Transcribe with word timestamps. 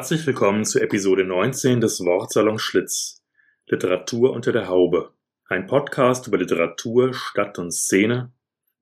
Herzlich 0.00 0.26
willkommen 0.26 0.64
zu 0.64 0.80
Episode 0.80 1.24
19 1.24 1.82
des 1.82 2.00
Wortsalon 2.00 2.58
Schlitz. 2.58 3.22
Literatur 3.66 4.32
unter 4.32 4.50
der 4.50 4.66
Haube. 4.66 5.12
Ein 5.44 5.66
Podcast 5.66 6.26
über 6.26 6.38
Literatur, 6.38 7.12
Stadt 7.12 7.58
und 7.58 7.70
Szene, 7.70 8.32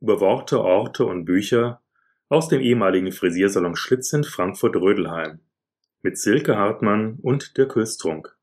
über 0.01 0.21
Worte, 0.21 0.61
Orte 0.61 1.05
und 1.07 1.25
Bücher 1.25 1.83
aus 2.29 2.47
dem 2.47 2.61
ehemaligen 2.61 3.11
Frisiersalon 3.11 3.75
Schlitz 3.75 4.13
in 4.13 4.23
Frankfurt-Rödelheim. 4.23 5.41
Mit 6.03 6.19
Silke 6.19 6.57
Hartmann 6.57 7.19
und 7.21 7.57
Dirk 7.57 7.75
Höstrunk. 7.75 8.39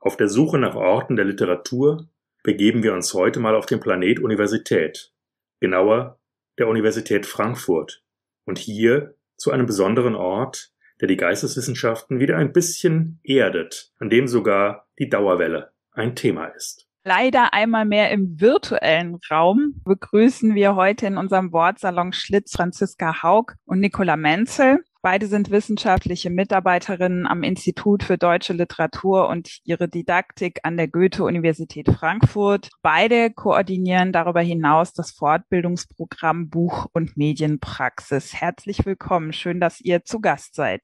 Auf 0.00 0.16
der 0.16 0.28
Suche 0.28 0.58
nach 0.58 0.74
Orten 0.74 1.14
der 1.14 1.24
Literatur 1.24 2.08
begeben 2.42 2.82
wir 2.82 2.94
uns 2.94 3.14
heute 3.14 3.38
mal 3.38 3.54
auf 3.54 3.66
den 3.66 3.78
Planet 3.78 4.18
Universität. 4.18 5.12
Genauer 5.60 6.18
der 6.58 6.66
Universität 6.66 7.26
Frankfurt. 7.26 8.02
Und 8.44 8.58
hier 8.58 9.14
zu 9.36 9.52
einem 9.52 9.66
besonderen 9.66 10.16
Ort, 10.16 10.73
der 11.00 11.08
die 11.08 11.16
Geisteswissenschaften 11.16 12.20
wieder 12.20 12.36
ein 12.36 12.52
bisschen 12.52 13.20
erdet, 13.22 13.92
an 13.98 14.10
dem 14.10 14.28
sogar 14.28 14.88
die 14.98 15.08
Dauerwelle 15.08 15.72
ein 15.92 16.14
Thema 16.14 16.46
ist. 16.46 16.83
Leider 17.06 17.52
einmal 17.52 17.84
mehr 17.84 18.10
im 18.12 18.40
virtuellen 18.40 19.18
Raum 19.30 19.74
begrüßen 19.84 20.54
wir 20.54 20.74
heute 20.74 21.06
in 21.06 21.18
unserem 21.18 21.52
Wortsalon 21.52 22.14
Schlitz 22.14 22.52
Franziska 22.52 23.22
Haug 23.22 23.52
und 23.66 23.80
Nicola 23.80 24.16
Menzel. 24.16 24.82
Beide 25.02 25.26
sind 25.26 25.50
wissenschaftliche 25.50 26.30
Mitarbeiterinnen 26.30 27.26
am 27.26 27.42
Institut 27.42 28.04
für 28.04 28.16
deutsche 28.16 28.54
Literatur 28.54 29.28
und 29.28 29.58
ihre 29.64 29.86
Didaktik 29.86 30.60
an 30.62 30.78
der 30.78 30.88
Goethe-Universität 30.88 31.90
Frankfurt. 31.90 32.70
Beide 32.80 33.30
koordinieren 33.30 34.10
darüber 34.10 34.40
hinaus 34.40 34.94
das 34.94 35.10
Fortbildungsprogramm 35.10 36.48
Buch- 36.48 36.86
und 36.94 37.18
Medienpraxis. 37.18 38.32
Herzlich 38.32 38.86
willkommen. 38.86 39.34
Schön, 39.34 39.60
dass 39.60 39.78
ihr 39.78 40.04
zu 40.04 40.20
Gast 40.20 40.54
seid. 40.54 40.80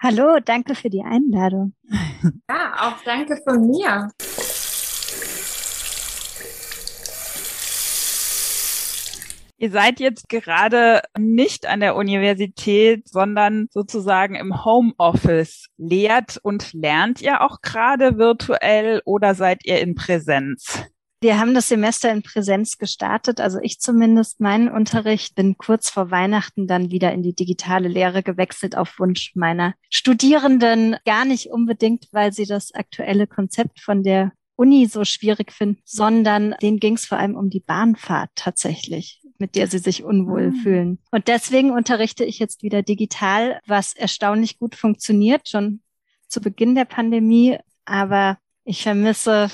Hallo, 0.00 0.38
danke 0.44 0.76
für 0.76 0.90
die 0.90 1.02
Einladung. 1.02 1.74
Ja, 2.48 2.74
auch 2.78 3.02
danke 3.04 3.38
von 3.44 3.66
mir. 3.66 4.10
Ihr 9.64 9.70
seid 9.70 9.98
jetzt 9.98 10.28
gerade 10.28 11.00
nicht 11.18 11.64
an 11.64 11.80
der 11.80 11.96
Universität, 11.96 13.08
sondern 13.08 13.68
sozusagen 13.70 14.34
im 14.34 14.62
Homeoffice. 14.62 15.68
Lehrt 15.78 16.38
und 16.42 16.74
lernt 16.74 17.22
ihr 17.22 17.40
auch 17.40 17.62
gerade 17.62 18.18
virtuell 18.18 19.00
oder 19.06 19.34
seid 19.34 19.64
ihr 19.64 19.80
in 19.80 19.94
Präsenz? 19.94 20.84
Wir 21.22 21.40
haben 21.40 21.54
das 21.54 21.70
Semester 21.70 22.12
in 22.12 22.22
Präsenz 22.22 22.76
gestartet, 22.76 23.40
also 23.40 23.58
ich 23.62 23.80
zumindest 23.80 24.38
meinen 24.38 24.68
Unterricht, 24.68 25.34
bin 25.34 25.56
kurz 25.56 25.88
vor 25.88 26.10
Weihnachten 26.10 26.66
dann 26.66 26.90
wieder 26.90 27.12
in 27.12 27.22
die 27.22 27.34
digitale 27.34 27.88
Lehre 27.88 28.22
gewechselt 28.22 28.76
auf 28.76 28.98
Wunsch 28.98 29.32
meiner 29.34 29.72
Studierenden. 29.88 30.96
Gar 31.06 31.24
nicht 31.24 31.46
unbedingt, 31.46 32.08
weil 32.12 32.34
sie 32.34 32.44
das 32.44 32.74
aktuelle 32.74 33.26
Konzept 33.26 33.80
von 33.80 34.02
der 34.02 34.32
Uni 34.56 34.84
so 34.88 35.06
schwierig 35.06 35.52
finden, 35.52 35.80
sondern 35.86 36.54
denen 36.60 36.80
ging 36.80 36.96
es 36.96 37.06
vor 37.06 37.16
allem 37.16 37.34
um 37.34 37.48
die 37.48 37.60
Bahnfahrt 37.60 38.28
tatsächlich 38.34 39.23
mit 39.38 39.56
der 39.56 39.66
sie 39.66 39.78
sich 39.78 40.04
unwohl 40.04 40.50
mhm. 40.50 40.56
fühlen. 40.56 40.98
Und 41.10 41.28
deswegen 41.28 41.70
unterrichte 41.70 42.24
ich 42.24 42.38
jetzt 42.38 42.62
wieder 42.62 42.82
digital, 42.82 43.60
was 43.66 43.94
erstaunlich 43.94 44.58
gut 44.58 44.74
funktioniert, 44.74 45.48
schon 45.48 45.80
zu 46.28 46.40
Beginn 46.40 46.74
der 46.74 46.84
Pandemie. 46.84 47.58
Aber 47.84 48.38
ich 48.64 48.82
vermisse 48.82 49.50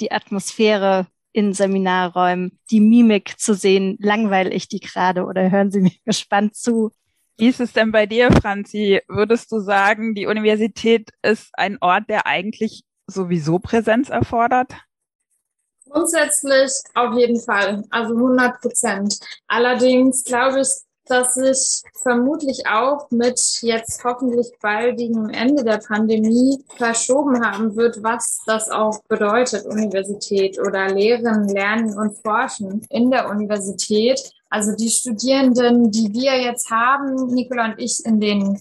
die 0.00 0.12
Atmosphäre 0.12 1.06
in 1.32 1.52
Seminarräumen, 1.52 2.58
die 2.70 2.80
Mimik 2.80 3.38
zu 3.38 3.54
sehen. 3.54 3.96
Langweile 4.00 4.50
ich 4.50 4.68
die 4.68 4.80
gerade 4.80 5.24
oder 5.24 5.50
hören 5.50 5.70
Sie 5.70 5.80
mir 5.82 5.92
gespannt 6.04 6.54
zu? 6.54 6.90
Wie 7.36 7.48
ist 7.48 7.60
es 7.60 7.72
denn 7.72 7.90
bei 7.90 8.06
dir, 8.06 8.30
Franzi? 8.30 9.00
Würdest 9.08 9.50
du 9.50 9.58
sagen, 9.58 10.14
die 10.14 10.26
Universität 10.26 11.10
ist 11.22 11.50
ein 11.54 11.78
Ort, 11.80 12.08
der 12.08 12.26
eigentlich 12.26 12.84
sowieso 13.08 13.58
Präsenz 13.58 14.08
erfordert? 14.08 14.72
Grundsätzlich 15.94 16.72
auf 16.94 17.16
jeden 17.16 17.40
Fall, 17.40 17.84
also 17.90 18.14
100 18.14 18.60
Prozent. 18.60 19.16
Allerdings 19.46 20.24
glaube 20.24 20.62
ich, 20.62 20.68
dass 21.06 21.34
sich 21.34 21.82
vermutlich 22.02 22.66
auch 22.66 23.08
mit 23.12 23.38
jetzt 23.60 24.02
hoffentlich 24.02 24.50
baldigem 24.60 25.30
Ende 25.30 25.62
der 25.62 25.78
Pandemie 25.78 26.58
verschoben 26.76 27.46
haben 27.46 27.76
wird, 27.76 28.02
was 28.02 28.40
das 28.44 28.70
auch 28.70 29.04
bedeutet, 29.04 29.66
Universität 29.66 30.58
oder 30.58 30.88
Lehren, 30.88 31.48
Lernen 31.48 31.96
und 31.96 32.18
Forschen 32.18 32.84
in 32.90 33.12
der 33.12 33.28
Universität. 33.28 34.20
Also 34.50 34.74
die 34.74 34.90
Studierenden, 34.90 35.92
die 35.92 36.12
wir 36.12 36.42
jetzt 36.42 36.72
haben, 36.72 37.32
Nicola 37.32 37.66
und 37.66 37.78
ich, 37.78 38.04
in 38.04 38.18
den 38.18 38.56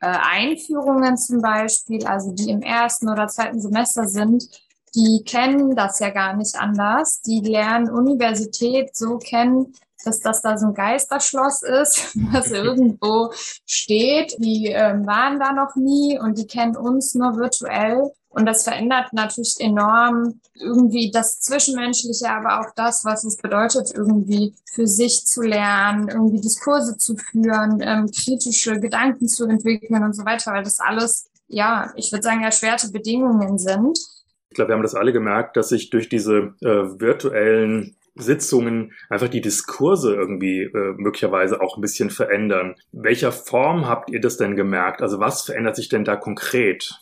äh, 0.00 0.06
Einführungen 0.06 1.18
zum 1.18 1.42
Beispiel, 1.42 2.06
also 2.06 2.32
die 2.32 2.50
im 2.50 2.62
ersten 2.62 3.10
oder 3.10 3.28
zweiten 3.28 3.60
Semester 3.60 4.06
sind, 4.06 4.48
die 4.94 5.22
kennen 5.24 5.76
das 5.76 5.98
ja 5.98 6.10
gar 6.10 6.36
nicht 6.36 6.56
anders. 6.56 7.20
Die 7.22 7.40
lernen 7.40 7.90
Universität 7.90 8.96
so 8.96 9.18
kennen, 9.18 9.74
dass 10.04 10.20
das 10.20 10.42
da 10.42 10.56
so 10.56 10.66
ein 10.66 10.74
Geisterschloss 10.74 11.62
ist, 11.62 12.16
das 12.32 12.50
irgendwo 12.50 13.32
steht. 13.66 14.36
Die 14.38 14.66
ähm, 14.66 15.06
waren 15.06 15.38
da 15.38 15.52
noch 15.52 15.74
nie 15.76 16.18
und 16.18 16.38
die 16.38 16.46
kennen 16.46 16.76
uns 16.76 17.14
nur 17.14 17.36
virtuell. 17.36 18.10
Und 18.30 18.44
das 18.44 18.62
verändert 18.62 19.12
natürlich 19.14 19.56
enorm 19.58 20.40
irgendwie 20.54 21.10
das 21.10 21.40
Zwischenmenschliche, 21.40 22.28
aber 22.30 22.60
auch 22.60 22.72
das, 22.76 23.04
was 23.04 23.24
es 23.24 23.38
bedeutet, 23.38 23.90
irgendwie 23.94 24.54
für 24.70 24.86
sich 24.86 25.24
zu 25.24 25.40
lernen, 25.42 26.08
irgendwie 26.08 26.40
Diskurse 26.40 26.98
zu 26.98 27.16
führen, 27.16 27.80
ähm, 27.80 28.10
kritische 28.10 28.78
Gedanken 28.78 29.28
zu 29.28 29.46
entwickeln 29.46 30.04
und 30.04 30.14
so 30.14 30.24
weiter, 30.26 30.52
weil 30.52 30.62
das 30.62 30.78
alles, 30.78 31.30
ja, 31.48 31.90
ich 31.96 32.12
würde 32.12 32.22
sagen, 32.22 32.42
erschwerte 32.42 32.90
Bedingungen 32.90 33.58
sind. 33.58 33.98
Ich 34.50 34.54
glaube, 34.54 34.70
wir 34.70 34.74
haben 34.76 34.82
das 34.82 34.94
alle 34.94 35.12
gemerkt, 35.12 35.56
dass 35.56 35.68
sich 35.68 35.90
durch 35.90 36.08
diese 36.08 36.54
äh, 36.62 37.00
virtuellen 37.00 37.96
Sitzungen 38.14 38.92
einfach 39.08 39.28
die 39.28 39.40
Diskurse 39.40 40.14
irgendwie 40.14 40.62
äh, 40.62 40.94
möglicherweise 40.96 41.60
auch 41.60 41.76
ein 41.76 41.80
bisschen 41.80 42.10
verändern. 42.10 42.74
Welcher 42.92 43.32
Form 43.32 43.86
habt 43.86 44.10
ihr 44.10 44.20
das 44.20 44.36
denn 44.36 44.56
gemerkt? 44.56 45.02
Also 45.02 45.20
was 45.20 45.42
verändert 45.42 45.76
sich 45.76 45.88
denn 45.88 46.04
da 46.04 46.16
konkret? 46.16 47.00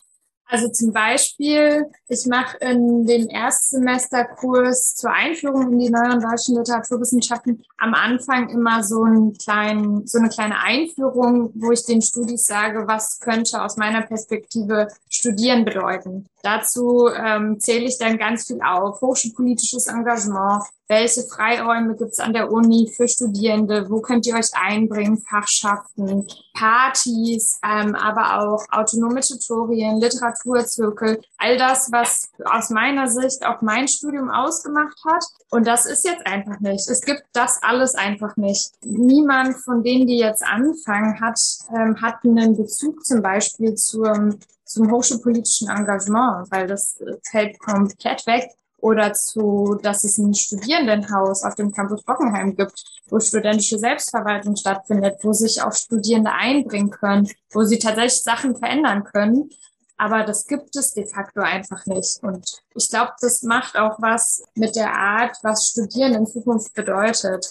Also 0.49 0.69
zum 0.69 0.93
Beispiel, 0.93 1.87
ich 2.07 2.25
mache 2.27 2.57
in 2.59 3.05
dem 3.05 3.29
Erstsemesterkurs 3.29 4.95
zur 4.95 5.11
Einführung 5.11 5.73
in 5.73 5.79
die 5.81 5.91
neueren 5.91 6.21
deutschen 6.21 6.57
Literaturwissenschaften 6.57 7.65
am 7.79 7.95
Anfang 7.95 8.49
immer 8.51 8.85
so, 8.85 9.03
einen 9.03 9.37
kleinen, 9.37 10.07
so 10.07 10.19
eine 10.19 10.29
kleine 10.29 10.63
Einführung, 10.63 11.51
wo 11.57 11.73
ich 11.73 11.85
den 11.85 12.01
Studis 12.01 12.47
sage, 12.47 12.87
was 12.87 13.19
könnte 13.19 13.61
aus 13.61 13.77
meiner 13.77 14.03
Perspektive 14.03 14.87
Studieren 15.09 15.65
bedeuten. 15.65 16.29
Dazu 16.47 17.09
ähm, 17.09 17.59
zähle 17.59 17.87
ich 17.87 17.99
dann 17.99 18.19
ganz 18.19 18.47
viel 18.47 18.61
auf. 18.63 19.01
Hochschulpolitisches 19.01 19.89
Engagement, 19.89 20.63
welche 20.87 21.23
Freiräume 21.23 21.97
gibt 21.97 22.13
es 22.13 22.21
an 22.21 22.33
der 22.33 22.53
Uni 22.53 22.93
für 22.97 23.09
Studierende? 23.09 23.91
Wo 23.91 24.01
könnt 24.01 24.29
ihr 24.29 24.37
euch 24.37 24.51
einbringen? 24.55 25.19
Fachschaften, 25.19 26.29
Partys, 26.55 27.59
ähm, 27.65 27.97
aber 27.97 28.39
auch 28.39 28.65
autonome 28.71 29.23
Tutorien, 29.23 29.99
Literaturzirkel. 29.99 31.21
All 31.39 31.57
das, 31.57 31.91
was 31.91 32.29
aus 32.45 32.71
meiner 32.71 33.09
Sicht 33.09 33.45
auch 33.45 33.61
mein 33.63 33.89
Studium 33.89 34.31
ausgemacht 34.31 34.99
hat. 35.05 35.25
Und 35.51 35.67
das 35.67 35.85
ist 35.85 36.05
jetzt 36.05 36.25
einfach 36.29 36.61
nicht. 36.61 36.89
Es 36.89 37.01
gibt 37.01 37.25
das 37.33 37.59
alles 37.65 37.97
einfach 37.97 38.37
nicht. 38.37 38.71
Niemand 38.85 39.57
von 39.57 39.83
denen, 39.83 40.07
die 40.07 40.19
jetzt 40.19 40.45
anfangen, 40.45 41.21
hat, 41.21 41.41
ähm, 41.75 42.01
hat 42.01 42.25
einen 42.25 42.57
Bezug 42.57 43.05
zum 43.05 43.21
Beispiel 43.21 43.75
zum 43.75 44.39
zum 44.67 44.91
hochschulpolitischen 44.91 45.69
Engagement, 45.69 46.51
weil 46.51 46.67
das 46.67 46.99
fällt 47.31 47.59
komplett 47.61 48.27
weg 48.27 48.51
oder 48.79 49.15
zu, 49.15 49.79
dass 49.83 50.05
es 50.05 50.19
ein 50.19 50.35
Studierendenhaus 50.35 51.43
auf 51.45 51.55
dem 51.55 51.73
Campus 51.73 52.03
Bockenheim 52.03 52.57
gibt, 52.57 52.85
wo 53.09 53.19
studentische 53.19 53.79
Selbstverwaltung 53.79 54.57
stattfindet, 54.57 55.19
wo 55.23 55.33
sich 55.33 55.63
auch 55.63 55.73
Studierende 55.73 56.33
einbringen 56.33 56.91
können, 56.91 57.29
wo 57.53 57.65
sie 57.65 57.79
tatsächlich 57.79 58.23
Sachen 58.23 58.57
verändern 58.57 59.05
können. 59.05 59.51
Aber 59.97 60.25
das 60.25 60.47
gibt 60.47 60.77
es 60.77 60.93
de 60.93 61.07
facto 61.07 61.41
einfach 61.41 61.87
nicht. 61.87 62.23
Und 62.23 62.63
ich 62.75 62.91
glaube, 62.91 63.13
das 63.21 63.43
macht 63.43 63.77
auch 63.77 63.97
was 63.99 64.43
mit 64.55 64.77
der 64.77 64.93
Art, 64.93 65.37
was 65.43 65.69
Studieren 65.69 66.15
in 66.15 66.27
Zukunft 66.27 66.75
bedeutet. 66.75 67.51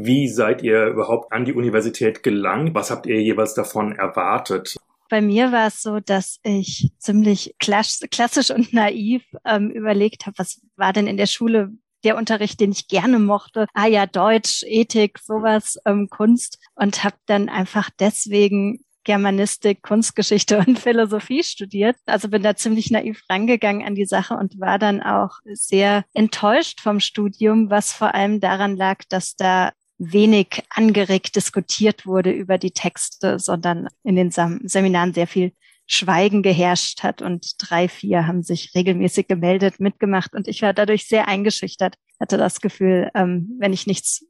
Wie 0.00 0.28
seid 0.28 0.62
ihr 0.62 0.86
überhaupt 0.86 1.32
an 1.32 1.44
die 1.44 1.52
Universität 1.52 2.22
gelangt? 2.22 2.72
Was 2.72 2.92
habt 2.92 3.06
ihr 3.06 3.20
jeweils 3.20 3.54
davon 3.54 3.96
erwartet? 3.96 4.76
Bei 5.10 5.20
mir 5.20 5.50
war 5.50 5.66
es 5.66 5.82
so, 5.82 5.98
dass 5.98 6.38
ich 6.44 6.92
ziemlich 6.98 7.56
klassisch 7.58 8.52
und 8.52 8.72
naiv 8.72 9.24
ähm, 9.44 9.70
überlegt 9.72 10.26
habe, 10.26 10.38
was 10.38 10.60
war 10.76 10.92
denn 10.92 11.08
in 11.08 11.16
der 11.16 11.26
Schule 11.26 11.72
der 12.04 12.16
Unterricht, 12.16 12.60
den 12.60 12.70
ich 12.70 12.86
gerne 12.86 13.18
mochte. 13.18 13.66
Ah 13.74 13.86
ja, 13.86 14.06
Deutsch, 14.06 14.62
Ethik, 14.68 15.18
sowas, 15.18 15.78
ähm, 15.84 16.08
Kunst. 16.08 16.60
Und 16.76 17.02
habe 17.02 17.16
dann 17.26 17.48
einfach 17.48 17.90
deswegen 17.98 18.84
Germanistik, 19.02 19.82
Kunstgeschichte 19.82 20.58
und 20.58 20.78
Philosophie 20.78 21.42
studiert. 21.42 21.96
Also 22.06 22.28
bin 22.28 22.44
da 22.44 22.54
ziemlich 22.54 22.92
naiv 22.92 23.22
rangegangen 23.28 23.84
an 23.84 23.96
die 23.96 24.06
Sache 24.06 24.34
und 24.34 24.60
war 24.60 24.78
dann 24.78 25.02
auch 25.02 25.38
sehr 25.54 26.04
enttäuscht 26.14 26.82
vom 26.82 27.00
Studium, 27.00 27.68
was 27.68 27.92
vor 27.92 28.14
allem 28.14 28.38
daran 28.38 28.76
lag, 28.76 28.98
dass 29.08 29.34
da 29.34 29.72
wenig 29.98 30.62
angeregt 30.70 31.36
diskutiert 31.36 32.06
wurde 32.06 32.30
über 32.30 32.56
die 32.56 32.70
Texte, 32.70 33.38
sondern 33.38 33.88
in 34.04 34.16
den 34.16 34.30
Seminaren 34.30 35.12
sehr 35.12 35.26
viel 35.26 35.52
Schweigen 35.86 36.42
geherrscht 36.42 37.02
hat 37.02 37.22
und 37.22 37.54
drei, 37.58 37.88
vier 37.88 38.26
haben 38.26 38.42
sich 38.42 38.72
regelmäßig 38.74 39.26
gemeldet, 39.26 39.80
mitgemacht 39.80 40.34
und 40.34 40.46
ich 40.46 40.62
war 40.62 40.74
dadurch 40.74 41.08
sehr 41.08 41.28
eingeschüchtert, 41.28 41.96
hatte 42.20 42.36
das 42.36 42.60
Gefühl, 42.60 43.10
ähm, 43.14 43.56
wenn 43.58 43.72
ich 43.72 43.86
nichts 43.86 44.24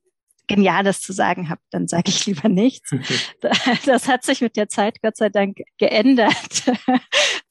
Geniales 0.46 1.00
zu 1.00 1.12
sagen 1.12 1.50
habe, 1.50 1.60
dann 1.70 1.88
sage 1.88 2.08
ich 2.08 2.26
lieber 2.26 2.48
nichts. 2.48 2.90
Das 3.84 4.08
hat 4.08 4.24
sich 4.24 4.40
mit 4.40 4.56
der 4.56 4.68
Zeit 4.68 5.02
Gott 5.02 5.16
sei 5.16 5.28
Dank 5.28 5.58
geändert. 5.78 6.64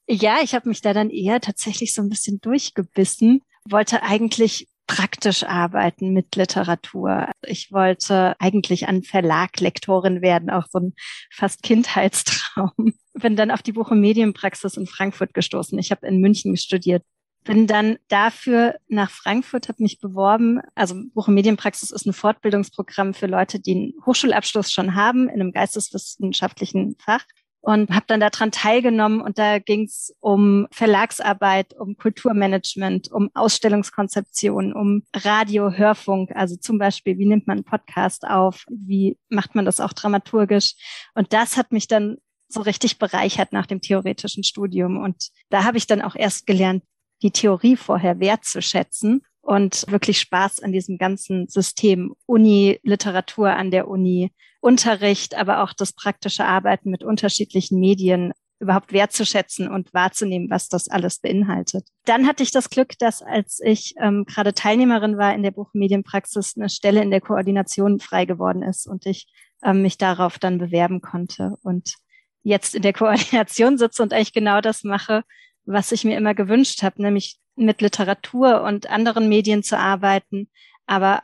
Ja, 0.09 0.37
ich 0.41 0.55
habe 0.55 0.69
mich 0.69 0.79
da 0.79 0.93
dann 0.93 1.09
eher 1.09 1.41
tatsächlich 1.41 1.93
so 1.93 2.01
ein 2.01 2.07
bisschen 2.07 2.39
durchgebissen, 2.39 3.41
wollte 3.69 4.03
eigentlich 4.03 4.69
praktisch 4.87 5.43
arbeiten 5.43 6.13
mit 6.13 6.35
Literatur. 6.35 7.29
Ich 7.45 7.71
wollte 7.71 8.35
eigentlich 8.39 8.87
an 8.87 9.03
Verlag 9.03 9.59
Lektorin 9.59 10.21
werden, 10.21 10.49
auch 10.49 10.65
so 10.69 10.79
ein 10.79 10.93
fast 11.29 11.61
Kindheitstraum. 11.61 12.71
Bin 13.13 13.35
dann 13.35 13.51
auf 13.51 13.61
die 13.61 13.73
Buch- 13.73 13.91
und 13.91 13.99
Medienpraxis 13.99 14.77
in 14.77 14.87
Frankfurt 14.87 15.33
gestoßen. 15.33 15.77
Ich 15.77 15.91
habe 15.91 16.07
in 16.07 16.19
München 16.19 16.55
studiert. 16.55 17.03
Bin 17.43 17.67
dann 17.67 17.97
dafür 18.09 18.75
nach 18.87 19.09
Frankfurt, 19.09 19.69
habe 19.69 19.83
mich 19.83 19.99
beworben. 19.99 20.59
Also 20.75 20.95
Buch- 21.13 21.27
und 21.27 21.33
Medienpraxis 21.33 21.91
ist 21.91 22.05
ein 22.05 22.13
Fortbildungsprogramm 22.13 23.13
für 23.13 23.27
Leute, 23.27 23.59
die 23.59 23.71
einen 23.71 23.93
Hochschulabschluss 24.05 24.71
schon 24.71 24.95
haben 24.95 25.29
in 25.29 25.35
einem 25.35 25.51
geisteswissenschaftlichen 25.51 26.95
Fach 26.99 27.25
und 27.67 27.89
habe 27.89 28.05
dann 28.07 28.21
daran 28.21 28.51
teilgenommen 28.53 29.19
und 29.19 29.37
da 29.37 29.59
ging 29.59 29.83
es 29.83 30.15
um 30.21 30.67
Verlagsarbeit, 30.71 31.73
um 31.77 31.97
Kulturmanagement, 31.97 33.11
um 33.11 33.29
Ausstellungskonzeption, 33.33 34.71
um 34.71 35.03
Radio, 35.13 35.73
Hörfunk, 35.73 36.31
also 36.33 36.55
zum 36.55 36.77
Beispiel, 36.77 37.17
wie 37.17 37.25
nimmt 37.25 37.45
man 37.45 37.57
einen 37.57 37.65
Podcast 37.65 38.25
auf, 38.25 38.63
wie 38.69 39.17
macht 39.27 39.53
man 39.53 39.65
das 39.65 39.81
auch 39.81 39.91
dramaturgisch? 39.91 40.75
Und 41.13 41.33
das 41.33 41.57
hat 41.57 41.73
mich 41.73 41.89
dann 41.89 42.15
so 42.47 42.61
richtig 42.61 42.99
bereichert 42.99 43.51
nach 43.51 43.65
dem 43.65 43.81
theoretischen 43.81 44.45
Studium. 44.45 44.95
Und 44.95 45.27
da 45.49 45.65
habe 45.65 45.77
ich 45.77 45.87
dann 45.87 46.01
auch 46.01 46.15
erst 46.15 46.47
gelernt, 46.47 46.85
die 47.21 47.31
Theorie 47.31 47.75
vorher 47.75 48.21
wertzuschätzen 48.21 49.23
und 49.47 49.85
wirklich 49.89 50.19
Spaß 50.19 50.59
an 50.59 50.73
diesem 50.73 50.97
ganzen 50.97 51.47
System 51.47 52.13
Uni, 52.25 52.81
Literatur 52.83 53.51
an 53.51 53.71
der 53.71 53.87
Uni, 53.87 54.33
Unterricht, 54.59 55.35
aber 55.35 55.63
auch 55.63 55.71
das 55.71 55.93
praktische 55.93 56.43
Arbeiten 56.43 56.89
mit 56.89 57.01
unterschiedlichen 57.01 57.79
Medien 57.79 58.33
überhaupt 58.59 58.91
wertzuschätzen 58.91 59.69
und 59.69 59.93
wahrzunehmen, 59.93 60.49
was 60.49 60.67
das 60.67 60.89
alles 60.89 61.19
beinhaltet. 61.19 61.87
Dann 62.03 62.27
hatte 62.27 62.43
ich 62.43 62.51
das 62.51 62.69
Glück, 62.69 62.99
dass 62.99 63.21
als 63.21 63.61
ich 63.63 63.93
ähm, 64.01 64.25
gerade 64.25 64.53
Teilnehmerin 64.53 65.17
war 65.17 65.33
in 65.33 65.43
der 65.43 65.51
Buchmedienpraxis, 65.51 66.57
eine 66.57 66.67
Stelle 66.67 67.01
in 67.01 67.11
der 67.11 67.21
Koordination 67.21 68.01
frei 68.01 68.25
geworden 68.25 68.63
ist 68.63 68.85
und 68.85 69.05
ich 69.05 69.27
ähm, 69.63 69.81
mich 69.81 69.97
darauf 69.97 70.39
dann 70.39 70.57
bewerben 70.57 70.99
konnte 70.99 71.55
und 71.61 71.95
jetzt 72.43 72.75
in 72.75 72.81
der 72.81 72.93
Koordination 72.93 73.77
sitze 73.77 74.03
und 74.03 74.11
eigentlich 74.11 74.33
genau 74.33 74.59
das 74.59 74.83
mache, 74.83 75.23
was 75.67 75.91
ich 75.91 76.05
mir 76.05 76.17
immer 76.17 76.33
gewünscht 76.33 76.81
habe, 76.81 76.99
nämlich 77.01 77.37
mit 77.55 77.81
Literatur 77.81 78.63
und 78.63 78.89
anderen 78.89 79.29
Medien 79.29 79.61
zu 79.63 79.77
arbeiten, 79.77 80.49
aber 80.85 81.21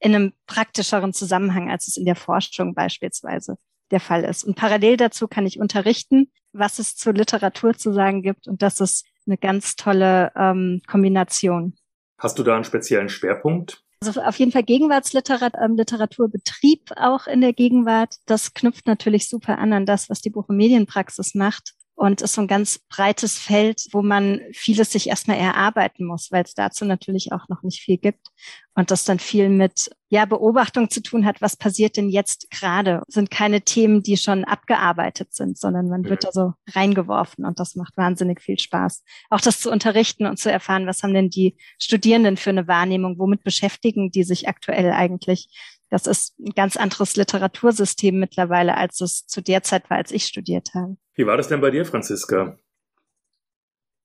in 0.00 0.14
einem 0.14 0.32
praktischeren 0.46 1.12
Zusammenhang, 1.12 1.70
als 1.70 1.88
es 1.88 1.96
in 1.96 2.04
der 2.04 2.16
Forschung 2.16 2.74
beispielsweise 2.74 3.56
der 3.90 4.00
Fall 4.00 4.24
ist. 4.24 4.44
Und 4.44 4.56
parallel 4.56 4.96
dazu 4.96 5.28
kann 5.28 5.46
ich 5.46 5.60
unterrichten, 5.60 6.32
was 6.52 6.78
es 6.78 6.96
zur 6.96 7.12
Literatur 7.14 7.74
zu 7.74 7.92
sagen 7.92 8.22
gibt. 8.22 8.48
Und 8.48 8.62
das 8.62 8.80
ist 8.80 9.06
eine 9.26 9.38
ganz 9.38 9.76
tolle 9.76 10.32
ähm, 10.36 10.82
Kombination. 10.86 11.74
Hast 12.18 12.38
du 12.38 12.42
da 12.42 12.54
einen 12.54 12.64
speziellen 12.64 13.08
Schwerpunkt? 13.08 13.82
Also 14.00 14.20
auf 14.20 14.38
jeden 14.38 14.52
Fall 14.52 14.64
Gegenwartsliteraturbetrieb 14.64 16.90
ähm, 16.90 16.96
auch 16.96 17.26
in 17.26 17.40
der 17.40 17.54
Gegenwart. 17.54 18.16
Das 18.26 18.52
knüpft 18.52 18.86
natürlich 18.86 19.28
super 19.28 19.58
an 19.58 19.72
an 19.72 19.86
das, 19.86 20.10
was 20.10 20.20
die 20.20 20.30
Buch- 20.30 20.48
und 20.48 20.56
Medienpraxis 20.56 21.34
macht 21.34 21.74
und 21.96 22.22
ist 22.22 22.34
so 22.34 22.40
ein 22.40 22.48
ganz 22.48 22.80
breites 22.88 23.38
Feld, 23.38 23.86
wo 23.92 24.02
man 24.02 24.40
vieles 24.52 24.90
sich 24.90 25.08
erstmal 25.08 25.36
erarbeiten 25.36 26.04
muss, 26.06 26.32
weil 26.32 26.42
es 26.42 26.54
dazu 26.54 26.84
natürlich 26.84 27.32
auch 27.32 27.48
noch 27.48 27.62
nicht 27.62 27.80
viel 27.80 27.98
gibt 27.98 28.28
und 28.74 28.90
das 28.90 29.04
dann 29.04 29.18
viel 29.18 29.48
mit 29.48 29.90
ja 30.08 30.24
Beobachtung 30.24 30.90
zu 30.90 31.02
tun 31.02 31.24
hat, 31.24 31.40
was 31.40 31.56
passiert 31.56 31.96
denn 31.96 32.08
jetzt 32.08 32.50
gerade? 32.50 33.02
Sind 33.08 33.30
keine 33.30 33.62
Themen, 33.62 34.02
die 34.02 34.16
schon 34.16 34.44
abgearbeitet 34.44 35.34
sind, 35.34 35.58
sondern 35.58 35.88
man 35.88 36.04
wird 36.04 36.24
da 36.24 36.32
so 36.32 36.52
reingeworfen 36.70 37.44
und 37.44 37.58
das 37.58 37.74
macht 37.76 37.96
wahnsinnig 37.96 38.40
viel 38.40 38.58
Spaß. 38.58 39.02
Auch 39.30 39.40
das 39.40 39.60
zu 39.60 39.70
unterrichten 39.70 40.26
und 40.26 40.38
zu 40.38 40.50
erfahren, 40.50 40.86
was 40.86 41.02
haben 41.02 41.14
denn 41.14 41.30
die 41.30 41.56
Studierenden 41.78 42.36
für 42.36 42.50
eine 42.50 42.68
Wahrnehmung, 42.68 43.18
womit 43.18 43.44
beschäftigen 43.44 44.10
die 44.10 44.24
sich 44.24 44.48
aktuell 44.48 44.90
eigentlich? 44.92 45.48
Das 45.94 46.08
ist 46.08 46.36
ein 46.40 46.50
ganz 46.56 46.76
anderes 46.76 47.14
Literatursystem 47.14 48.18
mittlerweile, 48.18 48.76
als 48.76 49.00
es 49.00 49.28
zu 49.28 49.40
der 49.40 49.62
Zeit 49.62 49.88
war, 49.90 49.98
als 49.98 50.10
ich 50.10 50.24
studiert 50.24 50.70
habe. 50.74 50.96
Wie 51.14 51.24
war 51.24 51.36
das 51.36 51.46
denn 51.46 51.60
bei 51.60 51.70
dir, 51.70 51.86
Franziska? 51.86 52.58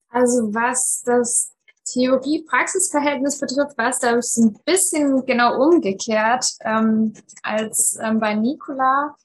Also 0.10 0.54
was 0.54 1.02
das 1.04 1.52
Theorie-Praxis-Verhältnis 1.92 3.40
betrifft, 3.40 3.76
war 3.80 3.90
es 3.90 3.98
da 3.98 4.10
ein 4.12 4.60
bisschen 4.66 5.26
genau 5.26 5.60
umgekehrt 5.60 6.46
ähm, 6.64 7.16
als 7.42 7.98
ähm, 8.00 8.20
bei 8.20 8.36
Nicola. 8.36 9.16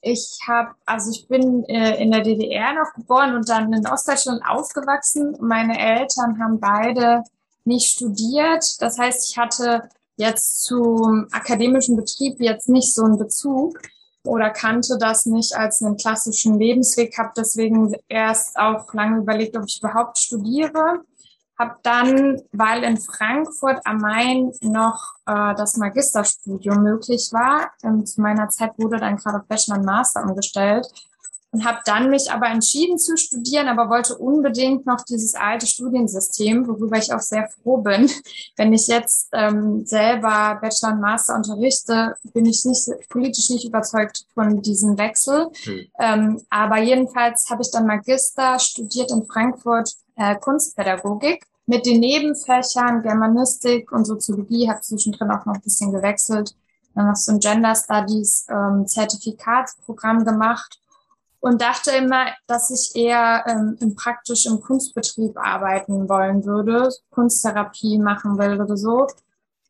Ich 0.00 0.36
habe, 0.48 0.70
also 0.86 1.12
ich 1.12 1.28
bin 1.28 1.62
äh, 1.66 2.02
in 2.02 2.10
der 2.10 2.22
DDR 2.22 2.74
noch 2.74 2.92
geboren 2.96 3.36
und 3.36 3.48
dann 3.48 3.72
in 3.72 3.86
Ostdeutschland 3.86 4.42
aufgewachsen. 4.44 5.36
Meine 5.40 5.78
Eltern 5.78 6.42
haben 6.42 6.58
beide 6.58 7.22
nicht 7.64 7.86
studiert. 7.86 8.82
Das 8.82 8.98
heißt, 8.98 9.30
ich 9.30 9.38
hatte 9.38 9.88
jetzt 10.20 10.62
zum 10.62 11.26
akademischen 11.32 11.96
Betrieb 11.96 12.40
jetzt 12.40 12.68
nicht 12.68 12.94
so 12.94 13.04
einen 13.04 13.18
Bezug 13.18 13.80
oder 14.24 14.50
kannte 14.50 14.98
das 14.98 15.26
nicht 15.26 15.56
als 15.56 15.82
einen 15.82 15.96
klassischen 15.96 16.58
Lebensweg, 16.58 17.16
habe 17.18 17.32
deswegen 17.36 17.94
erst 18.08 18.56
auch 18.58 18.92
lange 18.92 19.18
überlegt, 19.18 19.56
ob 19.56 19.64
ich 19.66 19.80
überhaupt 19.82 20.18
studiere. 20.18 21.00
Habe 21.58 21.76
dann, 21.82 22.40
weil 22.52 22.84
in 22.84 22.96
Frankfurt 22.98 23.80
am 23.84 23.98
Main 23.98 24.52
noch 24.62 25.14
äh, 25.26 25.54
das 25.56 25.76
Magisterstudium 25.76 26.82
möglich 26.82 27.28
war, 27.32 27.70
ähm, 27.82 28.06
zu 28.06 28.20
meiner 28.22 28.48
Zeit 28.48 28.72
wurde 28.78 28.98
dann 28.98 29.16
gerade 29.16 29.44
Bachelor 29.46 29.76
und 29.76 29.84
Master 29.84 30.22
umgestellt, 30.22 30.86
und 31.52 31.64
habe 31.64 31.80
dann 31.84 32.10
mich 32.10 32.30
aber 32.30 32.46
entschieden 32.46 32.98
zu 32.98 33.16
studieren, 33.16 33.68
aber 33.68 33.90
wollte 33.90 34.16
unbedingt 34.16 34.86
noch 34.86 35.02
dieses 35.04 35.34
alte 35.34 35.66
Studiensystem, 35.66 36.66
worüber 36.68 36.98
ich 36.98 37.12
auch 37.12 37.20
sehr 37.20 37.48
froh 37.48 37.78
bin. 37.78 38.08
Wenn 38.56 38.72
ich 38.72 38.86
jetzt 38.86 39.28
ähm, 39.32 39.84
selber 39.84 40.58
Bachelor 40.60 40.92
und 40.92 41.00
Master 41.00 41.34
unterrichte, 41.34 42.16
bin 42.32 42.46
ich 42.46 42.64
nicht 42.64 42.88
politisch 43.08 43.50
nicht 43.50 43.66
überzeugt 43.66 44.26
von 44.34 44.62
diesem 44.62 44.96
Wechsel. 44.96 45.48
Hm. 45.64 45.86
Ähm, 45.98 46.42
aber 46.50 46.78
jedenfalls 46.78 47.48
habe 47.50 47.62
ich 47.62 47.70
dann 47.70 47.86
Magister 47.86 48.58
studiert 48.58 49.10
in 49.10 49.24
Frankfurt 49.24 49.94
äh, 50.16 50.36
Kunstpädagogik 50.36 51.44
mit 51.66 51.84
den 51.86 52.00
Nebenfächern 52.00 53.02
Germanistik 53.02 53.90
und 53.92 54.04
Soziologie, 54.04 54.68
habe 54.68 54.80
zwischendrin 54.80 55.30
auch 55.30 55.46
noch 55.46 55.54
ein 55.54 55.62
bisschen 55.62 55.92
gewechselt. 55.92 56.54
Dann 56.94 57.06
noch 57.06 57.16
so 57.16 57.32
ein 57.32 57.38
Gender 57.38 57.74
Studies 57.74 58.46
ähm, 58.50 58.86
Zertifikatsprogramm 58.86 60.24
gemacht 60.24 60.79
und 61.40 61.62
dachte 61.62 61.90
immer, 61.92 62.26
dass 62.46 62.70
ich 62.70 62.94
eher 62.94 63.44
ähm, 63.46 63.76
im 63.80 63.96
praktisch 63.96 64.46
im 64.46 64.60
Kunstbetrieb 64.60 65.36
arbeiten 65.38 66.08
wollen 66.08 66.44
würde, 66.44 66.90
Kunsttherapie 67.10 67.98
machen 67.98 68.38
will 68.38 68.60
oder 68.60 68.76
so. 68.76 69.06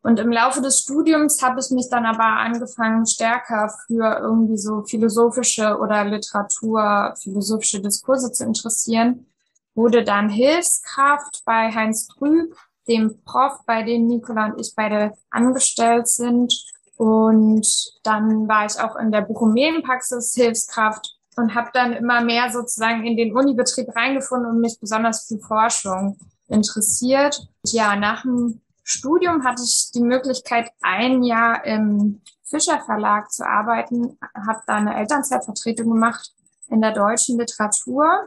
Und 0.02 0.18
im 0.18 0.32
Laufe 0.32 0.62
des 0.62 0.80
Studiums 0.80 1.42
habe 1.42 1.60
ich 1.60 1.70
mich 1.70 1.88
dann 1.90 2.06
aber 2.06 2.24
angefangen, 2.24 3.06
stärker 3.06 3.72
für 3.86 4.18
irgendwie 4.20 4.56
so 4.56 4.82
philosophische 4.82 5.78
oder 5.78 6.04
Literatur, 6.04 7.14
philosophische 7.22 7.80
Diskurse 7.80 8.32
zu 8.32 8.44
interessieren. 8.44 9.26
Wurde 9.74 10.02
dann 10.02 10.30
Hilfskraft 10.30 11.42
bei 11.44 11.70
Heinz 11.72 12.08
Trüb, 12.08 12.56
dem 12.88 13.22
Prof, 13.24 13.60
bei 13.66 13.82
dem 13.82 14.06
Nicola 14.06 14.46
und 14.46 14.60
ich 14.60 14.74
beide 14.74 15.12
angestellt 15.28 16.08
sind. 16.08 16.52
Und 16.96 17.66
dann 18.02 18.48
war 18.48 18.66
ich 18.66 18.80
auch 18.80 18.96
in 18.96 19.12
der 19.12 19.20
Buchomelenpraxis 19.20 20.34
Hilfskraft 20.34 21.19
und 21.36 21.54
habe 21.54 21.70
dann 21.72 21.92
immer 21.92 22.22
mehr 22.22 22.50
sozusagen 22.50 23.06
in 23.06 23.16
den 23.16 23.36
Unibetrieb 23.36 23.88
reingefunden 23.94 24.50
und 24.50 24.60
mich 24.60 24.78
besonders 24.80 25.26
für 25.26 25.38
Forschung 25.38 26.18
interessiert. 26.48 27.48
Ja, 27.64 27.96
nach 27.96 28.22
dem 28.22 28.60
Studium 28.82 29.44
hatte 29.44 29.62
ich 29.62 29.90
die 29.94 30.02
Möglichkeit, 30.02 30.70
ein 30.82 31.22
Jahr 31.22 31.64
im 31.64 32.20
Fischer 32.42 32.80
Verlag 32.80 33.30
zu 33.30 33.46
arbeiten, 33.46 34.18
habe 34.34 34.60
da 34.66 34.76
eine 34.76 34.96
Elternzeitvertretung 34.96 35.88
gemacht 35.88 36.32
in 36.68 36.80
der 36.80 36.92
deutschen 36.92 37.38
Literatur 37.38 38.26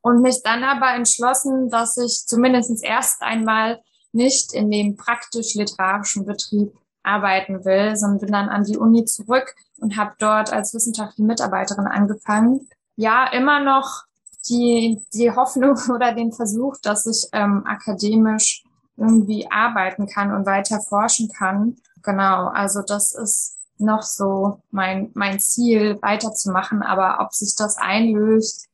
und 0.00 0.22
mich 0.22 0.42
dann 0.42 0.64
aber 0.64 0.94
entschlossen, 0.94 1.68
dass 1.68 1.96
ich 1.98 2.24
zumindest 2.26 2.82
erst 2.82 3.22
einmal 3.22 3.82
nicht 4.12 4.54
in 4.54 4.70
dem 4.70 4.96
praktisch-literarischen 4.96 6.24
Betrieb 6.24 6.72
arbeiten 7.02 7.64
will, 7.64 7.96
sondern 7.96 8.20
bin 8.20 8.32
dann 8.32 8.48
an 8.48 8.64
die 8.64 8.76
Uni 8.76 9.04
zurück 9.04 9.54
und 9.82 9.96
habe 9.96 10.12
dort 10.18 10.52
als 10.52 10.72
wissenschaftliche 10.72 11.26
Mitarbeiterin 11.26 11.86
angefangen. 11.86 12.68
Ja, 12.96 13.26
immer 13.32 13.60
noch 13.60 14.04
die, 14.48 15.02
die 15.12 15.30
Hoffnung 15.32 15.76
oder 15.94 16.14
den 16.14 16.32
Versuch, 16.32 16.76
dass 16.82 17.06
ich 17.06 17.28
ähm, 17.32 17.66
akademisch 17.66 18.64
irgendwie 18.96 19.50
arbeiten 19.50 20.06
kann 20.06 20.32
und 20.32 20.46
weiter 20.46 20.80
forschen 20.80 21.28
kann. 21.28 21.76
Genau, 22.02 22.46
also 22.48 22.82
das 22.82 23.12
ist 23.12 23.58
noch 23.78 24.02
so 24.02 24.60
mein, 24.70 25.10
mein 25.14 25.40
Ziel, 25.40 25.98
weiterzumachen. 26.00 26.82
Aber 26.82 27.18
ob 27.20 27.32
sich 27.32 27.56
das 27.56 27.76
einlöst, 27.76 28.68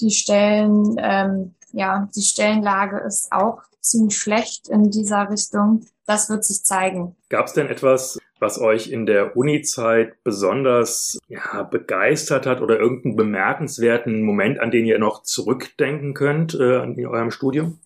die 0.00 0.10
Stellen, 0.10 0.96
ähm, 0.98 1.54
ja, 1.72 2.08
die 2.16 2.22
Stellenlage 2.22 2.98
ist 2.98 3.30
auch 3.30 3.62
ziemlich 3.80 4.18
schlecht 4.18 4.68
in 4.68 4.90
dieser 4.90 5.30
Richtung. 5.30 5.86
Das 6.06 6.28
wird 6.28 6.44
sich 6.44 6.64
zeigen. 6.64 7.16
Gab 7.28 7.46
es 7.46 7.52
denn 7.52 7.68
etwas, 7.68 8.18
was 8.40 8.60
euch 8.60 8.90
in 8.90 9.06
der 9.06 9.36
Uni-Zeit 9.36 10.22
besonders 10.24 11.18
ja, 11.28 11.62
begeistert 11.62 12.46
hat 12.46 12.60
oder 12.60 12.78
irgendeinen 12.78 13.16
bemerkenswerten 13.16 14.22
Moment, 14.22 14.60
an 14.60 14.70
den 14.70 14.86
ihr 14.86 14.98
noch 14.98 15.22
zurückdenken 15.22 16.14
könnt 16.14 16.54
äh, 16.54 16.82
in 16.82 17.06
eurem 17.06 17.30
Studium? 17.30 17.78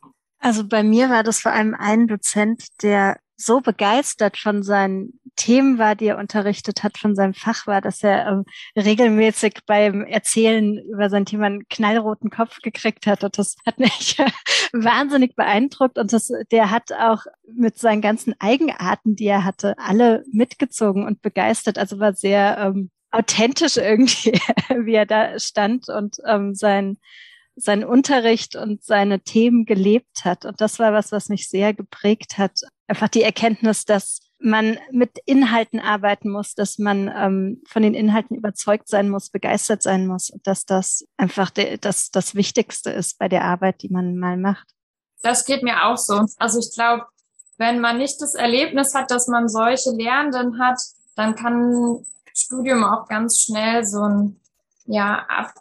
Also 0.42 0.66
bei 0.66 0.82
mir 0.82 1.08
war 1.08 1.22
das 1.22 1.38
vor 1.38 1.52
allem 1.52 1.76
ein 1.78 2.08
Dozent, 2.08 2.64
der 2.82 3.16
so 3.36 3.60
begeistert 3.60 4.36
von 4.36 4.64
seinen 4.64 5.20
Themen 5.36 5.78
war, 5.78 5.94
die 5.94 6.06
er 6.06 6.18
unterrichtet 6.18 6.82
hat, 6.82 6.98
von 6.98 7.14
seinem 7.14 7.32
Fach 7.32 7.66
war, 7.68 7.80
dass 7.80 8.02
er 8.02 8.26
ähm, 8.26 8.44
regelmäßig 8.76 9.60
beim 9.66 10.04
Erzählen 10.04 10.78
über 10.92 11.10
sein 11.10 11.26
Thema 11.26 11.46
einen 11.46 11.68
knallroten 11.68 12.28
Kopf 12.28 12.60
gekriegt 12.60 13.06
hat. 13.06 13.22
Und 13.22 13.38
das 13.38 13.54
hat 13.64 13.78
mich 13.78 14.16
wahnsinnig 14.72 15.36
beeindruckt. 15.36 15.96
Und 15.96 16.12
das, 16.12 16.32
der 16.50 16.72
hat 16.72 16.92
auch 16.92 17.24
mit 17.46 17.78
seinen 17.78 18.02
ganzen 18.02 18.34
Eigenarten, 18.40 19.14
die 19.14 19.26
er 19.26 19.44
hatte, 19.44 19.78
alle 19.78 20.24
mitgezogen 20.32 21.06
und 21.06 21.22
begeistert. 21.22 21.78
Also 21.78 22.00
war 22.00 22.14
sehr 22.14 22.58
ähm, 22.58 22.90
authentisch 23.12 23.76
irgendwie, 23.78 24.32
wie 24.68 24.94
er 24.94 25.06
da 25.06 25.38
stand 25.38 25.88
und 25.88 26.16
ähm, 26.26 26.54
sein 26.56 26.98
seinen 27.56 27.84
Unterricht 27.84 28.56
und 28.56 28.82
seine 28.82 29.20
Themen 29.20 29.64
gelebt 29.66 30.24
hat. 30.24 30.44
Und 30.44 30.60
das 30.60 30.78
war 30.78 30.92
was, 30.92 31.12
was 31.12 31.28
mich 31.28 31.48
sehr 31.48 31.74
geprägt 31.74 32.38
hat. 32.38 32.60
Einfach 32.86 33.08
die 33.08 33.22
Erkenntnis, 33.22 33.84
dass 33.84 34.20
man 34.38 34.78
mit 34.90 35.18
Inhalten 35.24 35.80
arbeiten 35.80 36.30
muss, 36.30 36.54
dass 36.54 36.78
man 36.78 37.10
ähm, 37.14 37.62
von 37.66 37.82
den 37.82 37.94
Inhalten 37.94 38.36
überzeugt 38.36 38.88
sein 38.88 39.08
muss, 39.08 39.30
begeistert 39.30 39.82
sein 39.82 40.06
muss 40.06 40.30
und 40.30 40.46
dass 40.46 40.64
das 40.64 41.06
einfach 41.16 41.50
de, 41.50 41.78
das, 41.78 42.10
das 42.10 42.34
Wichtigste 42.34 42.90
ist 42.90 43.18
bei 43.18 43.28
der 43.28 43.44
Arbeit, 43.44 43.82
die 43.82 43.88
man 43.88 44.16
mal 44.16 44.36
macht. 44.36 44.68
Das 45.22 45.44
geht 45.44 45.62
mir 45.62 45.86
auch 45.86 45.96
so. 45.96 46.26
Also 46.38 46.58
ich 46.58 46.74
glaube, 46.74 47.06
wenn 47.56 47.80
man 47.80 47.98
nicht 47.98 48.20
das 48.20 48.34
Erlebnis 48.34 48.94
hat, 48.94 49.10
dass 49.10 49.28
man 49.28 49.48
solche 49.48 49.90
Lehrenden 49.90 50.58
hat, 50.58 50.80
dann 51.14 51.36
kann 51.36 52.04
Studium 52.34 52.82
auch 52.82 53.06
ganz 53.08 53.40
schnell 53.40 53.84
so 53.84 54.02
ein 54.02 54.40
ja, 54.86 55.24
ab, 55.28 55.54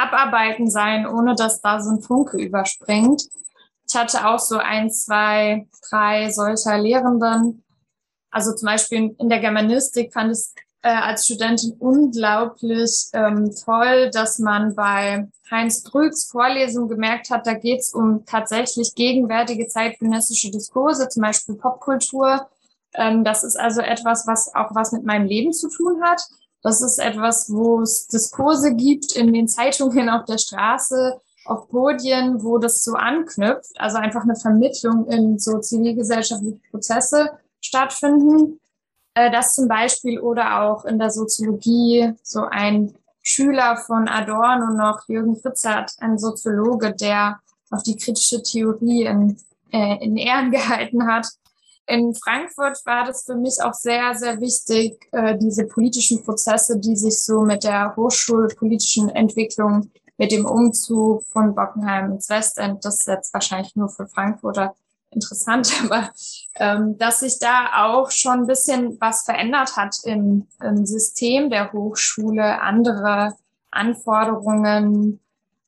Abarbeiten 0.00 0.70
sein, 0.70 1.06
ohne 1.06 1.34
dass 1.34 1.60
da 1.60 1.80
so 1.80 1.90
ein 1.90 2.02
Funke 2.02 2.38
überspringt. 2.38 3.22
Ich 3.88 3.94
hatte 3.94 4.26
auch 4.26 4.38
so 4.38 4.58
ein, 4.58 4.90
zwei, 4.90 5.68
drei 5.88 6.30
solcher 6.30 6.78
Lehrenden. 6.78 7.64
Also 8.30 8.54
zum 8.54 8.66
Beispiel 8.66 9.16
in 9.18 9.28
der 9.28 9.40
Germanistik 9.40 10.12
fand 10.12 10.32
ich 10.32 10.44
äh, 10.82 10.88
als 10.88 11.26
Studentin 11.26 11.74
unglaublich 11.78 13.08
ähm, 13.12 13.52
toll, 13.64 14.10
dass 14.12 14.38
man 14.38 14.74
bei 14.74 15.28
Heinz 15.50 15.82
Drügs 15.82 16.30
Vorlesung 16.30 16.88
gemerkt 16.88 17.30
hat, 17.30 17.46
da 17.46 17.54
geht 17.54 17.80
es 17.80 17.92
um 17.92 18.24
tatsächlich 18.24 18.94
gegenwärtige 18.94 19.66
zeitgenössische 19.66 20.50
Diskurse, 20.50 21.08
zum 21.08 21.22
Beispiel 21.22 21.56
Popkultur. 21.56 22.48
Ähm, 22.94 23.24
das 23.24 23.44
ist 23.44 23.56
also 23.58 23.80
etwas, 23.80 24.26
was 24.26 24.54
auch 24.54 24.74
was 24.74 24.92
mit 24.92 25.04
meinem 25.04 25.26
Leben 25.26 25.52
zu 25.52 25.68
tun 25.68 26.02
hat. 26.02 26.22
Das 26.62 26.82
ist 26.82 26.98
etwas, 26.98 27.50
wo 27.52 27.80
es 27.80 28.06
Diskurse 28.06 28.74
gibt 28.74 29.16
in 29.16 29.32
den 29.32 29.48
Zeitungen 29.48 30.08
auf 30.10 30.24
der 30.26 30.38
Straße, 30.38 31.20
auf 31.46 31.68
Podien, 31.68 32.42
wo 32.42 32.58
das 32.58 32.84
so 32.84 32.94
anknüpft, 32.94 33.72
also 33.78 33.96
einfach 33.96 34.22
eine 34.22 34.36
Vermittlung 34.36 35.06
in 35.08 35.38
so 35.38 35.58
zivilgesellschaftliche 35.58 36.60
Prozesse 36.70 37.30
stattfinden. 37.60 38.60
Äh, 39.14 39.30
das 39.30 39.54
zum 39.54 39.68
Beispiel 39.68 40.20
oder 40.20 40.62
auch 40.62 40.84
in 40.84 40.98
der 40.98 41.10
Soziologie. 41.10 42.12
So 42.22 42.42
ein 42.42 42.94
Schüler 43.22 43.76
von 43.76 44.08
Adorno 44.08 44.72
noch, 44.72 45.08
Jürgen 45.08 45.36
Fritzert, 45.36 45.92
ein 45.98 46.18
Soziologe, 46.18 46.94
der 46.94 47.40
auf 47.70 47.82
die 47.82 47.96
kritische 47.96 48.42
Theorie 48.42 49.04
in, 49.04 49.36
äh, 49.72 50.04
in 50.04 50.16
Ehren 50.16 50.50
gehalten 50.50 51.06
hat, 51.06 51.26
in 51.90 52.14
Frankfurt 52.14 52.78
war 52.86 53.04
das 53.04 53.24
für 53.24 53.34
mich 53.34 53.56
auch 53.62 53.74
sehr, 53.74 54.14
sehr 54.14 54.40
wichtig, 54.40 55.08
äh, 55.12 55.36
diese 55.36 55.66
politischen 55.66 56.22
Prozesse, 56.22 56.78
die 56.78 56.96
sich 56.96 57.22
so 57.22 57.42
mit 57.42 57.64
der 57.64 57.94
hochschulpolitischen 57.96 59.08
Entwicklung, 59.08 59.90
mit 60.16 60.30
dem 60.30 60.46
Umzug 60.46 61.24
von 61.24 61.54
Bockenheim 61.54 62.12
ins 62.12 62.28
Westend, 62.28 62.84
das 62.84 63.00
ist 63.00 63.08
jetzt 63.08 63.34
wahrscheinlich 63.34 63.74
nur 63.74 63.88
für 63.88 64.06
Frankfurter 64.06 64.74
interessant, 65.10 65.72
aber 65.84 66.10
ähm, 66.56 66.96
dass 66.98 67.20
sich 67.20 67.38
da 67.40 67.86
auch 67.86 68.10
schon 68.10 68.40
ein 68.40 68.46
bisschen 68.46 69.00
was 69.00 69.24
verändert 69.24 69.76
hat 69.76 69.96
im, 70.04 70.46
im 70.62 70.86
System 70.86 71.50
der 71.50 71.72
Hochschule, 71.72 72.60
andere 72.60 73.34
Anforderungen, 73.72 75.20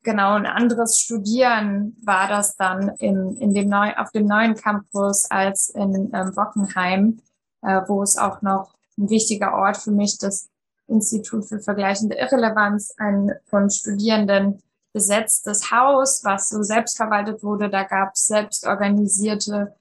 genau 0.02 0.34
ein 0.34 0.46
anderes 0.46 0.98
Studieren 0.98 1.96
war 2.02 2.28
das 2.28 2.56
dann 2.56 2.90
in, 2.98 3.36
in 3.36 3.54
dem 3.54 3.68
neu, 3.68 3.92
auf 3.96 4.10
dem 4.10 4.26
neuen 4.26 4.54
Campus 4.54 5.30
als 5.30 5.68
in 5.70 6.10
ähm, 6.12 6.32
Bockenheim, 6.34 7.20
äh, 7.62 7.80
wo 7.86 8.02
es 8.02 8.16
auch 8.16 8.42
noch 8.42 8.74
ein 8.98 9.08
wichtiger 9.10 9.54
Ort 9.54 9.76
für 9.76 9.92
mich, 9.92 10.18
das 10.18 10.48
Institut 10.88 11.46
für 11.46 11.60
vergleichende 11.60 12.16
Irrelevanz, 12.16 12.94
ein 12.98 13.32
von 13.46 13.70
Studierenden 13.70 14.62
besetztes 14.92 15.70
Haus, 15.70 16.22
was 16.24 16.48
so 16.48 16.62
selbstverwaltet 16.62 17.42
wurde. 17.42 17.70
Da 17.70 17.84
gab 17.84 18.12
es 18.14 18.26
selbst 18.26 18.66
organisierte 18.66 19.74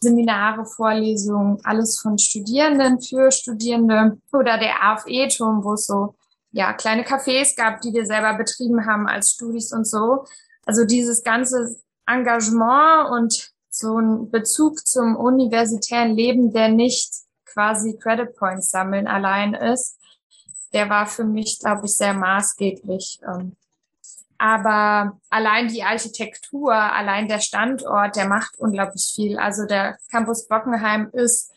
Seminare, 0.00 0.64
Vorlesungen, 0.66 1.58
alles 1.64 1.98
von 1.98 2.18
Studierenden 2.18 3.00
für 3.00 3.30
Studierende 3.30 4.18
oder 4.32 4.58
der 4.58 4.82
AFE-Turm, 4.82 5.64
wo 5.64 5.74
es 5.74 5.86
so 5.86 6.14
ja, 6.52 6.72
kleine 6.74 7.02
Cafés 7.02 7.56
gab, 7.56 7.80
die 7.80 7.92
wir 7.92 8.06
selber 8.06 8.34
betrieben 8.34 8.86
haben 8.86 9.08
als 9.08 9.30
Studis 9.30 9.72
und 9.72 9.86
so. 9.86 10.26
Also 10.64 10.84
dieses 10.84 11.24
ganze 11.24 11.76
Engagement 12.06 13.10
und 13.10 13.52
so 13.70 13.98
ein 13.98 14.30
Bezug 14.30 14.86
zum 14.86 15.16
universitären 15.16 16.14
Leben, 16.14 16.52
der 16.52 16.68
nicht 16.68 17.10
quasi 17.46 17.98
Credit 17.98 18.34
Points 18.36 18.70
sammeln 18.70 19.06
allein 19.06 19.54
ist, 19.54 19.98
der 20.72 20.88
war 20.88 21.06
für 21.06 21.24
mich, 21.24 21.58
glaube 21.58 21.86
ich, 21.86 21.96
sehr 21.96 22.14
maßgeblich. 22.14 23.20
Ähm. 23.26 23.56
Aber 24.38 25.18
allein 25.30 25.68
die 25.68 25.82
Architektur, 25.82 26.74
allein 26.74 27.28
der 27.28 27.40
Standort, 27.40 28.16
der 28.16 28.28
macht 28.28 28.58
unglaublich 28.58 29.12
viel. 29.14 29.38
Also 29.38 29.66
der 29.66 29.98
Campus 30.10 30.48
Bockenheim 30.48 31.10
ist 31.12 31.50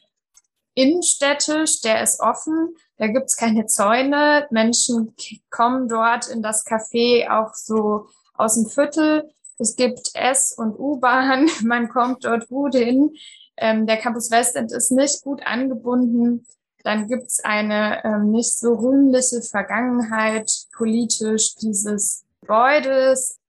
innenstädtisch, 0.74 1.82
der 1.82 2.04
ist 2.04 2.20
offen, 2.20 2.76
da 2.98 3.08
gibt's 3.08 3.36
keine 3.36 3.66
Zäune. 3.66 4.48
Menschen 4.52 5.16
kommen 5.50 5.88
dort 5.88 6.28
in 6.30 6.42
das 6.42 6.66
Café 6.66 7.30
auch 7.30 7.54
so 7.54 8.08
aus 8.34 8.56
dem 8.56 8.68
Viertel. 8.68 9.30
Es 9.58 9.76
gibt 9.76 10.12
S- 10.14 10.54
und 10.58 10.78
U-Bahn, 10.78 11.50
man 11.64 11.90
kommt 11.90 12.26
dort 12.26 12.48
gut 12.48 12.76
hin. 12.76 13.16
Ähm, 13.58 13.88
der 13.88 13.98
Campus 13.98 14.32
Westend 14.32 14.72
ist 14.72 14.92
nicht 14.92 15.22
gut 15.24 15.46
angebunden. 15.46 16.46
Dann 16.84 17.08
gibt's 17.08 17.44
eine 17.44 18.04
ähm, 18.04 18.32
nicht 18.32 18.58
so 18.58 18.74
rühmliche 18.74 19.42
Vergangenheit 19.42 20.52
politisch 20.76 21.56
dieses 21.56 22.26
Gebäudes. 22.42 23.40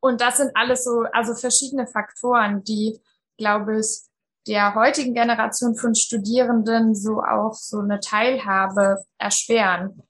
Und 0.00 0.20
das 0.20 0.36
sind 0.36 0.52
alles 0.54 0.84
so, 0.84 1.04
also 1.12 1.34
verschiedene 1.34 1.86
Faktoren, 1.86 2.62
die, 2.62 3.00
glaube 3.38 3.80
ich, 3.80 4.02
der 4.46 4.74
heutigen 4.74 5.14
Generation 5.14 5.74
von 5.74 5.94
Studierenden 5.94 6.94
so 6.94 7.20
auch 7.20 7.54
so 7.54 7.80
eine 7.80 8.00
Teilhabe 8.00 8.98
erschweren. 9.18 10.02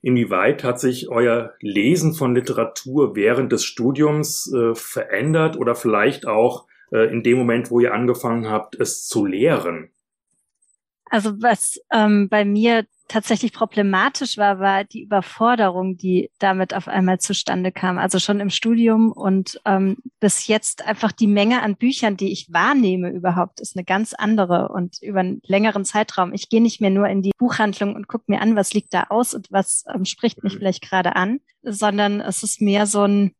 Inwieweit 0.00 0.64
hat 0.64 0.80
sich 0.80 1.08
euer 1.10 1.52
Lesen 1.60 2.14
von 2.14 2.34
Literatur 2.34 3.14
während 3.14 3.52
des 3.52 3.64
Studiums 3.64 4.52
äh, 4.52 4.74
verändert 4.74 5.56
oder 5.56 5.76
vielleicht 5.76 6.26
auch 6.26 6.66
äh, 6.90 7.12
in 7.12 7.22
dem 7.22 7.38
Moment, 7.38 7.70
wo 7.70 7.78
ihr 7.78 7.94
angefangen 7.94 8.48
habt, 8.48 8.74
es 8.74 9.06
zu 9.06 9.24
lehren? 9.24 9.90
Also 11.04 11.40
was 11.40 11.78
ähm, 11.92 12.28
bei 12.28 12.44
mir 12.44 12.86
tatsächlich 13.08 13.52
problematisch 13.52 14.38
war, 14.38 14.58
war 14.58 14.84
die 14.84 15.02
Überforderung, 15.02 15.96
die 15.96 16.30
damit 16.38 16.74
auf 16.74 16.88
einmal 16.88 17.18
zustande 17.18 17.72
kam. 17.72 17.98
Also 17.98 18.18
schon 18.18 18.40
im 18.40 18.50
Studium 18.50 19.12
und 19.12 19.60
ähm, 19.64 19.98
bis 20.20 20.46
jetzt 20.46 20.86
einfach 20.86 21.12
die 21.12 21.26
Menge 21.26 21.62
an 21.62 21.76
Büchern, 21.76 22.16
die 22.16 22.32
ich 22.32 22.52
wahrnehme 22.52 23.10
überhaupt, 23.10 23.60
ist 23.60 23.76
eine 23.76 23.84
ganz 23.84 24.14
andere 24.14 24.68
und 24.68 25.02
über 25.02 25.20
einen 25.20 25.40
längeren 25.44 25.84
Zeitraum. 25.84 26.32
Ich 26.32 26.48
gehe 26.48 26.62
nicht 26.62 26.80
mehr 26.80 26.90
nur 26.90 27.08
in 27.08 27.22
die 27.22 27.32
Buchhandlung 27.38 27.94
und 27.94 28.08
gucke 28.08 28.24
mir 28.28 28.40
an, 28.40 28.56
was 28.56 28.72
liegt 28.72 28.94
da 28.94 29.04
aus 29.10 29.34
und 29.34 29.50
was 29.50 29.84
ähm, 29.92 30.04
spricht 30.04 30.42
mich 30.42 30.54
mhm. 30.54 30.58
vielleicht 30.58 30.82
gerade 30.82 31.16
an, 31.16 31.40
sondern 31.62 32.20
es 32.20 32.42
ist 32.42 32.60
mehr 32.60 32.86
so 32.86 33.02
ein, 33.02 33.32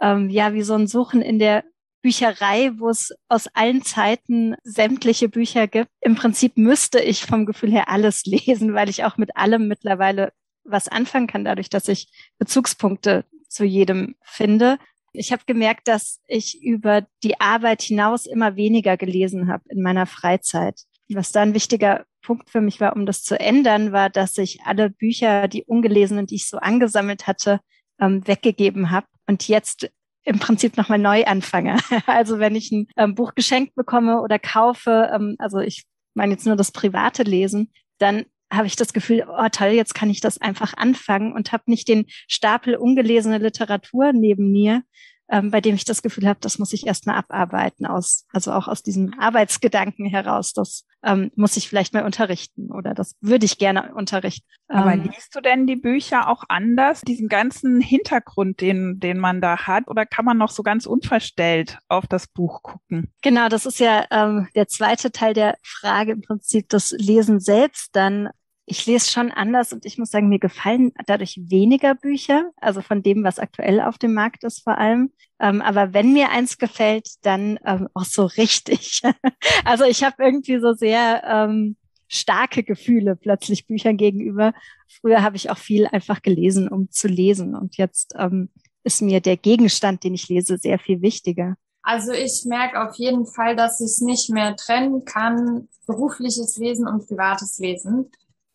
ähm, 0.00 0.30
ja, 0.30 0.54
wie 0.54 0.62
so 0.62 0.74
ein 0.74 0.86
Suchen 0.86 1.22
in 1.22 1.38
der 1.38 1.64
Bücherei, 2.04 2.72
wo 2.76 2.90
es 2.90 3.14
aus 3.28 3.48
allen 3.54 3.82
Zeiten 3.82 4.56
sämtliche 4.62 5.30
Bücher 5.30 5.66
gibt. 5.66 5.88
Im 6.02 6.16
Prinzip 6.16 6.58
müsste 6.58 7.00
ich 7.00 7.24
vom 7.24 7.46
Gefühl 7.46 7.72
her 7.72 7.88
alles 7.88 8.24
lesen, 8.26 8.74
weil 8.74 8.90
ich 8.90 9.04
auch 9.04 9.16
mit 9.16 9.36
allem 9.38 9.68
mittlerweile 9.68 10.32
was 10.64 10.88
anfangen 10.88 11.26
kann, 11.26 11.46
dadurch, 11.46 11.70
dass 11.70 11.88
ich 11.88 12.08
Bezugspunkte 12.38 13.24
zu 13.48 13.64
jedem 13.64 14.16
finde. 14.22 14.78
Ich 15.14 15.32
habe 15.32 15.44
gemerkt, 15.46 15.88
dass 15.88 16.20
ich 16.28 16.62
über 16.62 17.06
die 17.22 17.40
Arbeit 17.40 17.80
hinaus 17.80 18.26
immer 18.26 18.54
weniger 18.54 18.98
gelesen 18.98 19.48
habe 19.48 19.64
in 19.70 19.80
meiner 19.80 20.04
Freizeit. 20.04 20.82
Was 21.08 21.32
da 21.32 21.40
ein 21.40 21.54
wichtiger 21.54 22.04
Punkt 22.20 22.50
für 22.50 22.60
mich 22.60 22.80
war, 22.80 22.96
um 22.96 23.06
das 23.06 23.22
zu 23.22 23.40
ändern, 23.40 23.92
war, 23.92 24.10
dass 24.10 24.36
ich 24.36 24.60
alle 24.66 24.90
Bücher, 24.90 25.48
die 25.48 25.64
ungelesenen, 25.64 26.26
die 26.26 26.34
ich 26.34 26.48
so 26.48 26.58
angesammelt 26.58 27.26
hatte, 27.26 27.60
ähm, 27.98 28.26
weggegeben 28.26 28.90
habe 28.90 29.06
und 29.26 29.48
jetzt 29.48 29.88
im 30.24 30.38
Prinzip 30.38 30.76
nochmal 30.76 30.98
neu 30.98 31.24
anfange. 31.24 31.76
Also 32.06 32.38
wenn 32.38 32.56
ich 32.56 32.70
ein 32.72 32.88
ähm, 32.96 33.14
Buch 33.14 33.34
geschenkt 33.34 33.74
bekomme 33.74 34.20
oder 34.20 34.38
kaufe, 34.38 35.10
ähm, 35.14 35.36
also 35.38 35.58
ich 35.58 35.84
meine 36.14 36.32
jetzt 36.32 36.46
nur 36.46 36.56
das 36.56 36.72
private 36.72 37.22
Lesen, 37.22 37.72
dann 37.98 38.24
habe 38.52 38.66
ich 38.66 38.76
das 38.76 38.92
Gefühl, 38.92 39.26
oh 39.28 39.48
toll, 39.50 39.68
jetzt 39.68 39.94
kann 39.94 40.10
ich 40.10 40.20
das 40.20 40.40
einfach 40.40 40.74
anfangen 40.76 41.32
und 41.32 41.52
habe 41.52 41.64
nicht 41.66 41.88
den 41.88 42.06
Stapel 42.28 42.76
ungelesene 42.76 43.38
Literatur 43.38 44.12
neben 44.12 44.52
mir, 44.52 44.82
ähm, 45.30 45.50
bei 45.50 45.60
dem 45.60 45.74
ich 45.74 45.84
das 45.84 46.02
Gefühl 46.02 46.28
habe, 46.28 46.40
das 46.40 46.58
muss 46.58 46.72
ich 46.72 46.86
erstmal 46.86 47.16
abarbeiten, 47.16 47.86
aus, 47.86 48.26
also 48.32 48.52
auch 48.52 48.68
aus 48.68 48.82
diesem 48.82 49.14
Arbeitsgedanken 49.18 50.06
heraus. 50.06 50.52
Das 50.52 50.84
ähm, 51.02 51.30
muss 51.34 51.56
ich 51.56 51.68
vielleicht 51.68 51.94
mal 51.94 52.04
unterrichten 52.04 52.70
oder 52.70 52.94
das 52.94 53.14
würde 53.20 53.46
ich 53.46 53.58
gerne 53.58 53.94
unterrichten. 53.94 54.46
Aber 54.68 54.92
ähm, 54.92 55.04
liest 55.04 55.34
du 55.34 55.40
denn 55.40 55.66
die 55.66 55.76
Bücher 55.76 56.28
auch 56.28 56.44
anders, 56.48 57.02
diesen 57.02 57.28
ganzen 57.28 57.80
Hintergrund, 57.80 58.60
den, 58.60 59.00
den 59.00 59.18
man 59.18 59.40
da 59.40 59.66
hat, 59.66 59.88
oder 59.88 60.06
kann 60.06 60.24
man 60.24 60.38
noch 60.38 60.50
so 60.50 60.62
ganz 60.62 60.86
unverstellt 60.86 61.78
auf 61.88 62.06
das 62.06 62.26
Buch 62.26 62.62
gucken? 62.62 63.12
Genau, 63.22 63.48
das 63.48 63.66
ist 63.66 63.78
ja 63.78 64.04
ähm, 64.10 64.48
der 64.54 64.68
zweite 64.68 65.10
Teil 65.10 65.34
der 65.34 65.56
Frage 65.62 66.12
im 66.12 66.22
Prinzip, 66.22 66.68
das 66.68 66.90
Lesen 66.90 67.40
selbst 67.40 67.94
dann 67.96 68.30
ich 68.66 68.86
lese 68.86 69.10
schon 69.10 69.30
anders 69.30 69.72
und 69.72 69.84
ich 69.84 69.98
muss 69.98 70.10
sagen, 70.10 70.28
mir 70.28 70.38
gefallen 70.38 70.92
dadurch 71.06 71.38
weniger 71.48 71.94
Bücher, 71.94 72.50
also 72.56 72.80
von 72.80 73.02
dem, 73.02 73.22
was 73.22 73.38
aktuell 73.38 73.80
auf 73.80 73.98
dem 73.98 74.14
Markt 74.14 74.44
ist 74.44 74.62
vor 74.62 74.78
allem. 74.78 75.12
Ähm, 75.38 75.60
aber 75.60 75.92
wenn 75.92 76.12
mir 76.12 76.30
eins 76.30 76.56
gefällt, 76.56 77.08
dann 77.22 77.58
ähm, 77.64 77.88
auch 77.94 78.04
so 78.04 78.24
richtig. 78.24 79.02
also 79.64 79.84
ich 79.84 80.02
habe 80.02 80.24
irgendwie 80.24 80.58
so 80.60 80.72
sehr 80.72 81.22
ähm, 81.26 81.76
starke 82.08 82.62
Gefühle 82.62 83.16
plötzlich 83.16 83.66
Büchern 83.66 83.96
gegenüber. 83.96 84.54
Früher 85.00 85.22
habe 85.22 85.36
ich 85.36 85.50
auch 85.50 85.58
viel 85.58 85.86
einfach 85.86 86.22
gelesen, 86.22 86.68
um 86.68 86.90
zu 86.90 87.08
lesen. 87.08 87.54
Und 87.54 87.76
jetzt 87.76 88.14
ähm, 88.16 88.48
ist 88.82 89.02
mir 89.02 89.20
der 89.20 89.36
Gegenstand, 89.36 90.04
den 90.04 90.14
ich 90.14 90.28
lese, 90.28 90.56
sehr 90.56 90.78
viel 90.78 91.02
wichtiger. 91.02 91.56
Also 91.82 92.12
ich 92.12 92.44
merke 92.46 92.82
auf 92.82 92.96
jeden 92.96 93.26
Fall, 93.26 93.56
dass 93.56 93.80
ich 93.80 93.86
es 93.86 94.00
nicht 94.00 94.30
mehr 94.30 94.56
trennen 94.56 95.04
kann, 95.04 95.68
berufliches 95.86 96.56
Lesen 96.56 96.88
und 96.88 97.06
privates 97.06 97.58
Lesen 97.58 98.10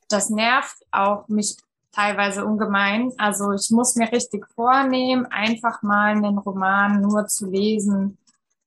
das 0.09 0.29
nervt 0.29 0.77
auch 0.91 1.27
mich 1.27 1.57
teilweise 1.91 2.45
ungemein. 2.45 3.13
Also 3.17 3.51
ich 3.53 3.69
muss 3.71 3.95
mir 3.95 4.11
richtig 4.11 4.45
vornehmen, 4.55 5.25
einfach 5.27 5.81
mal 5.81 6.11
einen 6.11 6.37
Roman 6.37 7.01
nur 7.01 7.27
zu 7.27 7.49
lesen 7.49 8.17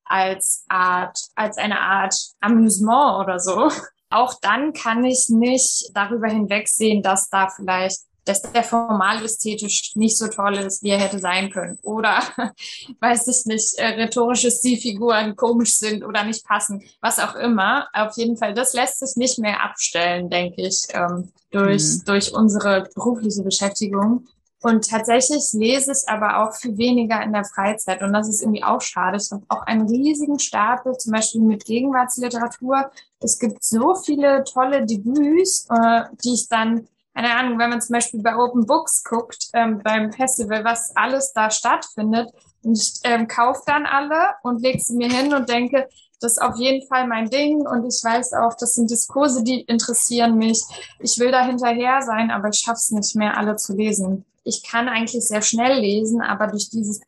als 0.05 0.65
Art, 0.67 1.17
als 1.35 1.57
eine 1.57 1.79
Art 1.79 2.15
Amüsement 2.41 3.19
oder 3.19 3.39
so. 3.39 3.69
Auch 4.09 4.35
dann 4.41 4.73
kann 4.73 5.03
ich 5.03 5.29
nicht 5.29 5.89
darüber 5.95 6.27
hinwegsehen, 6.27 7.01
dass 7.01 7.29
da 7.29 7.47
vielleicht 7.47 8.01
dass 8.25 8.41
der 8.41 8.63
formal 8.63 9.23
ästhetisch 9.23 9.95
nicht 9.95 10.17
so 10.17 10.27
toll 10.27 10.55
ist, 10.55 10.83
wie 10.83 10.89
er 10.89 10.99
hätte 10.99 11.19
sein 11.19 11.49
können. 11.49 11.77
Oder, 11.83 12.21
weiß 12.99 13.27
ich 13.27 13.45
nicht, 13.45 13.77
äh, 13.77 13.87
rhetorische 13.87 14.51
Stilfiguren 14.51 15.35
komisch 15.35 15.77
sind 15.77 16.03
oder 16.03 16.23
nicht 16.23 16.45
passen, 16.45 16.83
was 17.01 17.19
auch 17.19 17.35
immer. 17.35 17.87
Auf 17.93 18.15
jeden 18.17 18.37
Fall, 18.37 18.53
das 18.53 18.73
lässt 18.73 18.99
sich 18.99 19.15
nicht 19.15 19.39
mehr 19.39 19.61
abstellen, 19.63 20.29
denke 20.29 20.61
ich, 20.61 20.87
ähm, 20.93 21.31
durch, 21.51 21.83
mhm. 21.83 22.05
durch 22.05 22.33
unsere 22.33 22.87
berufliche 22.95 23.43
Beschäftigung. 23.43 24.27
Und 24.63 24.89
tatsächlich 24.89 25.51
lese 25.51 25.91
ich 25.91 26.07
aber 26.07 26.41
auch 26.41 26.55
viel 26.55 26.77
weniger 26.77 27.21
in 27.21 27.33
der 27.33 27.43
Freizeit. 27.43 28.01
Und 28.01 28.13
das 28.13 28.29
ist 28.29 28.41
irgendwie 28.41 28.63
auch 28.63 28.79
schade. 28.79 29.17
Ich 29.21 29.29
habe 29.29 29.43
auch 29.49 29.63
einen 29.63 29.89
riesigen 29.89 30.39
Stapel, 30.39 30.97
zum 30.97 31.11
Beispiel 31.11 31.41
mit 31.41 31.65
Gegenwartsliteratur. 31.65 32.89
Es 33.19 33.39
gibt 33.39 33.61
so 33.61 33.93
viele 33.95 34.45
tolle 34.45 34.85
Debüts, 34.85 35.67
äh, 35.69 36.03
die 36.23 36.35
ich 36.35 36.47
dann 36.47 36.87
keine 37.13 37.35
Ahnung, 37.35 37.59
wenn 37.59 37.69
man 37.69 37.81
zum 37.81 37.93
Beispiel 37.93 38.21
bei 38.21 38.35
Open 38.35 38.65
Books 38.65 39.03
guckt, 39.03 39.49
ähm, 39.53 39.81
beim 39.83 40.11
Festival, 40.11 40.63
was 40.63 40.95
alles 40.95 41.31
da 41.33 41.51
stattfindet, 41.51 42.29
und 42.63 42.77
ich 42.77 42.93
ähm, 43.03 43.27
kaufe 43.27 43.61
dann 43.65 43.85
alle 43.85 44.35
und 44.41 44.61
lege 44.61 44.79
sie 44.79 44.95
mir 44.95 45.09
hin 45.09 45.33
und 45.33 45.49
denke, 45.49 45.87
das 46.21 46.33
ist 46.33 46.41
auf 46.41 46.55
jeden 46.55 46.87
Fall 46.87 47.05
mein 47.07 47.29
Ding 47.29 47.67
und 47.67 47.85
ich 47.85 48.01
weiß 48.01 48.33
auch, 48.33 48.53
das 48.57 48.75
sind 48.75 48.89
Diskurse, 48.89 49.43
die 49.43 49.61
interessieren 49.61 50.37
mich. 50.37 50.63
Ich 50.99 51.19
will 51.19 51.31
da 51.31 51.45
hinterher 51.45 52.01
sein, 52.01 52.31
aber 52.31 52.47
ich 52.47 52.59
schaff's 52.59 52.91
nicht 52.91 53.15
mehr, 53.15 53.37
alle 53.37 53.57
zu 53.57 53.75
lesen. 53.75 54.23
Ich 54.45 54.63
kann 54.63 54.87
eigentlich 54.87 55.25
sehr 55.25 55.41
schnell 55.41 55.79
lesen, 55.79 56.21
aber 56.21 56.47
durch 56.47 56.69
dieses 56.69 57.01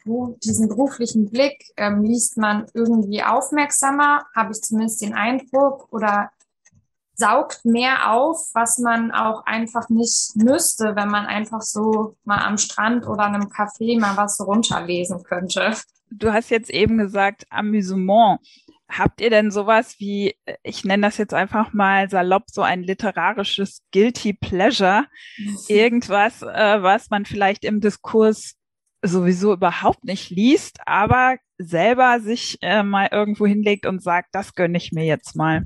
diesen 0.43 0.67
beruflichen 0.67 1.29
Blick 1.29 1.65
ähm, 1.77 2.03
liest 2.03 2.37
man 2.37 2.65
irgendwie 2.73 3.23
aufmerksamer, 3.23 4.25
habe 4.35 4.51
ich 4.51 4.61
zumindest 4.61 5.01
den 5.01 5.13
Eindruck, 5.13 5.87
oder 5.91 6.31
saugt 7.15 7.63
mehr 7.65 8.11
auf, 8.11 8.37
was 8.53 8.77
man 8.77 9.11
auch 9.11 9.45
einfach 9.45 9.89
nicht 9.89 10.35
müsste, 10.35 10.95
wenn 10.95 11.09
man 11.09 11.25
einfach 11.25 11.61
so 11.61 12.17
mal 12.23 12.43
am 12.45 12.57
Strand 12.57 13.07
oder 13.07 13.25
einem 13.25 13.49
Café 13.49 13.99
mal 13.99 14.17
was 14.17 14.39
runterlesen 14.39 15.23
könnte. 15.23 15.75
Du 16.11 16.31
hast 16.31 16.49
jetzt 16.49 16.69
eben 16.69 16.97
gesagt, 16.97 17.45
Amüsement. 17.49 18.39
Habt 18.87 19.19
ihr 19.19 19.31
denn 19.31 19.49
sowas 19.49 19.95
wie, 19.97 20.35
ich 20.61 20.85
nenne 20.85 21.07
das 21.07 21.17
jetzt 21.17 21.33
einfach 21.33 21.73
mal 21.73 22.07
salopp, 22.07 22.51
so 22.51 22.61
ein 22.61 22.83
literarisches 22.83 23.81
Guilty 23.91 24.33
Pleasure? 24.33 25.05
Irgendwas, 25.67 26.43
äh, 26.43 26.83
was 26.83 27.09
man 27.09 27.25
vielleicht 27.25 27.65
im 27.65 27.81
Diskurs 27.81 28.53
sowieso 29.01 29.53
überhaupt 29.53 30.03
nicht 30.03 30.29
liest, 30.29 30.79
aber 30.85 31.37
selber 31.57 32.19
sich 32.19 32.57
äh, 32.61 32.83
mal 32.83 33.09
irgendwo 33.11 33.45
hinlegt 33.45 33.85
und 33.85 34.03
sagt, 34.03 34.29
das 34.33 34.53
gönne 34.55 34.77
ich 34.77 34.91
mir 34.91 35.05
jetzt 35.05 35.35
mal. 35.35 35.65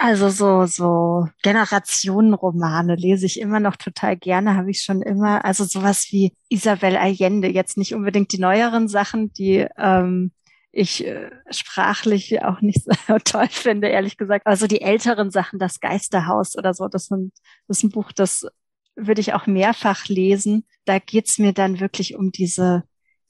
Also 0.00 0.28
so, 0.30 0.64
so 0.66 1.28
Generationenromane 1.42 2.94
lese 2.94 3.26
ich 3.26 3.40
immer 3.40 3.58
noch 3.58 3.74
total 3.74 4.16
gerne, 4.16 4.54
habe 4.54 4.70
ich 4.70 4.82
schon 4.82 5.02
immer. 5.02 5.44
Also 5.44 5.64
sowas 5.64 6.06
wie 6.12 6.36
Isabel 6.48 6.96
Allende, 6.96 7.48
jetzt 7.48 7.76
nicht 7.76 7.96
unbedingt 7.96 8.30
die 8.32 8.38
neueren 8.38 8.86
Sachen, 8.86 9.32
die 9.32 9.66
ähm, 9.76 10.30
ich 10.70 11.04
äh, 11.04 11.30
sprachlich 11.50 12.44
auch 12.44 12.60
nicht 12.60 12.84
so 13.08 13.18
toll 13.18 13.48
finde, 13.50 13.88
ehrlich 13.88 14.16
gesagt. 14.16 14.46
Also 14.46 14.68
die 14.68 14.82
älteren 14.82 15.32
Sachen, 15.32 15.58
das 15.58 15.80
Geisterhaus 15.80 16.56
oder 16.56 16.74
so, 16.74 16.86
das, 16.86 17.06
sind, 17.06 17.32
das 17.66 17.78
ist 17.78 17.82
ein 17.82 17.90
Buch, 17.90 18.12
das 18.12 18.46
würde 18.94 19.20
ich 19.20 19.34
auch 19.34 19.48
mehrfach 19.48 20.06
lesen. 20.06 20.64
Da 20.84 21.00
geht's 21.00 21.38
mir 21.40 21.52
dann 21.52 21.80
wirklich 21.80 22.14
um 22.14 22.30
diese 22.30 22.84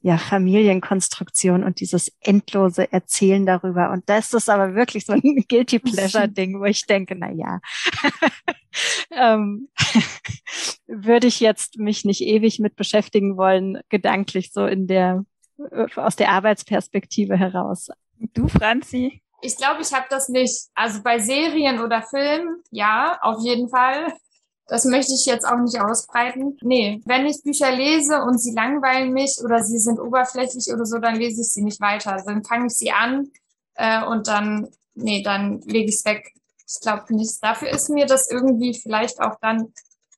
ja, 0.09 0.17
Familienkonstruktion 0.17 1.63
und 1.63 1.81
dieses 1.81 2.11
endlose 2.21 2.91
Erzählen 2.91 3.45
darüber. 3.45 3.91
Und 3.91 4.09
das 4.09 4.33
ist 4.33 4.49
aber 4.49 4.75
wirklich 4.75 5.05
so 5.05 5.13
ein 5.13 5.21
Guilty 5.49 5.81
Pleasure-Ding, 5.81 6.59
wo 6.61 6.65
ich 6.65 6.87
denke, 6.87 7.15
na 7.15 7.31
ja, 7.31 7.61
ähm, 9.11 9.69
würde 10.87 11.27
ich 11.27 11.41
jetzt 11.41 11.77
mich 11.77 12.07
nicht 12.07 12.23
ewig 12.23 12.59
mit 12.59 12.75
beschäftigen 12.75 13.37
wollen, 13.37 13.81
gedanklich 13.91 14.51
so 14.51 14.65
in 14.65 14.87
der, 14.87 15.27
äh, 15.71 15.87
aus 15.97 16.17
der 16.17 16.31
Arbeitsperspektive 16.31 17.37
heraus. 17.37 17.89
Du, 18.33 18.49
Franzi? 18.49 19.21
Ich 19.43 19.59
glaube, 19.59 19.83
ich 19.83 19.93
habe 19.93 20.07
das 20.09 20.31
nicht. 20.31 20.69
Also 20.75 21.03
bei 21.03 21.19
Serien 21.19 21.81
oder 21.81 22.01
Filmen, 22.01 22.63
ja, 22.71 23.19
auf 23.21 23.45
jeden 23.45 23.69
Fall. 23.69 24.15
Das 24.69 24.85
möchte 24.85 25.15
ich 25.15 25.25
jetzt 25.25 25.47
auch 25.47 25.59
nicht 25.59 25.81
ausbreiten. 25.81 26.59
Nee, 26.61 27.01
wenn 27.07 27.27
ich 27.27 27.43
Bücher 27.43 27.75
lese 27.75 28.23
und 28.23 28.39
sie 28.39 28.53
langweilen 28.53 29.13
mich 29.13 29.39
oder 29.43 29.65
sie 29.65 29.79
sind 29.79 29.99
oberflächlich 29.99 30.71
oder 30.73 30.85
so, 30.85 30.99
dann 30.99 31.17
lese 31.17 31.41
ich 31.41 31.49
sie 31.49 31.63
nicht 31.63 31.81
weiter. 31.81 32.23
Dann 32.25 32.45
fange 32.45 32.67
ich 32.67 32.75
sie 32.75 32.93
an 32.93 33.31
äh, 33.75 34.05
und 34.05 34.29
dann, 34.29 34.69
nee, 34.95 35.23
dann 35.23 35.63
lege 35.63 35.89
ich 35.89 35.97
es 35.97 36.05
weg. 36.05 36.35
Ich 36.67 36.81
glaube 36.83 37.15
nicht. 37.15 37.43
Dafür 37.43 37.71
ist 37.71 37.89
mir 37.89 38.05
das 38.05 38.31
irgendwie 38.31 38.79
vielleicht 38.79 39.21
auch 39.21 39.37
dann 39.41 39.73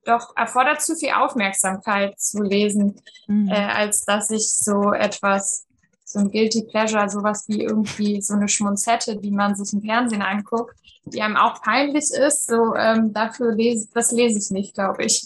doch 0.04 0.36
erfordert 0.36 0.82
zu 0.82 0.96
viel 0.96 1.12
Aufmerksamkeit 1.12 2.18
zu 2.18 2.42
lesen, 2.42 3.00
mhm. 3.28 3.48
äh, 3.48 3.54
als 3.54 4.04
dass 4.04 4.30
ich 4.30 4.50
so 4.52 4.92
etwas 4.92 5.66
so 6.10 6.18
ein 6.18 6.30
Guilty 6.30 6.62
Pleasure, 6.62 7.08
sowas 7.08 7.44
wie 7.46 7.62
irgendwie 7.62 8.20
so 8.20 8.34
eine 8.34 8.48
Schmonzette, 8.48 9.16
die 9.16 9.30
man 9.30 9.54
sich 9.54 9.72
im 9.72 9.80
Fernsehen 9.80 10.22
anguckt, 10.22 10.74
die 11.04 11.22
einem 11.22 11.36
auch 11.36 11.62
peinlich 11.62 12.10
ist. 12.10 12.48
So 12.48 12.74
ähm, 12.74 13.12
dafür 13.12 13.54
lese 13.54 13.88
das 13.94 14.10
lese 14.10 14.38
ich 14.38 14.50
nicht, 14.50 14.74
glaube 14.74 15.04
ich. 15.04 15.24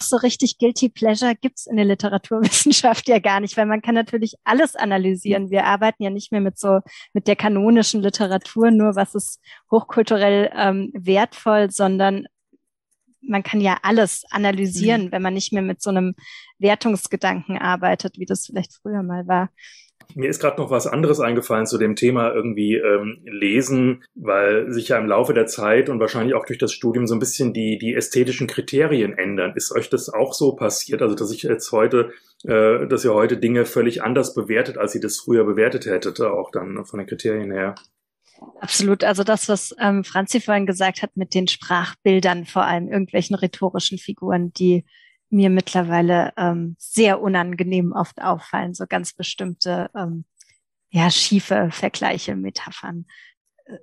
So 0.00 0.16
richtig 0.16 0.58
Guilty 0.58 0.90
Pleasure 0.90 1.34
gibt's 1.34 1.66
in 1.66 1.76
der 1.76 1.86
Literaturwissenschaft 1.86 3.08
ja 3.08 3.18
gar 3.18 3.40
nicht, 3.40 3.56
weil 3.56 3.66
man 3.66 3.80
kann 3.82 3.94
natürlich 3.94 4.34
alles 4.44 4.76
analysieren. 4.76 5.50
Wir 5.50 5.64
arbeiten 5.64 6.02
ja 6.02 6.10
nicht 6.10 6.30
mehr 6.30 6.42
mit 6.42 6.58
so 6.58 6.80
mit 7.14 7.26
der 7.26 7.34
kanonischen 7.34 8.02
Literatur, 8.02 8.70
nur 8.70 8.96
was 8.96 9.14
ist 9.14 9.40
hochkulturell 9.70 10.50
ähm, 10.54 10.92
wertvoll, 10.94 11.70
sondern 11.70 12.26
man 13.22 13.42
kann 13.42 13.60
ja 13.60 13.78
alles 13.82 14.24
analysieren, 14.30 15.06
mhm. 15.06 15.12
wenn 15.12 15.22
man 15.22 15.34
nicht 15.34 15.52
mehr 15.52 15.62
mit 15.62 15.82
so 15.82 15.90
einem 15.90 16.14
Wertungsgedanken 16.58 17.58
arbeitet, 17.58 18.18
wie 18.18 18.26
das 18.26 18.46
vielleicht 18.46 18.74
früher 18.74 19.02
mal 19.02 19.26
war. 19.26 19.48
Mir 20.14 20.30
ist 20.30 20.40
gerade 20.40 20.60
noch 20.60 20.70
was 20.70 20.86
anderes 20.86 21.20
eingefallen 21.20 21.66
zu 21.66 21.78
dem 21.78 21.94
Thema 21.94 22.32
irgendwie 22.32 22.76
ähm, 22.76 23.18
Lesen, 23.24 24.04
weil 24.14 24.72
sich 24.72 24.88
ja 24.88 24.98
im 24.98 25.06
Laufe 25.06 25.34
der 25.34 25.46
Zeit 25.46 25.88
und 25.88 26.00
wahrscheinlich 26.00 26.34
auch 26.34 26.46
durch 26.46 26.58
das 26.58 26.72
Studium 26.72 27.06
so 27.06 27.14
ein 27.14 27.20
bisschen 27.20 27.52
die, 27.52 27.78
die 27.78 27.94
ästhetischen 27.94 28.46
Kriterien 28.46 29.16
ändern. 29.16 29.52
Ist 29.54 29.70
euch 29.72 29.90
das 29.90 30.08
auch 30.08 30.32
so 30.32 30.52
passiert? 30.52 31.02
Also, 31.02 31.14
dass 31.14 31.30
ich 31.30 31.42
jetzt 31.42 31.70
heute, 31.72 32.12
äh, 32.44 32.86
dass 32.86 33.04
ihr 33.04 33.14
heute 33.14 33.36
Dinge 33.36 33.66
völlig 33.66 34.02
anders 34.02 34.34
bewertet, 34.34 34.78
als 34.78 34.94
ihr 34.94 35.00
das 35.00 35.18
früher 35.18 35.44
bewertet 35.44 35.86
hättet, 35.86 36.20
auch 36.20 36.50
dann 36.50 36.84
von 36.84 36.98
den 36.98 37.06
Kriterien 37.06 37.52
her? 37.52 37.74
Absolut. 38.60 39.04
Also 39.04 39.24
das, 39.24 39.48
was 39.48 39.74
ähm, 39.80 40.04
Franzi 40.04 40.40
vorhin 40.40 40.66
gesagt 40.66 41.02
hat 41.02 41.16
mit 41.16 41.34
den 41.34 41.48
Sprachbildern, 41.48 42.46
vor 42.46 42.64
allem 42.64 42.88
irgendwelchen 42.88 43.36
rhetorischen 43.36 43.98
Figuren, 43.98 44.52
die 44.52 44.84
mir 45.30 45.50
mittlerweile 45.50 46.32
ähm, 46.36 46.76
sehr 46.78 47.20
unangenehm 47.20 47.92
oft 47.92 48.20
auffallen, 48.20 48.74
so 48.74 48.86
ganz 48.86 49.12
bestimmte 49.12 49.90
ähm, 49.94 50.24
ja 50.90 51.10
schiefe 51.10 51.68
Vergleiche, 51.70 52.36
Metaphern. 52.36 53.06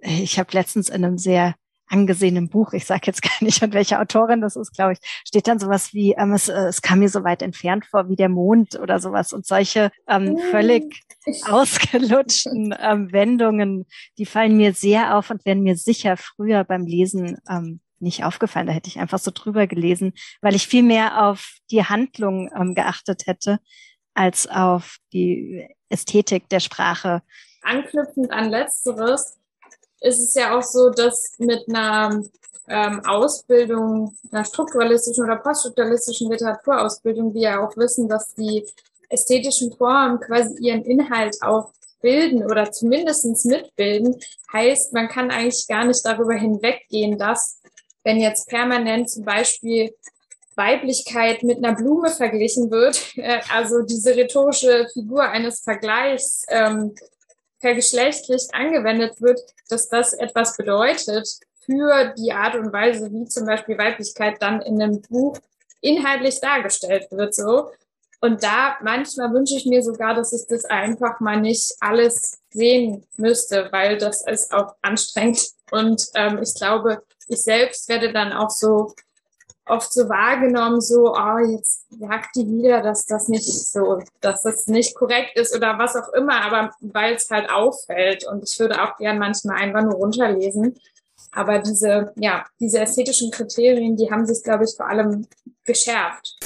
Äh, 0.02 0.24
ich 0.24 0.40
habe 0.40 0.50
letztens 0.54 0.90
in 0.90 1.06
einem 1.06 1.18
sehr 1.18 1.56
angesehenen 1.88 2.50
Buch, 2.50 2.74
ich 2.74 2.86
sage 2.86 3.04
jetzt 3.06 3.22
gar 3.22 3.44
nicht, 3.44 3.62
an 3.62 3.74
welcher 3.74 4.02
Autorin 4.02 4.42
das 4.42 4.56
ist, 4.56 4.74
glaube 4.74 4.94
ich, 4.94 5.00
steht 5.26 5.48
dann 5.48 5.60
sowas 5.60 5.94
wie, 5.94 6.14
ähm, 6.14 6.34
es, 6.34 6.50
äh, 6.50 6.68
es 6.68 6.82
kam 6.82 7.00
mir 7.00 7.10
so 7.10 7.24
weit 7.24 7.42
entfernt 7.42 7.86
vor 7.86 8.10
wie 8.10 8.16
der 8.16 8.30
Mond 8.30 8.80
oder 8.80 9.00
sowas 9.00 9.34
und 9.34 9.46
solche 9.46 9.92
ähm, 10.08 10.38
völlig 10.52 11.04
ausgelutschten 11.50 12.76
ähm, 12.80 13.12
Wendungen, 13.12 13.86
die 14.18 14.26
fallen 14.26 14.58
mir 14.58 14.74
sehr 14.74 15.16
auf 15.16 15.30
und 15.30 15.46
werden 15.46 15.64
mir 15.64 15.76
sicher 15.76 16.18
früher 16.18 16.64
beim 16.64 16.86
Lesen 16.86 17.38
ähm, 17.50 17.82
nicht 18.06 18.24
aufgefallen. 18.24 18.68
Da 18.68 18.74
hätte 18.74 18.88
ich 18.88 19.00
einfach 19.00 19.20
so 19.20 19.32
drüber 19.34 19.68
gelesen, 19.68 20.14
weil 20.42 20.56
ich 20.56 20.68
viel 20.68 20.84
mehr 20.84 21.26
auf 21.26 21.58
die 21.70 21.84
Handlung 21.84 22.50
ähm, 22.56 22.74
geachtet 22.74 23.28
hätte, 23.28 23.60
als 24.14 24.48
auf 24.48 24.98
die 25.12 25.68
Ästhetik 25.90 26.48
der 26.50 26.62
Sprache. 26.62 27.22
Anknüpfend 27.62 28.32
an 28.32 28.50
letzteres 28.50 29.38
ist 30.00 30.20
es 30.20 30.36
ja 30.36 30.58
auch 30.58 30.64
so, 30.64 30.90
dass 30.90 31.34
mit 31.40 31.68
einer 31.68 32.24
ähm, 32.68 33.02
Ausbildung, 33.06 34.16
einer 34.32 34.46
strukturalistischen 34.46 35.24
oder 35.24 35.38
poststrukturalistischen 35.38 36.32
Literaturausbildung, 36.32 37.34
wir 37.34 37.42
ja 37.42 37.66
auch 37.66 37.76
wissen, 37.78 38.08
dass 38.08 38.34
die 38.36 38.66
ästhetischen 39.10 39.74
Formen 39.74 40.20
quasi 40.20 40.56
ihren 40.60 40.84
Inhalt 40.84 41.36
auch 41.42 41.72
bilden 42.02 42.44
oder 42.44 42.72
zumindestens 42.72 43.46
mitbilden, 43.46 44.16
heißt, 44.54 44.94
man 44.94 45.08
kann 45.08 45.32
eigentlich 45.32 45.68
gar 45.68 45.86
nicht 45.86 46.06
darüber 46.06 46.36
hinweggehen, 46.36 47.18
dass 47.18 47.62
wenn 48.06 48.22
jetzt 48.22 48.48
permanent 48.48 49.10
zum 49.10 49.26
Beispiel 49.26 49.94
Weiblichkeit 50.56 51.44
mit 51.44 51.58
einer 51.58 51.76
Blume 51.76 52.10
verglichen 52.10 52.72
wird, 52.72 53.02
äh, 53.18 53.42
also 53.54 53.82
diese 53.82 54.16
rhetorische 54.16 54.88
Figur 54.94 55.24
eines 55.24 55.60
Vergleichs 55.60 56.46
ähm, 56.48 56.96
vergeschlechtlicht 57.60 58.54
angewendet 58.54 59.22
wird, 59.22 59.42
dass 59.70 59.90
das 59.90 60.14
etwas 60.14 60.56
bedeutet 60.56 61.28
für 61.66 62.14
die 62.18 62.32
Art 62.32 62.56
und 62.56 62.72
Weise, 62.72 63.12
wie 63.12 63.26
zum 63.26 63.48
Beispiel 63.48 63.78
Weiblichkeit 63.78 64.36
dann 64.40 64.62
in 64.62 64.82
einem 64.82 65.02
Buch 65.02 65.38
inhaltlich 65.82 66.40
dargestellt 66.40 67.08
wird, 67.12 67.34
so. 67.34 67.72
Und 68.22 68.44
da 68.44 68.78
manchmal 68.82 69.34
wünsche 69.34 69.56
ich 69.56 69.66
mir 69.66 69.84
sogar, 69.84 70.16
dass 70.16 70.32
ich 70.34 70.48
das 70.48 70.66
einfach 70.66 71.20
mal 71.20 71.40
nicht 71.40 71.76
alles 71.80 72.40
sehen 72.50 73.06
müsste, 73.18 73.68
weil 73.72 73.98
das 73.98 74.26
ist 74.26 74.54
auch 74.54 74.76
anstrengend. 74.82 75.50
Und 75.72 76.08
ähm, 76.16 76.40
ich 76.42 76.56
glaube, 76.56 77.04
ich 77.28 77.42
selbst 77.42 77.90
werde 77.90 78.12
dann 78.14 78.34
auch 78.34 78.50
so 78.50 78.94
oft 79.68 79.92
so 79.92 80.08
wahrgenommen, 80.08 80.80
so, 80.80 81.16
oh, 81.16 81.38
jetzt 81.40 81.86
sagt 81.90 82.36
die 82.36 82.48
wieder, 82.48 82.82
dass 82.82 83.06
das 83.06 83.28
nicht 83.28 83.52
so, 83.52 84.00
dass 84.22 84.44
das 84.44 84.68
nicht 84.68 84.96
korrekt 84.96 85.38
ist 85.38 85.56
oder 85.56 85.80
was 85.80 85.96
auch 85.96 86.14
immer, 86.14 86.42
aber 86.44 86.72
weil 86.82 87.16
es 87.16 87.30
halt 87.30 87.50
auffällt 87.50 88.28
und 88.28 88.48
ich 88.48 88.60
würde 88.60 88.82
auch 88.82 88.98
gern 88.98 89.18
manchmal 89.18 89.58
einfach 89.58 89.82
nur 89.82 89.96
runterlesen. 89.96 90.80
Aber 91.32 91.60
diese, 91.60 92.14
ja, 92.16 92.46
diese 92.60 92.80
ästhetischen 92.80 93.32
Kriterien, 93.32 93.98
die 93.98 94.10
haben 94.10 94.26
sich, 94.26 94.42
glaube 94.44 94.64
ich, 94.64 94.76
vor 94.76 94.88
allem 94.88 95.28
geschärft. 95.66 96.38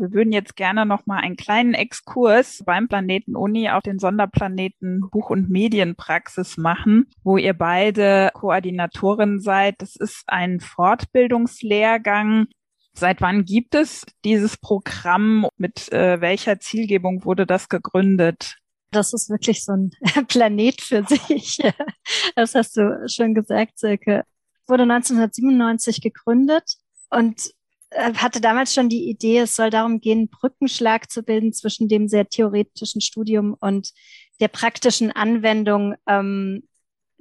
Wir 0.00 0.12
würden 0.14 0.32
jetzt 0.32 0.56
gerne 0.56 0.86
noch 0.86 1.04
mal 1.04 1.18
einen 1.18 1.36
kleinen 1.36 1.74
Exkurs 1.74 2.62
beim 2.64 2.88
Planeten 2.88 3.36
Uni 3.36 3.68
auf 3.68 3.82
den 3.82 3.98
Sonderplaneten 3.98 5.02
Buch- 5.10 5.28
und 5.28 5.50
Medienpraxis 5.50 6.56
machen, 6.56 7.10
wo 7.22 7.36
ihr 7.36 7.52
beide 7.52 8.30
Koordinatorin 8.32 9.40
seid. 9.40 9.74
Das 9.78 9.96
ist 9.96 10.24
ein 10.26 10.60
Fortbildungslehrgang. 10.60 12.46
Seit 12.94 13.20
wann 13.20 13.44
gibt 13.44 13.74
es 13.74 14.06
dieses 14.24 14.56
Programm? 14.56 15.46
Mit 15.58 15.92
äh, 15.92 16.22
welcher 16.22 16.58
Zielgebung 16.60 17.26
wurde 17.26 17.44
das 17.44 17.68
gegründet? 17.68 18.56
Das 18.92 19.12
ist 19.12 19.28
wirklich 19.28 19.62
so 19.64 19.72
ein 19.72 19.90
Planet 20.28 20.80
für 20.80 21.04
sich. 21.04 21.58
Das 22.34 22.54
hast 22.54 22.76
du 22.76 23.06
schon 23.06 23.34
gesagt, 23.34 23.78
Silke. 23.78 24.24
Wurde 24.66 24.84
1997 24.84 26.00
gegründet 26.00 26.76
und 27.10 27.50
hatte 27.92 28.40
damals 28.40 28.72
schon 28.72 28.88
die 28.88 29.08
Idee, 29.08 29.38
es 29.38 29.56
soll 29.56 29.70
darum 29.70 30.00
gehen, 30.00 30.28
Brückenschlag 30.28 31.10
zu 31.10 31.22
bilden 31.22 31.52
zwischen 31.52 31.88
dem 31.88 32.08
sehr 32.08 32.28
theoretischen 32.28 33.00
Studium 33.00 33.56
und 33.60 33.90
der 34.40 34.48
praktischen 34.48 35.12
Anwendung 35.12 35.94
ähm, 36.06 36.62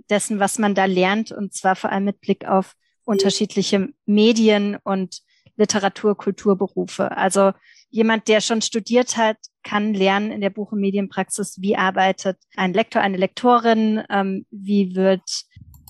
dessen, 0.10 0.40
was 0.40 0.60
man 0.60 0.76
da 0.76 0.86
lernt, 0.86 1.32
und 1.32 1.54
zwar 1.54 1.76
vor 1.76 1.92
allem 1.92 2.06
mit 2.06 2.22
Blick 2.22 2.46
auf 2.46 2.76
unterschiedliche 3.04 3.90
Medien 4.06 4.78
und 4.84 5.22
Literatur, 5.56 6.16
Kulturberufe. 6.16 7.12
Also 7.18 7.52
jemand, 7.90 8.28
der 8.28 8.40
schon 8.40 8.62
studiert 8.62 9.18
hat, 9.18 9.38
kann 9.64 9.94
lernen 9.94 10.32
in 10.32 10.42
der 10.42 10.52
Buch- 10.52 10.72
und 10.72 10.80
Medienpraxis, 10.80 11.58
wie 11.60 11.76
arbeitet 11.76 12.38
ein 12.56 12.74
Lektor, 12.74 13.02
eine 13.02 13.18
Lektorin, 13.18 14.04
ähm, 14.10 14.46
wie 14.52 14.96
wird 14.96 15.44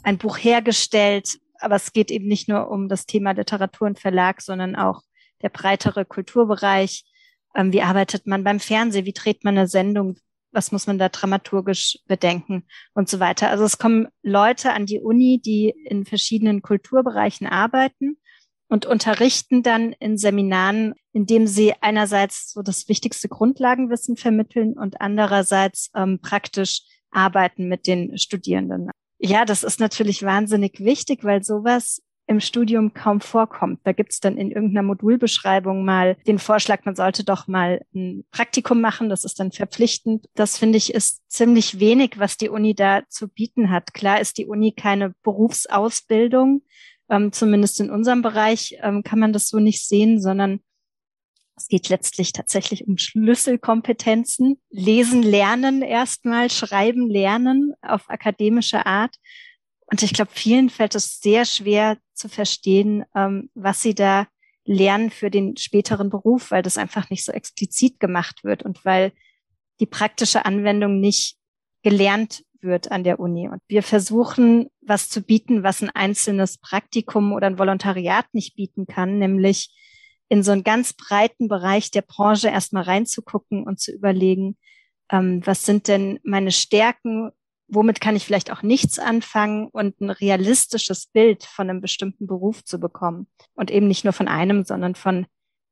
ein 0.03 0.17
Buch 0.17 0.37
hergestellt, 0.37 1.39
aber 1.59 1.75
es 1.75 1.93
geht 1.93 2.11
eben 2.11 2.27
nicht 2.27 2.47
nur 2.47 2.69
um 2.69 2.87
das 2.87 3.05
Thema 3.05 3.31
Literatur 3.31 3.87
und 3.87 3.99
Verlag, 3.99 4.41
sondern 4.41 4.75
auch 4.75 5.01
der 5.41 5.49
breitere 5.49 6.05
Kulturbereich. 6.05 7.05
Ähm, 7.55 7.73
wie 7.73 7.81
arbeitet 7.81 8.27
man 8.27 8.43
beim 8.43 8.59
Fernsehen? 8.59 9.05
Wie 9.05 9.13
dreht 9.13 9.43
man 9.43 9.57
eine 9.57 9.67
Sendung? 9.67 10.17
Was 10.51 10.71
muss 10.71 10.87
man 10.87 10.97
da 10.97 11.09
dramaturgisch 11.09 11.99
bedenken 12.07 12.65
und 12.93 13.07
so 13.07 13.19
weiter? 13.19 13.49
Also 13.49 13.63
es 13.63 13.77
kommen 13.77 14.07
Leute 14.23 14.73
an 14.73 14.85
die 14.85 14.99
Uni, 14.99 15.39
die 15.43 15.73
in 15.85 16.05
verschiedenen 16.05 16.61
Kulturbereichen 16.61 17.45
arbeiten 17.45 18.17
und 18.67 18.85
unterrichten 18.85 19.63
dann 19.63 19.93
in 19.93 20.17
Seminaren, 20.17 20.93
indem 21.11 21.47
sie 21.47 21.73
einerseits 21.81 22.51
so 22.51 22.61
das 22.61 22.87
wichtigste 22.87 23.27
Grundlagenwissen 23.27 24.15
vermitteln 24.15 24.73
und 24.77 25.01
andererseits 25.01 25.91
ähm, 25.95 26.19
praktisch 26.19 26.81
arbeiten 27.11 27.67
mit 27.67 27.87
den 27.87 28.17
Studierenden. 28.17 28.91
Ja, 29.19 29.45
das 29.45 29.63
ist 29.63 29.79
natürlich 29.79 30.23
wahnsinnig 30.23 30.79
wichtig, 30.79 31.23
weil 31.23 31.43
sowas 31.43 32.01
im 32.29 32.39
Studium 32.39 32.93
kaum 32.93 33.21
vorkommt. 33.21 33.79
Da 33.83 33.91
gibt's 33.91 34.19
dann 34.19 34.37
in 34.37 34.51
irgendeiner 34.51 34.83
Modulbeschreibung 34.83 35.83
mal 35.83 36.15
den 36.27 36.37
Vorschlag, 36.37 36.85
man 36.85 36.95
sollte 36.95 37.23
doch 37.23 37.47
mal 37.47 37.81
ein 37.93 38.23
Praktikum 38.31 38.81
machen. 38.81 39.09
Das 39.09 39.25
ist 39.25 39.39
dann 39.39 39.51
verpflichtend. 39.51 40.27
Das 40.35 40.55
finde 40.55 40.77
ich 40.77 40.93
ist 40.93 41.23
ziemlich 41.27 41.79
wenig, 41.79 42.19
was 42.19 42.37
die 42.37 42.49
Uni 42.49 42.75
da 42.75 43.01
zu 43.09 43.27
bieten 43.27 43.71
hat. 43.71 43.95
Klar 43.95 44.21
ist 44.21 44.37
die 44.37 44.45
Uni 44.45 44.73
keine 44.73 45.15
Berufsausbildung. 45.23 46.61
Ähm, 47.09 47.31
zumindest 47.31 47.79
in 47.81 47.89
unserem 47.89 48.21
Bereich 48.21 48.77
ähm, 48.83 49.01
kann 49.01 49.17
man 49.17 49.33
das 49.33 49.49
so 49.49 49.57
nicht 49.57 49.87
sehen, 49.87 50.21
sondern 50.21 50.59
es 51.59 51.67
geht 51.67 51.89
letztlich 51.89 52.31
tatsächlich 52.31 52.87
um 52.87 52.97
Schlüsselkompetenzen. 52.97 54.61
Lesen, 54.69 55.21
lernen 55.21 55.81
erstmal, 55.81 56.49
schreiben, 56.49 57.09
lernen 57.09 57.73
auf 57.81 58.09
akademische 58.09 58.85
Art. 58.85 59.15
Und 59.85 60.01
ich 60.01 60.13
glaube, 60.13 60.31
vielen 60.33 60.69
fällt 60.69 60.95
es 60.95 61.19
sehr 61.19 61.45
schwer 61.45 61.97
zu 62.13 62.29
verstehen, 62.29 63.03
ähm, 63.13 63.49
was 63.55 63.81
sie 63.81 63.93
da 63.93 64.27
lernen 64.63 65.09
für 65.09 65.29
den 65.29 65.57
späteren 65.57 66.09
Beruf, 66.09 66.51
weil 66.51 66.61
das 66.61 66.77
einfach 66.77 67.09
nicht 67.09 67.25
so 67.25 67.31
explizit 67.31 67.99
gemacht 67.99 68.43
wird 68.43 68.63
und 68.63 68.85
weil 68.85 69.11
die 69.79 69.85
praktische 69.85 70.45
Anwendung 70.45 70.99
nicht 70.99 71.37
gelernt 71.81 72.43
wird 72.61 72.91
an 72.91 73.03
der 73.03 73.19
Uni. 73.19 73.49
Und 73.49 73.61
wir 73.67 73.83
versuchen, 73.83 74.69
was 74.81 75.09
zu 75.09 75.21
bieten, 75.21 75.63
was 75.63 75.81
ein 75.81 75.89
einzelnes 75.89 76.57
Praktikum 76.57 77.33
oder 77.33 77.47
ein 77.47 77.59
Volontariat 77.59 78.27
nicht 78.33 78.55
bieten 78.55 78.85
kann, 78.85 79.17
nämlich 79.17 79.71
in 80.29 80.43
so 80.43 80.51
einen 80.51 80.63
ganz 80.63 80.93
breiten 80.93 81.47
Bereich 81.47 81.91
der 81.91 82.03
Branche 82.03 82.49
erstmal 82.49 82.83
reinzugucken 82.83 83.63
und 83.63 83.79
zu 83.79 83.91
überlegen, 83.91 84.57
ähm, 85.11 85.41
was 85.45 85.65
sind 85.65 85.87
denn 85.87 86.19
meine 86.23 86.51
Stärken, 86.51 87.31
womit 87.67 87.99
kann 87.99 88.15
ich 88.15 88.25
vielleicht 88.25 88.51
auch 88.51 88.61
nichts 88.61 88.99
anfangen 88.99 89.67
und 89.67 89.99
ein 89.99 90.11
realistisches 90.11 91.07
Bild 91.07 91.43
von 91.43 91.69
einem 91.69 91.81
bestimmten 91.81 92.27
Beruf 92.27 92.63
zu 92.63 92.79
bekommen. 92.79 93.27
Und 93.55 93.71
eben 93.71 93.87
nicht 93.87 94.03
nur 94.03 94.13
von 94.13 94.27
einem, 94.27 94.63
sondern 94.63 94.95
von 94.95 95.25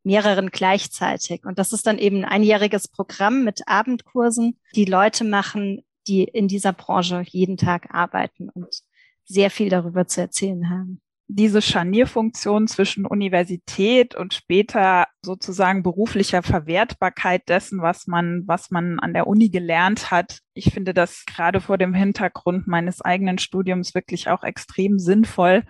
mehreren 0.04 0.50
gleichzeitig. 0.50 1.46
Und 1.46 1.60
das 1.60 1.74
ist 1.74 1.86
dann 1.86 1.98
eben 1.98 2.18
ein 2.24 2.26
einjähriges 2.26 2.88
Programm 2.88 3.44
mit 3.44 3.68
Abendkursen, 3.68 4.60
die 4.76 4.86
Leute 4.86 5.24
machen, 5.24 5.84
die 6.08 6.24
in 6.24 6.48
dieser 6.48 6.74
Branche 6.74 7.24
jeden 7.28 7.58
Tag 7.58 7.94
arbeiten 7.94 8.50
und 8.50 8.82
sehr 9.26 9.52
viel 9.52 9.70
darüber 9.70 10.08
zu 10.08 10.22
erzählen 10.22 10.70
haben 10.70 11.02
diese 11.30 11.62
Scharnierfunktion 11.62 12.68
zwischen 12.68 13.06
Universität 13.06 14.16
und 14.16 14.34
später 14.34 15.08
sozusagen 15.22 15.84
beruflicher 15.84 16.42
Verwertbarkeit 16.42 17.50
dessen, 17.50 17.82
was 17.82 18.08
man, 18.08 18.44
was 18.46 18.72
man 18.72 19.00
an 19.00 19.14
der 19.14 19.28
Uni 19.28 19.50
gelernt 19.50 20.10
hat. 20.10 20.40
Ich 20.54 20.74
finde 20.74 20.94
das 20.94 21.26
gerade 21.26 21.60
vor 21.60 21.78
dem 21.78 21.94
Hintergrund 21.94 22.68
meines 22.68 23.02
eigenen 23.02 23.40
Studiums 23.40 23.94
wirklich 23.94 24.30
auch 24.30 24.44
extrem 24.44 25.00
sinnvoll, 25.00 25.64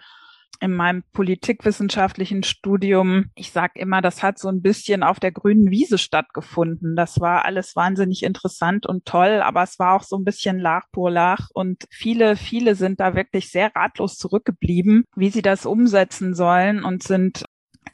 in 0.59 0.73
meinem 0.73 1.03
politikwissenschaftlichen 1.13 2.43
Studium, 2.43 3.25
ich 3.35 3.51
sage 3.51 3.79
immer, 3.79 4.01
das 4.01 4.23
hat 4.23 4.39
so 4.39 4.49
ein 4.49 4.61
bisschen 4.61 5.03
auf 5.03 5.19
der 5.19 5.31
grünen 5.31 5.71
Wiese 5.71 5.97
stattgefunden. 5.97 6.95
Das 6.95 7.19
war 7.19 7.45
alles 7.45 7.75
wahnsinnig 7.75 8.23
interessant 8.23 8.85
und 8.85 9.05
toll, 9.05 9.41
aber 9.41 9.63
es 9.63 9.79
war 9.79 9.95
auch 9.95 10.03
so 10.03 10.17
ein 10.17 10.23
bisschen 10.23 10.59
lach 10.59 10.83
pur 10.91 11.11
lach 11.11 11.49
und 11.53 11.85
viele, 11.89 12.35
viele 12.35 12.75
sind 12.75 12.99
da 12.99 13.15
wirklich 13.15 13.49
sehr 13.51 13.75
ratlos 13.75 14.17
zurückgeblieben, 14.17 15.05
wie 15.15 15.29
sie 15.29 15.41
das 15.41 15.65
umsetzen 15.65 16.33
sollen 16.33 16.83
und 16.83 17.03
sind 17.03 17.45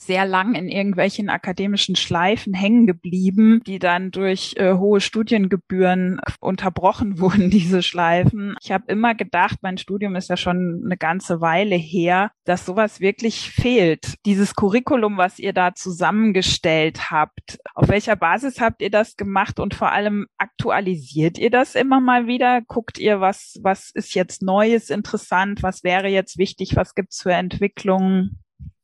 sehr 0.06 0.26
lang 0.26 0.56
in 0.56 0.70
irgendwelchen 0.70 1.30
akademischen 1.30 1.96
Schleifen 1.96 2.54
hängen 2.54 2.88
geblieben, 2.88 3.62
die 3.66 3.80
dann 3.80 4.12
durch 4.12 4.56
äh, 4.58 4.74
hohe 4.74 5.02
Studiengebühren 5.02 6.20
unterbrochen 6.40 7.20
wurden, 7.20 7.50
diese 7.50 7.84
Schleifen. 7.84 8.56
Ich 8.62 8.72
habe 8.72 8.86
immer 8.88 9.16
gedacht, 9.16 9.60
mein 9.62 9.78
Studium 9.78 10.16
ist 10.16 10.30
ja 10.30 10.38
schon 10.38 10.82
eine 10.86 10.98
ganze 10.98 11.42
Weile 11.42 11.76
her, 11.76 12.32
dass 12.46 12.66
sowas 12.66 13.00
wirklich 13.00 13.50
fehlt. 13.50 14.16
Dieses 14.26 14.56
Curriculum, 14.56 15.18
was 15.18 15.40
ihr 15.40 15.54
da 15.54 15.74
zusammengestellt 15.74 17.12
habt, 17.12 17.60
auf 17.74 17.88
welcher 17.90 18.16
Basis 18.16 18.60
habt 18.60 18.82
ihr 18.82 18.92
das 18.92 19.16
gemacht 19.16 19.60
und 19.60 19.74
vor 19.74 19.92
allem 19.92 20.28
aktualisiert 20.38 21.38
ihr 21.38 21.50
das 21.50 21.76
immer 21.76 22.00
mal 22.00 22.28
wieder? 22.28 22.62
Guckt 22.62 22.98
ihr, 22.98 23.22
was, 23.22 23.60
was 23.62 23.92
ist 23.94 24.14
jetzt 24.14 24.42
Neues, 24.42 24.90
interessant, 24.90 25.64
was 25.64 25.84
wäre 25.84 26.08
jetzt 26.08 26.38
wichtig, 26.38 26.76
was 26.76 26.96
gibt's 26.96 27.22
für 27.22 27.34
Entwicklungen? 27.34 28.43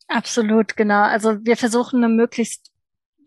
Absolut, 0.09 0.75
genau. 0.75 1.03
Also 1.03 1.37
wir 1.45 1.55
versuchen 1.55 2.03
eine 2.03 2.13
möglichst 2.13 2.71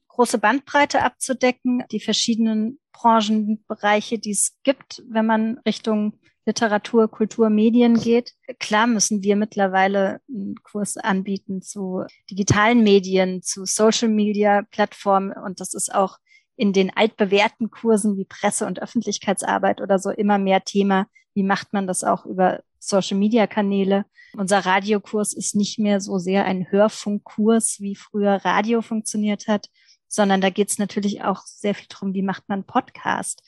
große 0.09 0.39
Bandbreite 0.39 1.03
abzudecken, 1.03 1.85
die 1.93 2.01
verschiedenen 2.01 2.81
Branchenbereiche, 2.93 4.19
die 4.19 4.33
es 4.33 4.59
gibt, 4.65 5.03
wenn 5.09 5.25
man 5.25 5.59
Richtung 5.67 6.19
Literatur, 6.45 7.09
Kultur, 7.09 7.51
Medien 7.51 7.95
geht. 7.95 8.33
Klar 8.59 8.89
müssen 8.89 9.23
wir 9.23 9.37
mittlerweile 9.37 10.21
einen 10.29 10.57
Kurs 10.65 10.97
anbieten 10.97 11.63
zu 11.63 12.05
digitalen 12.29 12.83
Medien, 12.83 13.43
zu 13.43 13.65
Social 13.65 14.09
Media 14.09 14.63
Plattformen 14.73 15.33
und 15.33 15.61
das 15.61 15.73
ist 15.75 15.95
auch 15.95 16.19
in 16.57 16.73
den 16.73 16.95
altbewährten 16.95 17.71
Kursen 17.71 18.17
wie 18.17 18.25
Presse- 18.25 18.67
und 18.67 18.83
Öffentlichkeitsarbeit 18.83 19.81
oder 19.81 20.01
so 20.01 20.11
immer 20.11 20.39
mehr 20.39 20.65
Thema. 20.65 21.07
Wie 21.33 21.45
macht 21.45 21.73
man 21.73 21.87
das 21.87 22.03
auch 22.03 22.27
über 22.27 22.61
Social 22.83 23.17
Media 23.19 23.47
Kanäle? 23.47 24.05
Unser 24.35 24.61
Radiokurs 24.61 25.35
ist 25.35 25.55
nicht 25.55 25.79
mehr 25.79 26.01
so 26.01 26.19
sehr 26.19 26.45
ein 26.45 26.71
Hörfunkkurs, 26.71 27.81
wie 27.81 27.95
früher 27.95 28.45
Radio 28.45 28.83
funktioniert 28.83 29.47
hat, 29.47 29.69
sondern 30.09 30.41
da 30.41 30.51
geht 30.51 30.71
es 30.71 30.79
natürlich 30.79 31.23
auch 31.23 31.43
sehr 31.45 31.75
viel 31.75 31.87
drum, 31.89 32.15
wie 32.15 32.23
macht 32.23 32.49
man 32.49 32.65
Podcast. 32.65 33.43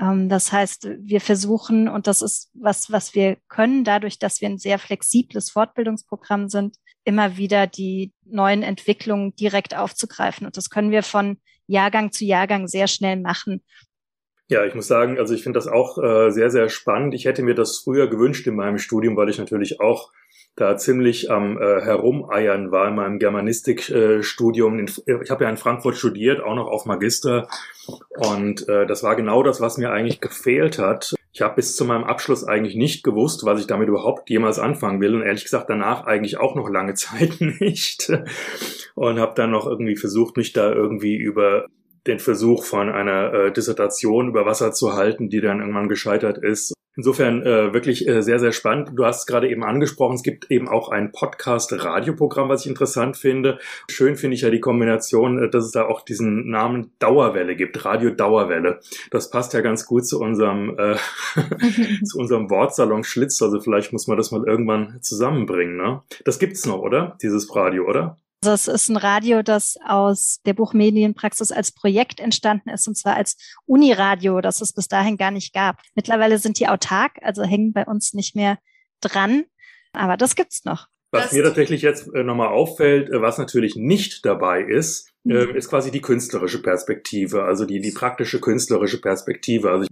Ähm, 0.00 0.28
das 0.28 0.52
heißt, 0.52 0.88
wir 1.00 1.20
versuchen, 1.20 1.88
und 1.88 2.06
das 2.06 2.22
ist 2.22 2.50
was, 2.54 2.90
was 2.90 3.14
wir 3.14 3.36
können, 3.48 3.84
dadurch, 3.84 4.18
dass 4.18 4.40
wir 4.40 4.48
ein 4.48 4.58
sehr 4.58 4.78
flexibles 4.78 5.50
Fortbildungsprogramm 5.50 6.48
sind, 6.48 6.76
immer 7.04 7.36
wieder 7.36 7.66
die 7.66 8.12
neuen 8.24 8.62
Entwicklungen 8.62 9.34
direkt 9.36 9.76
aufzugreifen. 9.76 10.46
Und 10.46 10.56
das 10.56 10.70
können 10.70 10.90
wir 10.90 11.02
von 11.02 11.38
Jahrgang 11.66 12.12
zu 12.12 12.24
Jahrgang 12.24 12.68
sehr 12.68 12.86
schnell 12.86 13.16
machen. 13.16 13.62
Ja, 14.48 14.64
ich 14.64 14.74
muss 14.74 14.86
sagen, 14.86 15.18
also 15.18 15.34
ich 15.34 15.42
finde 15.42 15.58
das 15.58 15.68
auch 15.68 15.98
äh, 15.98 16.30
sehr, 16.30 16.50
sehr 16.50 16.68
spannend. 16.68 17.14
Ich 17.14 17.24
hätte 17.24 17.42
mir 17.42 17.54
das 17.54 17.78
früher 17.78 18.08
gewünscht 18.08 18.46
in 18.46 18.56
meinem 18.56 18.78
Studium, 18.78 19.16
weil 19.16 19.28
ich 19.28 19.38
natürlich 19.38 19.80
auch 19.80 20.10
da 20.54 20.76
ziemlich 20.76 21.30
am 21.30 21.56
äh, 21.56 21.80
Herumeiern 21.80 22.70
war 22.70 22.88
in 22.88 22.94
meinem 22.94 23.18
Germanistikstudium. 23.18 24.78
Äh, 24.80 25.22
ich 25.22 25.30
habe 25.30 25.44
ja 25.44 25.50
in 25.50 25.56
Frankfurt 25.56 25.96
studiert, 25.96 26.42
auch 26.42 26.54
noch 26.54 26.66
auf 26.66 26.84
Magister. 26.84 27.48
Und 28.10 28.68
äh, 28.68 28.86
das 28.86 29.02
war 29.02 29.16
genau 29.16 29.42
das, 29.42 29.60
was 29.60 29.78
mir 29.78 29.90
eigentlich 29.90 30.20
gefehlt 30.20 30.78
hat. 30.78 31.14
Ich 31.32 31.40
habe 31.40 31.54
bis 31.54 31.74
zu 31.74 31.86
meinem 31.86 32.04
Abschluss 32.04 32.44
eigentlich 32.44 32.74
nicht 32.74 33.02
gewusst, 33.02 33.46
was 33.46 33.60
ich 33.60 33.66
damit 33.66 33.88
überhaupt 33.88 34.28
jemals 34.28 34.58
anfangen 34.58 35.00
will. 35.00 35.14
Und 35.14 35.22
ehrlich 35.22 35.44
gesagt, 35.44 35.70
danach 35.70 36.04
eigentlich 36.04 36.36
auch 36.36 36.54
noch 36.54 36.68
lange 36.68 36.94
Zeit 36.94 37.40
nicht. 37.40 38.12
Und 38.94 39.18
habe 39.18 39.32
dann 39.34 39.50
noch 39.50 39.66
irgendwie 39.66 39.96
versucht, 39.96 40.36
mich 40.36 40.52
da 40.52 40.70
irgendwie 40.70 41.16
über 41.16 41.66
den 42.06 42.18
Versuch 42.18 42.64
von 42.64 42.90
einer 42.90 43.32
äh, 43.32 43.52
Dissertation 43.52 44.28
über 44.28 44.46
Wasser 44.46 44.72
zu 44.72 44.94
halten, 44.94 45.28
die 45.28 45.40
dann 45.40 45.60
irgendwann 45.60 45.88
gescheitert 45.88 46.38
ist. 46.38 46.74
Insofern 46.94 47.42
äh, 47.42 47.72
wirklich 47.72 48.06
äh, 48.06 48.22
sehr, 48.22 48.38
sehr 48.38 48.52
spannend. 48.52 48.90
Du 48.94 49.06
hast 49.06 49.20
es 49.20 49.26
gerade 49.26 49.48
eben 49.48 49.64
angesprochen, 49.64 50.14
es 50.14 50.22
gibt 50.22 50.50
eben 50.50 50.68
auch 50.68 50.90
ein 50.90 51.10
Podcast-Radioprogramm, 51.10 52.50
was 52.50 52.62
ich 52.62 52.66
interessant 52.68 53.16
finde. 53.16 53.58
Schön 53.90 54.16
finde 54.16 54.34
ich 54.34 54.42
ja 54.42 54.50
die 54.50 54.60
Kombination, 54.60 55.42
äh, 55.42 55.48
dass 55.48 55.64
es 55.64 55.70
da 55.70 55.86
auch 55.86 56.02
diesen 56.02 56.50
Namen 56.50 56.92
Dauerwelle 56.98 57.56
gibt, 57.56 57.82
Radio 57.86 58.10
Dauerwelle. 58.10 58.80
Das 59.10 59.30
passt 59.30 59.54
ja 59.54 59.62
ganz 59.62 59.86
gut 59.86 60.06
zu 60.06 60.20
unserem, 60.20 60.78
äh, 60.78 60.96
zu 62.04 62.18
unserem 62.18 62.50
Wortsalon 62.50 63.04
Schlitz. 63.04 63.40
Also 63.40 63.58
vielleicht 63.60 63.94
muss 63.94 64.06
man 64.06 64.18
das 64.18 64.30
mal 64.30 64.44
irgendwann 64.46 64.98
zusammenbringen. 65.00 65.78
Ne? 65.78 66.02
Das 66.26 66.38
gibt's 66.38 66.66
noch, 66.66 66.80
oder? 66.80 67.16
Dieses 67.22 67.56
Radio, 67.56 67.86
oder? 67.88 68.18
Also 68.44 68.54
es 68.54 68.66
ist 68.66 68.88
ein 68.88 68.96
Radio, 68.96 69.42
das 69.42 69.76
aus 69.86 70.40
der 70.44 70.52
Buchmedienpraxis 70.54 71.52
als 71.52 71.70
Projekt 71.70 72.18
entstanden 72.18 72.70
ist, 72.70 72.88
und 72.88 72.96
zwar 72.96 73.14
als 73.14 73.36
Uniradio, 73.66 74.40
das 74.40 74.60
es 74.60 74.72
bis 74.72 74.88
dahin 74.88 75.16
gar 75.16 75.30
nicht 75.30 75.54
gab. 75.54 75.80
Mittlerweile 75.94 76.38
sind 76.38 76.58
die 76.58 76.66
autark, 76.66 77.18
also 77.22 77.44
hängen 77.44 77.72
bei 77.72 77.84
uns 77.86 78.14
nicht 78.14 78.34
mehr 78.34 78.58
dran, 79.00 79.44
aber 79.92 80.16
das 80.16 80.34
gibt's 80.34 80.64
noch. 80.64 80.88
Was 81.12 81.32
mir 81.32 81.44
tatsächlich 81.44 81.82
jetzt 81.82 82.12
äh, 82.14 82.24
nochmal 82.24 82.48
auffällt, 82.48 83.10
äh, 83.10 83.20
was 83.20 83.36
natürlich 83.36 83.76
nicht 83.76 84.24
dabei 84.24 84.62
ist, 84.62 85.12
mhm. 85.24 85.32
äh, 85.32 85.56
ist 85.56 85.68
quasi 85.68 85.90
die 85.90 86.00
künstlerische 86.00 86.62
Perspektive, 86.62 87.44
also 87.44 87.66
die, 87.66 87.80
die 87.80 87.92
praktische 87.92 88.40
künstlerische 88.40 89.00
Perspektive. 89.00 89.70
Also 89.70 89.86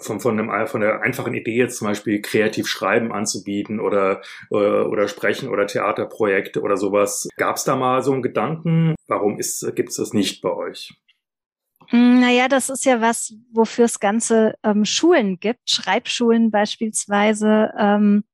von, 0.00 0.20
von, 0.20 0.38
einem, 0.38 0.66
von 0.66 0.80
der 0.80 1.02
einfachen 1.02 1.34
Idee 1.34 1.56
jetzt 1.56 1.78
zum 1.78 1.86
Beispiel 1.86 2.20
kreativ 2.20 2.66
schreiben 2.66 3.12
anzubieten 3.12 3.78
oder, 3.78 4.22
äh, 4.50 4.56
oder 4.56 5.06
sprechen 5.06 5.48
oder 5.48 5.68
Theaterprojekte 5.68 6.60
oder 6.60 6.76
sowas. 6.76 7.28
Gab 7.36 7.56
es 7.56 7.64
da 7.64 7.76
mal 7.76 8.02
so 8.02 8.12
einen 8.12 8.22
Gedanken? 8.22 8.96
Warum 9.06 9.36
gibt 9.36 9.88
es 9.88 9.96
das 9.96 10.12
nicht 10.12 10.42
bei 10.42 10.50
euch? 10.50 10.94
Hm, 11.90 12.20
naja, 12.20 12.48
das 12.48 12.70
ist 12.70 12.84
ja 12.84 13.00
was, 13.00 13.34
wofür 13.52 13.84
es 13.84 14.00
ganze 14.00 14.54
ähm, 14.64 14.84
Schulen 14.84 15.38
gibt, 15.38 15.70
Schreibschulen 15.70 16.50
beispielsweise. 16.50 17.70
Ähm, 17.78 18.24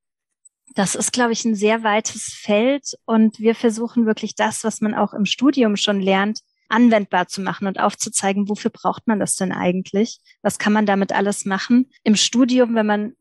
das 0.74 0.94
ist, 0.94 1.12
glaube 1.12 1.32
ich, 1.32 1.44
ein 1.44 1.54
sehr 1.54 1.82
weites 1.82 2.24
Feld 2.24 2.94
und 3.04 3.38
wir 3.38 3.54
versuchen 3.54 4.06
wirklich 4.06 4.34
das, 4.34 4.64
was 4.64 4.80
man 4.80 4.94
auch 4.94 5.12
im 5.12 5.24
Studium 5.24 5.76
schon 5.76 6.00
lernt, 6.00 6.40
anwendbar 6.68 7.28
zu 7.28 7.42
machen 7.42 7.66
und 7.66 7.78
aufzuzeigen, 7.78 8.48
wofür 8.48 8.70
braucht 8.70 9.06
man 9.06 9.20
das 9.20 9.36
denn 9.36 9.52
eigentlich? 9.52 10.20
Was 10.40 10.58
kann 10.58 10.72
man 10.72 10.86
damit 10.86 11.12
alles 11.12 11.44
machen? 11.44 11.90
Im 12.02 12.16
Studium, 12.16 12.74
wenn 12.74 12.86
man 12.86 13.12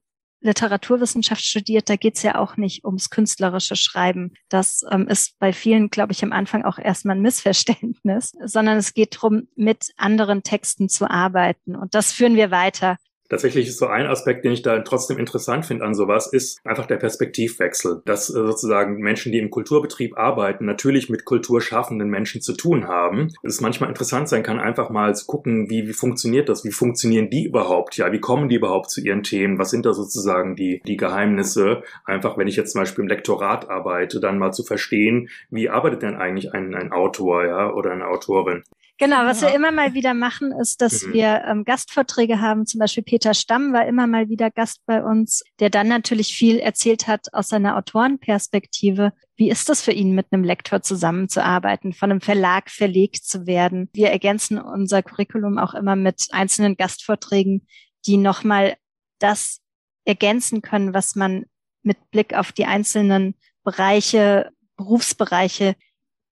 Literaturwissenschaft 0.42 1.44
studiert, 1.44 1.88
da 1.88 1.96
geht's 1.96 2.24
ja 2.24 2.40
auch 2.40 2.58
nicht 2.58 2.84
ums 2.84 3.10
künstlerische 3.10 3.76
Schreiben. 3.76 4.34
Das 4.50 4.84
ähm, 4.90 5.08
ist 5.08 5.38
bei 5.38 5.54
vielen, 5.54 5.90
glaube 5.90 6.14
ich, 6.14 6.24
am 6.24 6.32
Anfang 6.32 6.64
auch 6.66 6.80
erstmal 6.80 7.16
ein 7.16 7.22
Missverständnis, 7.22 8.32
sondern 8.44 8.78
es 8.78 8.94
geht 8.94 9.16
darum, 9.16 9.48
mit 9.56 9.92
anderen 9.98 10.42
Texten 10.42 10.90
zu 10.90 11.10
arbeiten. 11.10 11.76
Und 11.76 11.94
das 11.94 12.12
führen 12.12 12.36
wir 12.36 12.50
weiter. 12.50 12.98
Tatsächlich 13.32 13.70
ist 13.70 13.78
so 13.78 13.88
ein 13.88 14.08
Aspekt, 14.08 14.44
den 14.44 14.52
ich 14.52 14.62
da 14.62 14.80
trotzdem 14.80 15.18
interessant 15.18 15.66
finde 15.66 15.86
an 15.86 15.94
sowas, 15.94 16.28
ist 16.28 16.60
einfach 16.66 16.86
der 16.86 16.98
Perspektivwechsel. 16.98 18.02
Dass 18.04 18.30
äh, 18.30 18.34
sozusagen 18.34 18.98
Menschen, 18.98 19.32
die 19.32 19.40
im 19.40 19.50
Kulturbetrieb 19.50 20.18
arbeiten, 20.18 20.66
natürlich 20.66 21.10
mit 21.10 21.24
kulturschaffenden 21.24 22.10
Menschen 22.10 22.42
zu 22.42 22.52
tun 22.52 22.90
haben. 22.90 23.30
Es 23.42 23.62
manchmal 23.62 23.88
interessant 23.88 24.28
sein 24.28 24.44
kann, 24.44 24.60
einfach 24.60 24.90
mal 24.90 25.16
zu 25.16 25.26
gucken, 25.28 25.70
wie, 25.70 25.88
wie 25.88 25.94
funktioniert 25.94 26.50
das? 26.50 26.66
Wie 26.66 26.74
funktionieren 26.74 27.30
die 27.30 27.46
überhaupt? 27.46 27.96
Ja, 27.96 28.12
wie 28.12 28.20
kommen 28.20 28.50
die 28.50 28.56
überhaupt 28.56 28.90
zu 28.90 29.00
ihren 29.00 29.24
Themen? 29.24 29.58
Was 29.58 29.70
sind 29.70 29.86
da 29.86 29.94
sozusagen 29.94 30.58
die, 30.58 30.82
die 30.86 30.98
Geheimnisse? 30.98 31.84
Einfach, 32.04 32.38
wenn 32.38 32.50
ich 32.50 32.58
jetzt 32.58 32.74
zum 32.74 32.82
Beispiel 32.82 33.04
im 33.04 33.08
Lektorat 33.08 33.70
arbeite, 33.70 34.20
dann 34.20 34.40
mal 34.40 34.52
zu 34.52 34.64
verstehen, 34.64 35.30
wie 35.50 35.70
arbeitet 35.70 36.02
denn 36.02 36.16
eigentlich 36.16 36.54
ein, 36.54 36.76
ein 36.76 36.92
Autor, 36.92 37.46
ja, 37.46 37.72
oder 37.72 37.92
eine 37.92 38.08
Autorin? 38.08 38.64
Genau, 39.02 39.26
was 39.26 39.42
wir 39.42 39.56
immer 39.56 39.72
mal 39.72 39.96
wieder 39.96 40.14
machen, 40.14 40.52
ist, 40.52 40.80
dass 40.80 41.02
mhm. 41.02 41.14
wir 41.14 41.44
ähm, 41.48 41.66
Gastvorträge 41.66 42.40
haben. 42.40 42.68
Zum 42.68 42.78
Beispiel 42.78 43.02
Peter 43.02 43.34
Stamm 43.34 43.74
war 43.74 43.88
immer 43.88 44.06
mal 44.06 44.30
wieder 44.30 44.52
Gast 44.52 44.86
bei 44.86 45.04
uns, 45.04 45.42
der 45.60 45.72
dann 45.72 45.88
natürlich 45.88 46.36
viel 46.36 46.60
erzählt 46.60 47.08
hat 47.08 47.34
aus 47.34 47.48
seiner 47.48 47.78
Autorenperspektive. 47.78 49.12
Wie 49.36 49.50
ist 49.50 49.70
das 49.70 49.82
für 49.82 49.92
ihn, 49.92 50.14
mit 50.14 50.28
einem 50.30 50.44
Lektor 50.44 50.84
zusammenzuarbeiten, 50.84 51.94
von 51.94 52.12
einem 52.12 52.22
Verlag 52.22 52.70
verlegt 52.70 53.26
zu 53.26 53.48
werden? 53.48 53.90
Wir 53.94 54.12
ergänzen 54.12 54.62
unser 54.62 55.02
Curriculum 55.02 55.58
auch 55.58 55.74
immer 55.74 55.96
mit 55.96 56.28
einzelnen 56.30 56.78
Gastvorträgen, 56.78 57.66
die 58.06 58.18
nochmal 58.18 58.76
das 59.18 59.62
ergänzen 60.06 60.62
können, 60.62 60.94
was 60.94 61.16
man 61.16 61.46
mit 61.82 61.98
Blick 62.12 62.36
auf 62.36 62.52
die 62.52 62.66
einzelnen 62.66 63.34
Bereiche, 63.64 64.52
Berufsbereiche 64.78 65.76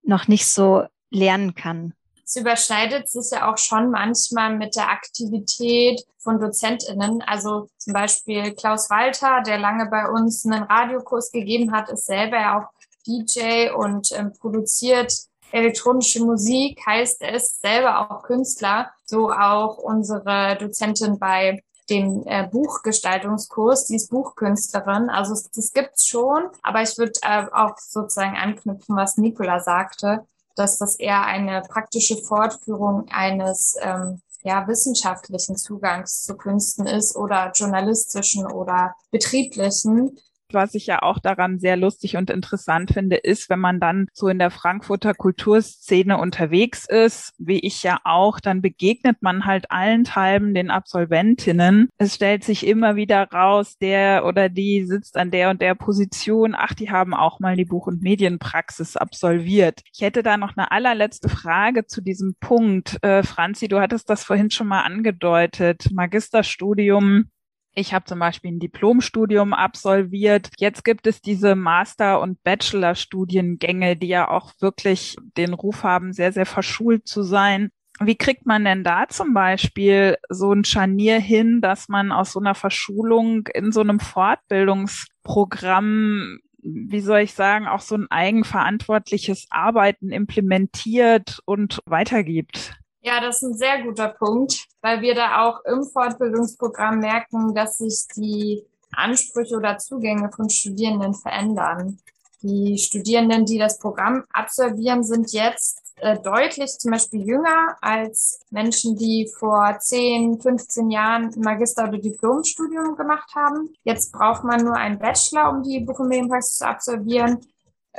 noch 0.04 0.28
nicht 0.28 0.46
so 0.46 0.84
lernen 1.10 1.56
kann 1.56 1.96
es 2.30 2.36
überschneidet 2.36 3.10
sich 3.10 3.32
ja 3.32 3.52
auch 3.52 3.58
schon 3.58 3.90
manchmal 3.90 4.56
mit 4.56 4.76
der 4.76 4.90
Aktivität 4.90 6.06
von 6.20 6.40
DozentInnen. 6.40 7.24
Also 7.24 7.70
zum 7.78 7.94
Beispiel 7.94 8.54
Klaus 8.54 8.88
Walter, 8.92 9.42
der 9.42 9.58
lange 9.58 9.88
bei 9.88 10.08
uns 10.08 10.46
einen 10.46 10.62
Radiokurs 10.62 11.32
gegeben 11.32 11.72
hat, 11.72 11.90
ist 11.90 12.06
selber 12.06 12.38
ja 12.38 12.60
auch 12.60 12.70
DJ 13.08 13.72
und 13.72 14.12
ähm, 14.12 14.32
produziert 14.40 15.12
elektronische 15.52 16.24
Musik, 16.24 16.80
heißt 16.86 17.24
es 17.24 17.60
selber 17.60 18.12
auch 18.12 18.22
Künstler. 18.22 18.92
So 19.06 19.32
auch 19.32 19.80
unsere 19.80 20.56
Dozentin 20.60 21.18
bei 21.18 21.64
dem 21.90 22.22
äh, 22.28 22.48
Buchgestaltungskurs, 22.48 23.88
die 23.88 23.96
ist 23.96 24.12
Buchkünstlerin. 24.12 25.10
Also 25.10 25.34
das 25.56 25.74
gibt's 25.74 26.06
schon, 26.06 26.44
aber 26.62 26.84
ich 26.84 26.96
würde 27.00 27.14
äh, 27.24 27.48
auch 27.52 27.76
sozusagen 27.80 28.38
anknüpfen, 28.38 28.96
was 28.96 29.18
Nicola 29.18 29.62
sagte 29.62 30.28
dass 30.60 30.78
das 30.78 31.00
eher 31.00 31.26
eine 31.26 31.62
praktische 31.62 32.18
Fortführung 32.18 33.08
eines 33.10 33.76
ähm, 33.82 34.22
ja, 34.44 34.68
wissenschaftlichen 34.68 35.56
Zugangs 35.56 36.24
zu 36.24 36.36
Künsten 36.36 36.86
ist 36.86 37.16
oder 37.16 37.52
journalistischen 37.54 38.46
oder 38.46 38.96
betrieblichen. 39.12 40.18
Was 40.52 40.76
ich 40.76 40.88
ja 40.88 41.02
auch 41.02 41.20
daran 41.20 41.60
sehr 41.60 41.78
lustig 41.78 42.18
und 42.18 42.30
interessant 42.30 42.92
finde, 42.92 43.18
ist, 43.18 43.50
wenn 43.50 43.60
man 43.60 43.80
dann 43.80 44.08
so 44.14 44.28
in 44.28 44.40
der 44.40 44.52
Frankfurter 44.52 45.14
Kulturszene 45.14 46.18
unterwegs 46.18 46.86
ist, 46.88 47.34
wie 47.38 47.60
ich 47.60 47.84
ja 47.84 48.00
auch, 48.04 48.40
dann 48.40 48.62
begegnet 48.62 49.18
man 49.22 49.46
halt 49.46 49.72
allenthalben 49.72 50.54
den 50.54 50.72
Absolventinnen. 50.72 51.90
Es 51.98 52.16
stellt 52.16 52.44
sich 52.44 52.66
immer 52.66 52.96
wieder 52.96 53.30
raus, 53.32 53.78
der 53.78 54.26
oder 54.26 54.50
die 54.50 54.86
sitzt 54.86 55.18
an 55.18 55.32
der 55.32 55.50
und 55.50 55.62
der 55.62 55.76
Position. 55.76 56.56
Ach, 56.58 56.74
die 56.74 56.90
haben 56.92 57.14
auch 57.14 57.40
mal 57.40 57.56
die 57.56 57.66
Buch- 57.66 57.88
und 57.88 58.02
Medienpraxis 58.02 58.98
absolviert. 58.98 59.82
Ich 59.94 60.02
hätte 60.02 60.24
da 60.24 60.38
noch 60.38 60.56
eine 60.58 60.72
allerletzte 60.72 61.30
Frage 61.30 61.86
zu 61.86 62.02
diesem 62.02 62.36
Punkt. 62.40 62.98
Äh, 63.02 63.24
Franzi, 63.24 63.68
du 63.68 63.80
hattest 63.80 64.10
das 64.10 64.24
vorhin 64.24 64.52
schon 64.52 64.68
mal 64.68 64.82
angedeutet. 64.82 65.92
Magisterstudium 65.92 67.30
ich 67.74 67.94
habe 67.94 68.06
zum 68.06 68.20
Beispiel 68.20 68.52
ein 68.52 68.60
Diplomstudium 68.60 69.54
absolviert. 69.54 70.50
Jetzt 70.58 70.84
gibt 70.84 71.08
es 71.08 71.22
diese 71.22 71.56
Master- 71.56 72.20
und 72.20 72.44
Bachelorstudiengänge, 72.44 73.96
die 73.96 74.08
ja 74.08 74.30
auch 74.30 74.52
wirklich 74.60 75.16
den 75.38 75.54
Ruf 75.54 75.84
haben, 75.84 76.12
sehr, 76.14 76.34
sehr 76.34 76.46
verschult 76.46 77.08
zu 77.08 77.24
sein. 77.24 77.72
Wie 78.02 78.16
kriegt 78.16 78.46
man 78.46 78.64
denn 78.66 78.84
da 78.84 79.08
zum 79.10 79.34
Beispiel 79.34 80.18
so 80.30 80.54
ein 80.54 80.64
Scharnier 80.64 81.20
hin, 81.20 81.62
dass 81.62 81.90
man 81.90 82.12
aus 82.12 82.32
so 82.32 82.40
einer 82.40 82.54
Verschulung 82.56 83.48
in 83.54 83.72
so 83.72 83.82
einem 83.82 84.00
Fortbildungsprogramm 84.00 86.40
wie 86.62 87.00
soll 87.00 87.22
ich 87.22 87.34
sagen, 87.34 87.68
auch 87.68 87.80
so 87.80 87.96
ein 87.96 88.08
eigenverantwortliches 88.10 89.48
Arbeiten 89.50 90.12
implementiert 90.12 91.40
und 91.46 91.80
weitergibt? 91.86 92.74
Ja, 93.02 93.22
das 93.22 93.38
ist 93.38 93.44
ein 93.44 93.58
sehr 93.58 93.84
guter 93.84 94.10
Punkt, 94.10 94.66
weil 94.82 95.02
wir 95.02 95.16
da 95.16 95.44
auch 95.46 95.64
im 95.66 95.84
Fortbildungsprogramm 95.84 97.00
merken, 97.00 97.56
dass 97.56 97.78
sich 97.78 98.08
die 98.16 98.66
Ansprüche 98.92 99.56
oder 99.56 99.78
Zugänge 99.78 100.30
von 100.36 100.50
Studierenden 100.50 101.14
verändern. 101.14 102.00
Die 102.42 102.78
Studierenden, 102.78 103.46
die 103.46 103.58
das 103.58 103.80
Programm 103.80 104.24
absolvieren, 104.32 105.04
sind 105.04 105.32
jetzt 105.32 105.82
äh, 105.98 106.18
deutlich 106.20 106.72
zum 106.78 106.92
Beispiel 106.92 107.26
jünger 107.26 107.78
als 107.82 108.40
Menschen, 108.50 108.98
die 108.98 109.30
vor 109.38 109.78
10, 109.80 110.40
15 110.40 110.90
Jahren 110.90 111.34
Magister- 111.38 111.88
oder 111.88 111.98
Diplomstudium 111.98 112.96
gemacht 112.96 113.30
haben. 113.36 113.74
Jetzt 113.84 114.12
braucht 114.14 114.44
man 114.44 114.64
nur 114.64 114.76
einen 114.76 115.00
Bachelor, 115.00 115.50
um 115.52 115.64
die 115.64 115.82
Buch- 115.82 116.00
und 116.00 116.08
Medienpraxis 116.08 116.58
zu 116.58 116.68
absolvieren. 116.68 117.40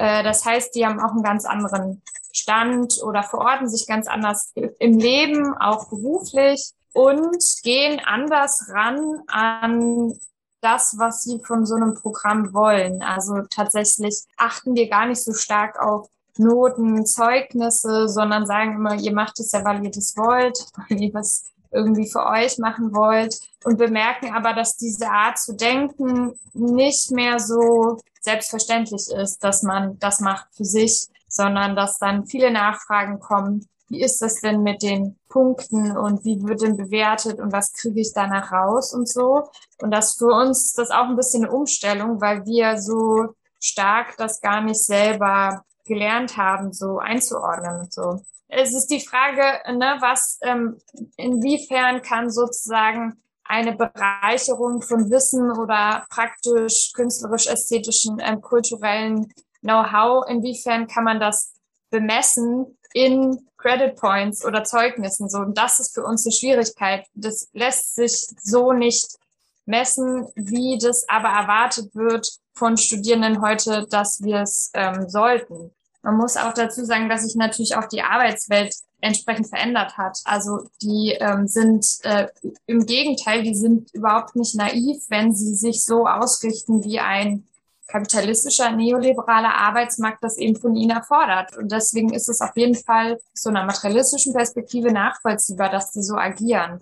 Äh, 0.00 0.22
das 0.22 0.46
heißt, 0.46 0.74
die 0.74 0.86
haben 0.86 0.98
auch 0.98 1.12
einen 1.12 1.22
ganz 1.22 1.44
anderen 1.44 2.00
Stand 2.32 3.02
oder 3.02 3.22
verorten 3.22 3.68
sich 3.68 3.86
ganz 3.86 4.06
anders 4.06 4.52
im 4.54 4.98
Leben, 4.98 5.54
auch 5.58 5.90
beruflich 5.90 6.72
und 6.94 7.44
gehen 7.62 8.00
anders 8.04 8.70
ran 8.72 9.20
an 9.26 10.18
das, 10.62 10.96
was 10.96 11.22
sie 11.22 11.40
von 11.40 11.66
so 11.66 11.74
einem 11.74 11.94
Programm 11.94 12.54
wollen. 12.54 13.02
Also 13.02 13.42
tatsächlich 13.50 14.22
achten 14.38 14.74
wir 14.74 14.88
gar 14.88 15.06
nicht 15.06 15.22
so 15.22 15.34
stark 15.34 15.78
auf 15.78 16.08
Noten, 16.38 17.04
Zeugnisse, 17.04 18.08
sondern 18.08 18.46
sagen 18.46 18.76
immer, 18.76 18.94
ihr 18.94 19.12
macht 19.12 19.38
es 19.38 19.52
ja, 19.52 19.62
weil 19.66 19.84
ihr 19.84 19.90
das 19.90 20.16
wollt, 20.16 20.64
weil 20.88 21.02
ihr 21.02 21.12
was 21.12 21.44
irgendwie 21.70 22.10
für 22.10 22.26
euch 22.26 22.58
machen 22.58 22.94
wollt 22.94 23.38
und 23.64 23.78
bemerken 23.78 24.34
aber, 24.34 24.52
dass 24.54 24.76
diese 24.76 25.08
Art 25.10 25.38
zu 25.38 25.54
denken 25.54 26.38
nicht 26.52 27.10
mehr 27.10 27.38
so 27.38 28.00
selbstverständlich 28.20 29.08
ist, 29.10 29.42
dass 29.42 29.62
man 29.62 29.98
das 29.98 30.20
macht 30.20 30.46
für 30.54 30.64
sich, 30.64 31.06
sondern 31.28 31.76
dass 31.76 31.98
dann 31.98 32.26
viele 32.26 32.50
Nachfragen 32.50 33.20
kommen. 33.20 33.66
Wie 33.88 34.02
ist 34.02 34.22
das 34.22 34.40
denn 34.40 34.62
mit 34.62 34.82
den 34.82 35.18
Punkten 35.28 35.96
und 35.96 36.24
wie 36.24 36.42
wird 36.42 36.62
denn 36.62 36.76
bewertet 36.76 37.40
und 37.40 37.52
was 37.52 37.72
kriege 37.72 38.00
ich 38.00 38.12
danach 38.14 38.52
raus 38.52 38.94
und 38.94 39.08
so? 39.08 39.48
Und 39.80 39.90
das 39.90 40.14
für 40.14 40.32
uns 40.32 40.66
ist 40.66 40.78
das 40.78 40.90
auch 40.90 41.08
ein 41.08 41.16
bisschen 41.16 41.44
eine 41.44 41.52
Umstellung, 41.52 42.20
weil 42.20 42.44
wir 42.46 42.80
so 42.80 43.34
stark 43.58 44.16
das 44.16 44.40
gar 44.40 44.60
nicht 44.60 44.82
selber 44.82 45.64
gelernt 45.86 46.36
haben, 46.36 46.72
so 46.72 46.98
einzuordnen 46.98 47.80
und 47.80 47.92
so. 47.92 48.22
Es 48.52 48.74
ist 48.74 48.88
die 48.88 49.00
Frage, 49.00 49.42
ne, 49.72 49.96
was, 50.00 50.38
ähm, 50.42 50.78
inwiefern 51.16 52.02
kann 52.02 52.30
sozusagen 52.30 53.22
eine 53.44 53.76
Bereicherung 53.76 54.82
von 54.82 55.10
Wissen 55.10 55.50
oder 55.52 56.04
praktisch 56.10 56.92
künstlerisch-ästhetischen, 56.94 58.18
ähm, 58.20 58.40
kulturellen 58.40 59.32
Know-how, 59.60 60.24
inwiefern 60.28 60.88
kann 60.88 61.04
man 61.04 61.20
das 61.20 61.52
bemessen 61.90 62.78
in 62.92 63.46
Credit 63.56 63.94
Points 63.94 64.44
oder 64.44 64.64
Zeugnissen? 64.64 65.28
So, 65.28 65.38
und 65.38 65.56
das 65.56 65.78
ist 65.78 65.94
für 65.94 66.04
uns 66.04 66.24
eine 66.26 66.32
Schwierigkeit. 66.32 67.06
Das 67.14 67.48
lässt 67.52 67.94
sich 67.94 68.26
so 68.40 68.72
nicht 68.72 69.16
messen, 69.64 70.26
wie 70.34 70.78
das 70.78 71.08
aber 71.08 71.28
erwartet 71.28 71.94
wird 71.94 72.28
von 72.54 72.76
Studierenden 72.76 73.40
heute, 73.42 73.86
dass 73.88 74.22
wir 74.22 74.40
es 74.40 74.70
ähm, 74.74 75.08
sollten. 75.08 75.72
Man 76.02 76.16
muss 76.16 76.36
auch 76.36 76.54
dazu 76.54 76.84
sagen, 76.84 77.08
dass 77.08 77.24
sich 77.24 77.36
natürlich 77.36 77.76
auch 77.76 77.86
die 77.86 78.02
Arbeitswelt 78.02 78.74
entsprechend 79.00 79.48
verändert 79.48 79.96
hat. 79.96 80.18
Also 80.24 80.60
die 80.82 81.16
ähm, 81.18 81.46
sind 81.46 81.86
äh, 82.02 82.28
im 82.66 82.86
Gegenteil, 82.86 83.42
die 83.42 83.54
sind 83.54 83.92
überhaupt 83.94 84.36
nicht 84.36 84.54
naiv, 84.54 85.02
wenn 85.08 85.34
sie 85.34 85.54
sich 85.54 85.84
so 85.84 86.06
ausrichten, 86.06 86.84
wie 86.84 87.00
ein 87.00 87.46
kapitalistischer, 87.88 88.70
neoliberaler 88.70 89.54
Arbeitsmarkt 89.54 90.22
das 90.22 90.38
eben 90.38 90.56
von 90.56 90.76
ihnen 90.76 90.90
erfordert. 90.90 91.56
Und 91.56 91.72
deswegen 91.72 92.12
ist 92.12 92.28
es 92.28 92.40
auf 92.40 92.56
jeden 92.56 92.76
Fall 92.76 93.18
so 93.34 93.50
einer 93.50 93.64
materialistischen 93.64 94.32
Perspektive 94.32 94.92
nachvollziehbar, 94.92 95.70
dass 95.70 95.90
die 95.90 96.02
so 96.02 96.14
agieren. 96.14 96.80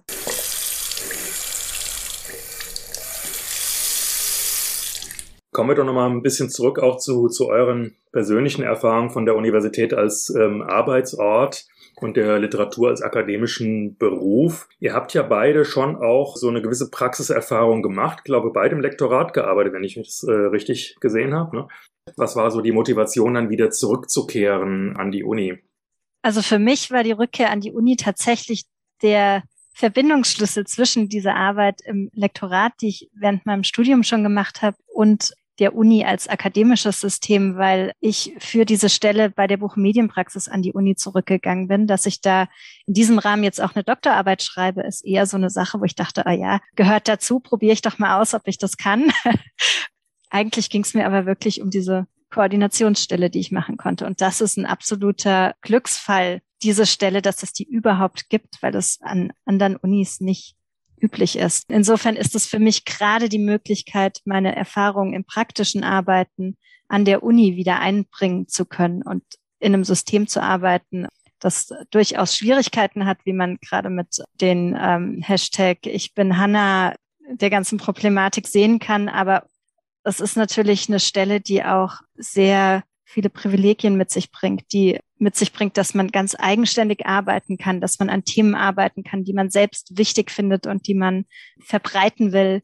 Kommen 5.58 5.70
wir 5.70 5.74
doch 5.74 5.84
nochmal 5.84 6.08
ein 6.08 6.22
bisschen 6.22 6.50
zurück 6.50 6.78
auch 6.78 6.98
zu, 6.98 7.26
zu 7.26 7.48
euren 7.48 7.96
persönlichen 8.12 8.62
Erfahrungen 8.62 9.10
von 9.10 9.26
der 9.26 9.34
Universität 9.34 9.92
als 9.92 10.32
ähm, 10.32 10.62
Arbeitsort 10.62 11.66
und 11.96 12.16
der 12.16 12.38
Literatur 12.38 12.90
als 12.90 13.02
akademischen 13.02 13.96
Beruf. 13.96 14.68
Ihr 14.78 14.94
habt 14.94 15.14
ja 15.14 15.24
beide 15.24 15.64
schon 15.64 15.96
auch 15.96 16.36
so 16.36 16.48
eine 16.48 16.62
gewisse 16.62 16.90
Praxiserfahrung 16.90 17.82
gemacht, 17.82 18.18
ich 18.18 18.24
glaube 18.24 18.52
beide 18.52 18.76
im 18.76 18.80
Lektorat 18.80 19.34
gearbeitet, 19.34 19.72
wenn 19.72 19.82
ich 19.82 19.96
das 19.96 20.22
äh, 20.22 20.30
richtig 20.30 20.94
gesehen 21.00 21.34
habe. 21.34 21.56
Ne? 21.56 21.68
Was 22.14 22.36
war 22.36 22.52
so 22.52 22.60
die 22.60 22.70
Motivation, 22.70 23.34
dann 23.34 23.50
wieder 23.50 23.72
zurückzukehren 23.72 24.96
an 24.96 25.10
die 25.10 25.24
Uni? 25.24 25.58
Also 26.22 26.40
für 26.40 26.60
mich 26.60 26.92
war 26.92 27.02
die 27.02 27.10
Rückkehr 27.10 27.50
an 27.50 27.60
die 27.60 27.72
Uni 27.72 27.96
tatsächlich 27.96 28.62
der 29.02 29.42
Verbindungsschlüssel 29.74 30.66
zwischen 30.68 31.08
dieser 31.08 31.34
Arbeit 31.34 31.80
im 31.84 32.10
Lektorat, 32.12 32.74
die 32.80 32.88
ich 32.88 33.10
während 33.12 33.44
meinem 33.44 33.64
Studium 33.64 34.04
schon 34.04 34.22
gemacht 34.22 34.62
habe, 34.62 34.76
und 34.86 35.32
der 35.58 35.74
Uni 35.74 36.04
als 36.04 36.28
akademisches 36.28 37.00
System, 37.00 37.56
weil 37.56 37.92
ich 38.00 38.34
für 38.38 38.64
diese 38.64 38.88
Stelle 38.88 39.30
bei 39.30 39.46
der 39.46 39.56
Buchmedienpraxis 39.56 40.48
an 40.48 40.62
die 40.62 40.72
Uni 40.72 40.96
zurückgegangen 40.96 41.68
bin. 41.68 41.86
Dass 41.86 42.06
ich 42.06 42.20
da 42.20 42.48
in 42.86 42.94
diesem 42.94 43.18
Rahmen 43.18 43.44
jetzt 43.44 43.61
auch 43.61 43.74
eine 43.74 43.84
Doktorarbeit 43.84 44.42
schreibe, 44.42 44.82
ist 44.82 45.04
eher 45.04 45.26
so 45.26 45.36
eine 45.36 45.50
Sache, 45.50 45.80
wo 45.80 45.84
ich 45.84 45.94
dachte, 45.94 46.26
ah 46.26 46.32
ja, 46.32 46.61
gehört 46.76 47.09
dazu, 47.09 47.40
probiere 47.40 47.72
ich 47.72 47.82
doch 47.82 47.98
mal 47.98 48.20
aus, 48.20 48.34
ob 48.34 48.42
ich 48.46 48.59
das 48.59 48.76
kann. 48.76 49.12
Eigentlich 50.30 50.70
ging 50.70 50.82
es 50.82 50.94
mir 50.94 51.06
aber 51.06 51.26
wirklich 51.26 51.62
um 51.62 51.70
diese 51.70 52.06
Koordinationsstelle, 52.30 53.30
die 53.30 53.40
ich 53.40 53.52
machen 53.52 53.76
konnte. 53.76 54.06
Und 54.06 54.20
das 54.20 54.40
ist 54.40 54.59
ein 54.59 54.66
absoluter 54.66 55.54
Glücksfall 55.62 56.40
diese 56.62 56.86
Stelle, 56.86 57.22
dass 57.22 57.42
es 57.42 57.52
die 57.52 57.64
überhaupt 57.64 58.28
gibt, 58.28 58.62
weil 58.62 58.74
es 58.74 58.98
an 59.00 59.32
anderen 59.44 59.76
Unis 59.76 60.20
nicht 60.20 60.56
üblich 61.01 61.36
ist. 61.36 61.64
Insofern 61.70 62.16
ist 62.16 62.34
es 62.34 62.46
für 62.46 62.59
mich 62.59 62.84
gerade 62.84 63.28
die 63.28 63.38
Möglichkeit, 63.38 64.20
meine 64.24 64.55
Erfahrungen 64.55 65.14
im 65.14 65.24
praktischen 65.24 65.84
Arbeiten 65.84 66.57
an 66.88 67.05
der 67.05 67.22
Uni 67.22 67.57
wieder 67.57 67.80
einbringen 67.80 68.49
zu 68.49 68.64
können 68.64 69.03
und 69.03 69.22
in 69.61 69.74
einem 69.74 69.84
System 69.84 70.26
zu 70.26 70.42
arbeiten, 70.42 71.07
das 71.40 71.72
durchaus 71.90 72.36
Schwierigkeiten 72.36 73.07
hat, 73.07 73.18
wie 73.24 73.32
man 73.32 73.59
gerade 73.59 73.90
mit 73.90 74.22
den 74.40 74.76
ähm, 74.80 75.22
Hashtag 75.22 75.78
Ich 75.82 76.14
bin 76.14 76.38
Hanna 76.38 76.94
der 77.30 77.51
ganzen 77.51 77.78
Problematik 77.78 78.46
sehen 78.46 78.78
kann. 78.78 79.09
Aber 79.09 79.44
es 80.05 80.20
ist 80.20 80.36
natürlich 80.36 80.88
eine 80.88 81.01
Stelle, 81.01 81.40
die 81.40 81.64
auch 81.64 81.96
sehr 82.14 82.82
viele 83.09 83.30
Privilegien 83.30 83.96
mit 83.96 84.11
sich 84.11 84.30
bringt, 84.30 84.70
die 84.72 85.00
mit 85.16 85.34
sich 85.34 85.52
bringt, 85.52 85.78
dass 85.78 85.94
man 85.94 86.09
ganz 86.09 86.36
eigenständig 86.38 87.06
arbeiten 87.06 87.56
kann, 87.56 87.80
dass 87.80 87.98
man 87.98 88.11
an 88.11 88.24
Themen 88.24 88.54
arbeiten 88.54 89.02
kann, 89.02 89.24
die 89.24 89.32
man 89.32 89.48
selbst 89.48 89.96
wichtig 89.96 90.30
findet 90.30 90.66
und 90.66 90.86
die 90.86 90.94
man 90.94 91.24
verbreiten 91.59 92.32
will. 92.32 92.62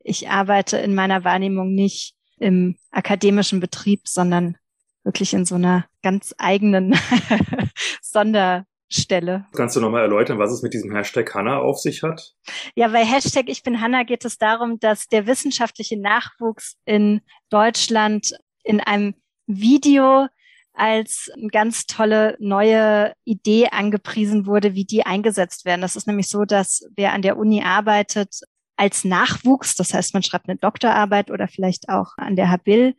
Ich 0.00 0.28
arbeite 0.28 0.78
in 0.78 0.94
meiner 0.94 1.22
Wahrnehmung 1.22 1.72
nicht 1.72 2.14
im 2.38 2.78
akademischen 2.90 3.60
Betrieb, 3.60 4.08
sondern 4.08 4.56
wirklich 5.04 5.34
in 5.34 5.44
so 5.44 5.54
einer 5.54 5.86
ganz 6.02 6.34
eigenen 6.38 6.98
Sonderstelle. 8.02 9.46
Kannst 9.54 9.76
du 9.76 9.80
nochmal 9.80 10.02
erläutern, 10.02 10.40
was 10.40 10.50
es 10.50 10.62
mit 10.62 10.74
diesem 10.74 10.92
Hashtag 10.92 11.32
Hanna 11.32 11.58
auf 11.58 11.78
sich 11.78 12.02
hat? 12.02 12.34
Ja, 12.74 12.88
bei 12.88 13.04
Hashtag 13.04 13.48
Ich 13.48 13.62
bin 13.62 13.80
Hanna 13.80 14.02
geht 14.02 14.24
es 14.24 14.36
darum, 14.36 14.80
dass 14.80 15.06
der 15.06 15.28
wissenschaftliche 15.28 15.98
Nachwuchs 16.00 16.76
in 16.86 17.20
Deutschland 17.50 18.32
in 18.64 18.80
einem 18.80 19.14
Video 19.58 20.26
als 20.72 21.30
ganz 21.50 21.86
tolle 21.86 22.36
neue 22.38 23.12
Idee 23.24 23.68
angepriesen 23.68 24.46
wurde, 24.46 24.74
wie 24.74 24.84
die 24.84 25.04
eingesetzt 25.04 25.64
werden. 25.64 25.82
Das 25.82 25.96
ist 25.96 26.06
nämlich 26.06 26.28
so, 26.28 26.44
dass 26.44 26.88
wer 26.96 27.12
an 27.12 27.22
der 27.22 27.36
Uni 27.36 27.62
arbeitet 27.62 28.40
als 28.76 29.04
Nachwuchs, 29.04 29.74
das 29.74 29.92
heißt, 29.92 30.14
man 30.14 30.22
schreibt 30.22 30.48
eine 30.48 30.58
Doktorarbeit 30.58 31.30
oder 31.30 31.48
vielleicht 31.48 31.90
auch 31.90 32.12
an 32.16 32.34
der 32.34 32.50
Habil, 32.50 32.94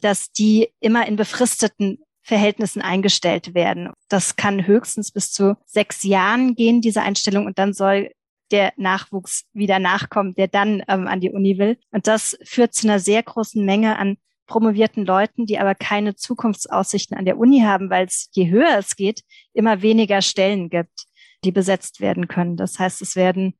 dass 0.00 0.30
die 0.30 0.68
immer 0.80 1.08
in 1.08 1.16
befristeten 1.16 1.98
Verhältnissen 2.22 2.82
eingestellt 2.82 3.52
werden. 3.54 3.90
Das 4.08 4.36
kann 4.36 4.66
höchstens 4.66 5.10
bis 5.10 5.32
zu 5.32 5.56
sechs 5.66 6.04
Jahren 6.04 6.54
gehen, 6.54 6.80
diese 6.80 7.02
Einstellung, 7.02 7.46
und 7.46 7.58
dann 7.58 7.72
soll 7.72 8.12
der 8.50 8.72
Nachwuchs 8.76 9.44
wieder 9.52 9.78
nachkommen, 9.78 10.34
der 10.34 10.48
dann 10.48 10.82
ähm, 10.88 11.08
an 11.08 11.20
die 11.20 11.30
Uni 11.30 11.58
will. 11.58 11.78
Und 11.90 12.06
das 12.06 12.38
führt 12.44 12.74
zu 12.74 12.86
einer 12.86 13.00
sehr 13.00 13.22
großen 13.22 13.64
Menge 13.64 13.98
an 13.98 14.16
promovierten 14.46 15.04
Leuten, 15.06 15.46
die 15.46 15.58
aber 15.58 15.74
keine 15.74 16.16
Zukunftsaussichten 16.16 17.16
an 17.16 17.24
der 17.24 17.38
Uni 17.38 17.60
haben, 17.60 17.90
weil 17.90 18.06
es, 18.06 18.28
je 18.32 18.50
höher 18.50 18.78
es 18.78 18.96
geht, 18.96 19.22
immer 19.52 19.82
weniger 19.82 20.22
Stellen 20.22 20.68
gibt, 20.68 21.04
die 21.44 21.52
besetzt 21.52 22.00
werden 22.00 22.28
können. 22.28 22.56
Das 22.56 22.78
heißt, 22.78 23.02
es 23.02 23.16
werden 23.16 23.54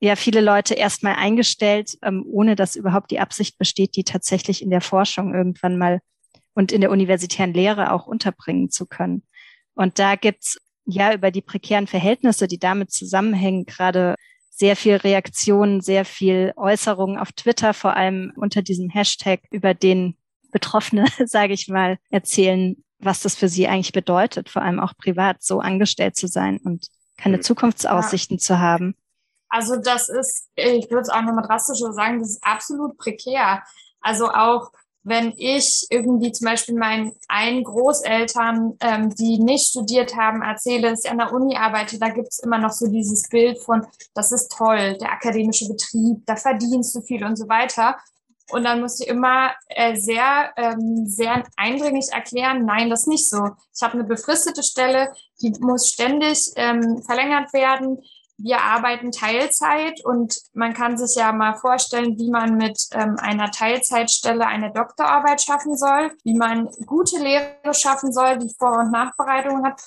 ja 0.00 0.16
viele 0.16 0.40
Leute 0.40 0.74
erstmal 0.74 1.14
eingestellt, 1.14 1.96
ähm, 2.02 2.24
ohne 2.26 2.56
dass 2.56 2.76
überhaupt 2.76 3.10
die 3.10 3.20
Absicht 3.20 3.58
besteht, 3.58 3.96
die 3.96 4.04
tatsächlich 4.04 4.62
in 4.62 4.70
der 4.70 4.80
Forschung 4.80 5.34
irgendwann 5.34 5.78
mal 5.78 6.00
und 6.54 6.72
in 6.72 6.80
der 6.80 6.90
universitären 6.90 7.54
Lehre 7.54 7.92
auch 7.92 8.06
unterbringen 8.06 8.70
zu 8.70 8.86
können. 8.86 9.22
Und 9.74 9.98
da 9.98 10.16
gibt's 10.16 10.58
ja 10.84 11.14
über 11.14 11.30
die 11.30 11.40
prekären 11.40 11.86
Verhältnisse, 11.86 12.48
die 12.48 12.58
damit 12.58 12.90
zusammenhängen, 12.90 13.64
gerade 13.64 14.16
sehr 14.50 14.76
viel 14.76 14.96
Reaktionen, 14.96 15.80
sehr 15.80 16.04
viel 16.04 16.52
Äußerungen 16.56 17.18
auf 17.18 17.32
Twitter, 17.32 17.72
vor 17.72 17.96
allem 17.96 18.32
unter 18.36 18.60
diesem 18.60 18.90
Hashtag, 18.90 19.40
über 19.50 19.72
den 19.72 20.16
Betroffene, 20.52 21.06
sage 21.26 21.52
ich 21.54 21.66
mal, 21.68 21.98
erzählen, 22.10 22.76
was 23.00 23.20
das 23.20 23.34
für 23.34 23.48
sie 23.48 23.66
eigentlich 23.66 23.92
bedeutet, 23.92 24.48
vor 24.48 24.62
allem 24.62 24.78
auch 24.78 24.96
privat 24.96 25.42
so 25.42 25.58
angestellt 25.58 26.14
zu 26.14 26.28
sein 26.28 26.58
und 26.58 26.86
keine 27.16 27.38
mhm. 27.38 27.42
Zukunftsaussichten 27.42 28.36
ja. 28.36 28.42
zu 28.42 28.58
haben. 28.60 28.94
Also 29.48 29.76
das 29.76 30.08
ist, 30.08 30.48
ich 30.54 30.88
würde 30.90 31.02
es 31.02 31.08
auch 31.10 31.22
nochmal 31.22 31.46
drastischer 31.46 31.92
sagen, 31.92 32.20
das 32.20 32.30
ist 32.30 32.44
absolut 32.44 32.96
prekär. 32.96 33.62
Also 34.00 34.30
auch 34.30 34.70
wenn 35.04 35.32
ich 35.36 35.86
irgendwie 35.90 36.32
zum 36.32 36.46
Beispiel 36.46 36.76
meinen 36.76 37.12
einen 37.28 37.64
Großeltern, 37.64 38.76
ähm, 38.80 39.14
die 39.14 39.38
nicht 39.38 39.68
studiert 39.68 40.16
haben, 40.16 40.42
erzähle, 40.42 40.90
dass 40.90 41.04
ich 41.04 41.10
an 41.10 41.18
der 41.18 41.32
Uni 41.32 41.56
arbeite, 41.56 41.98
da 41.98 42.08
gibt's 42.08 42.38
immer 42.38 42.58
noch 42.58 42.70
so 42.70 42.86
dieses 42.86 43.28
Bild 43.28 43.58
von, 43.58 43.84
das 44.14 44.30
ist 44.32 44.52
toll, 44.52 44.96
der 44.98 45.12
akademische 45.12 45.68
Betrieb, 45.68 46.24
da 46.26 46.36
verdienst 46.36 46.94
du 46.94 47.00
viel 47.00 47.24
und 47.24 47.36
so 47.36 47.48
weiter. 47.48 47.96
Und 48.50 48.64
dann 48.64 48.80
muss 48.80 49.00
ich 49.00 49.08
immer 49.08 49.52
äh, 49.68 49.96
sehr, 49.96 50.52
ähm, 50.56 51.06
sehr 51.06 51.42
eindringlich 51.56 52.08
erklären, 52.12 52.64
nein, 52.64 52.90
das 52.90 53.02
ist 53.02 53.08
nicht 53.08 53.28
so. 53.28 53.50
Ich 53.74 53.82
habe 53.82 53.94
eine 53.94 54.04
befristete 54.04 54.62
Stelle, 54.62 55.12
die 55.40 55.52
muss 55.60 55.88
ständig 55.88 56.52
ähm, 56.56 57.02
verlängert 57.02 57.52
werden. 57.52 57.98
Wir 58.38 58.60
arbeiten 58.60 59.12
Teilzeit 59.12 60.04
und 60.04 60.36
man 60.52 60.74
kann 60.74 60.96
sich 60.96 61.16
ja 61.16 61.32
mal 61.32 61.54
vorstellen, 61.54 62.18
wie 62.18 62.30
man 62.30 62.56
mit 62.56 62.78
ähm, 62.92 63.16
einer 63.20 63.50
Teilzeitstelle 63.50 64.46
eine 64.46 64.72
Doktorarbeit 64.72 65.40
schaffen 65.40 65.76
soll, 65.76 66.10
wie 66.24 66.34
man 66.34 66.68
gute 66.86 67.18
Lehre 67.18 67.72
schaffen 67.72 68.12
soll, 68.12 68.38
die 68.38 68.52
Vor- 68.58 68.78
und 68.78 68.90
Nachbereitungen 68.90 69.64
hat 69.64 69.80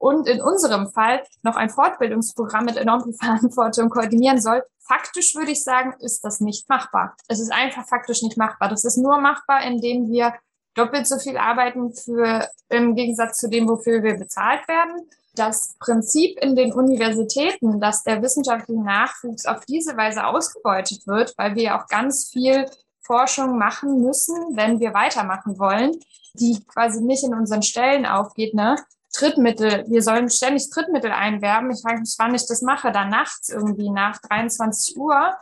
und 0.00 0.26
in 0.26 0.40
unserem 0.40 0.88
Fall 0.88 1.22
noch 1.42 1.56
ein 1.56 1.68
Fortbildungsprogramm 1.68 2.64
mit 2.64 2.76
enorm 2.76 3.04
viel 3.04 3.12
Verantwortung 3.20 3.90
koordinieren 3.90 4.40
soll, 4.40 4.62
faktisch 4.80 5.36
würde 5.36 5.52
ich 5.52 5.62
sagen, 5.62 5.94
ist 6.00 6.24
das 6.24 6.40
nicht 6.40 6.68
machbar. 6.68 7.14
Es 7.28 7.38
ist 7.38 7.52
einfach 7.52 7.86
faktisch 7.86 8.22
nicht 8.22 8.38
machbar. 8.38 8.70
Das 8.70 8.84
ist 8.84 8.96
nur 8.96 9.20
machbar, 9.20 9.62
indem 9.62 10.10
wir 10.10 10.34
doppelt 10.74 11.06
so 11.06 11.18
viel 11.18 11.36
arbeiten 11.36 11.92
für, 11.92 12.48
im 12.70 12.94
Gegensatz 12.94 13.38
zu 13.38 13.50
dem, 13.50 13.68
wofür 13.68 14.02
wir 14.02 14.14
bezahlt 14.14 14.66
werden. 14.68 15.06
Das 15.34 15.76
Prinzip 15.78 16.38
in 16.40 16.56
den 16.56 16.72
Universitäten, 16.72 17.78
dass 17.78 18.02
der 18.02 18.22
wissenschaftliche 18.22 18.82
Nachwuchs 18.82 19.44
auf 19.44 19.66
diese 19.66 19.96
Weise 19.96 20.24
ausgebeutet 20.24 21.06
wird, 21.06 21.34
weil 21.36 21.54
wir 21.56 21.76
auch 21.76 21.86
ganz 21.88 22.30
viel 22.30 22.66
Forschung 23.02 23.58
machen 23.58 24.00
müssen, 24.00 24.56
wenn 24.56 24.80
wir 24.80 24.94
weitermachen 24.94 25.58
wollen, 25.58 26.00
die 26.34 26.64
quasi 26.64 27.02
nicht 27.02 27.22
in 27.22 27.34
unseren 27.34 27.62
Stellen 27.62 28.06
aufgeht, 28.06 28.54
ne? 28.54 28.76
Trittmittel, 29.12 29.84
wir 29.88 30.02
sollen 30.02 30.30
ständig 30.30 30.70
Trittmittel 30.70 31.10
einwerben. 31.10 31.70
Ich 31.70 31.82
frage 31.82 32.00
mich, 32.00 32.14
wann 32.18 32.34
ich 32.34 32.46
das 32.46 32.62
mache, 32.62 32.92
dann 32.92 33.10
nachts 33.10 33.48
irgendwie 33.48 33.90
nach 33.90 34.18
23 34.20 34.96
Uhr. 34.96 35.34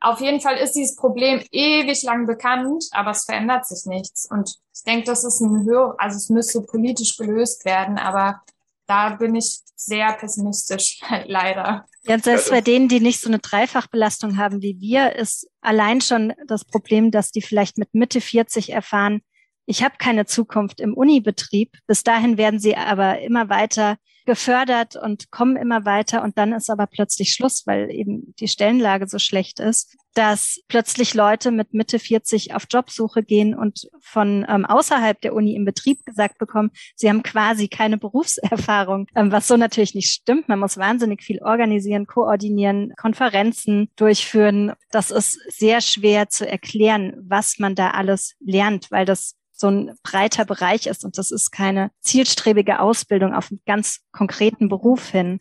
Auf 0.00 0.20
jeden 0.20 0.40
Fall 0.40 0.56
ist 0.58 0.72
dieses 0.72 0.96
Problem 0.96 1.42
ewig 1.50 2.02
lang 2.02 2.26
bekannt, 2.26 2.84
aber 2.92 3.12
es 3.12 3.24
verändert 3.24 3.66
sich 3.66 3.86
nichts. 3.86 4.28
Und 4.30 4.56
ich 4.74 4.82
denke, 4.82 5.04
das 5.06 5.24
ist 5.24 5.40
ein 5.40 5.64
höher, 5.64 5.94
also 5.98 6.16
es 6.16 6.28
müsste 6.28 6.60
politisch 6.62 7.16
gelöst 7.16 7.64
werden, 7.64 7.98
aber 7.98 8.42
da 8.86 9.10
bin 9.10 9.34
ich 9.34 9.60
sehr 9.74 10.12
pessimistisch, 10.12 11.00
leider. 11.26 11.86
Ja, 12.02 12.18
selbst 12.18 12.50
bei 12.50 12.60
denen, 12.60 12.88
die 12.88 13.00
nicht 13.00 13.20
so 13.20 13.28
eine 13.28 13.38
Dreifachbelastung 13.38 14.36
haben 14.36 14.62
wie 14.62 14.80
wir, 14.80 15.16
ist 15.16 15.48
allein 15.60 16.00
schon 16.00 16.32
das 16.46 16.64
Problem, 16.64 17.10
dass 17.10 17.32
die 17.32 17.42
vielleicht 17.42 17.78
mit 17.78 17.94
Mitte 17.94 18.20
40 18.20 18.70
erfahren, 18.70 19.22
ich 19.66 19.82
habe 19.82 19.96
keine 19.98 20.26
Zukunft 20.26 20.80
im 20.80 20.94
Unibetrieb. 20.94 21.76
Bis 21.86 22.02
dahin 22.04 22.38
werden 22.38 22.60
sie 22.60 22.76
aber 22.76 23.20
immer 23.20 23.48
weiter 23.48 23.96
gefördert 24.26 24.96
und 24.96 25.30
kommen 25.30 25.56
immer 25.56 25.84
weiter 25.86 26.22
und 26.22 26.36
dann 26.36 26.52
ist 26.52 26.68
aber 26.68 26.86
plötzlich 26.86 27.32
Schluss, 27.32 27.62
weil 27.66 27.90
eben 27.90 28.34
die 28.40 28.48
Stellenlage 28.48 29.08
so 29.08 29.18
schlecht 29.18 29.60
ist, 29.60 29.96
dass 30.14 30.60
plötzlich 30.68 31.14
Leute 31.14 31.52
mit 31.52 31.74
Mitte 31.74 31.98
40 31.98 32.54
auf 32.54 32.64
Jobsuche 32.68 33.22
gehen 33.22 33.54
und 33.54 33.88
von 34.00 34.44
ähm, 34.48 34.64
außerhalb 34.66 35.20
der 35.20 35.34
Uni 35.34 35.54
im 35.54 35.64
Betrieb 35.64 36.04
gesagt 36.04 36.38
bekommen, 36.38 36.70
sie 36.96 37.08
haben 37.08 37.22
quasi 37.22 37.68
keine 37.68 37.98
Berufserfahrung, 37.98 39.06
ähm, 39.14 39.30
was 39.30 39.46
so 39.46 39.56
natürlich 39.56 39.94
nicht 39.94 40.10
stimmt. 40.10 40.48
Man 40.48 40.58
muss 40.58 40.76
wahnsinnig 40.76 41.22
viel 41.22 41.40
organisieren, 41.42 42.06
koordinieren, 42.06 42.94
Konferenzen 42.96 43.90
durchführen. 43.96 44.72
Das 44.90 45.10
ist 45.10 45.38
sehr 45.48 45.80
schwer 45.80 46.28
zu 46.28 46.48
erklären, 46.48 47.14
was 47.20 47.58
man 47.58 47.74
da 47.74 47.90
alles 47.90 48.34
lernt, 48.40 48.90
weil 48.90 49.04
das 49.04 49.36
so 49.56 49.68
ein 49.68 49.92
breiter 50.02 50.44
Bereich 50.44 50.86
ist 50.86 51.04
und 51.04 51.18
das 51.18 51.30
ist 51.30 51.50
keine 51.50 51.90
zielstrebige 52.00 52.78
Ausbildung 52.78 53.34
auf 53.34 53.50
einen 53.50 53.60
ganz 53.66 54.00
konkreten 54.12 54.68
Beruf 54.68 55.08
hin. 55.08 55.40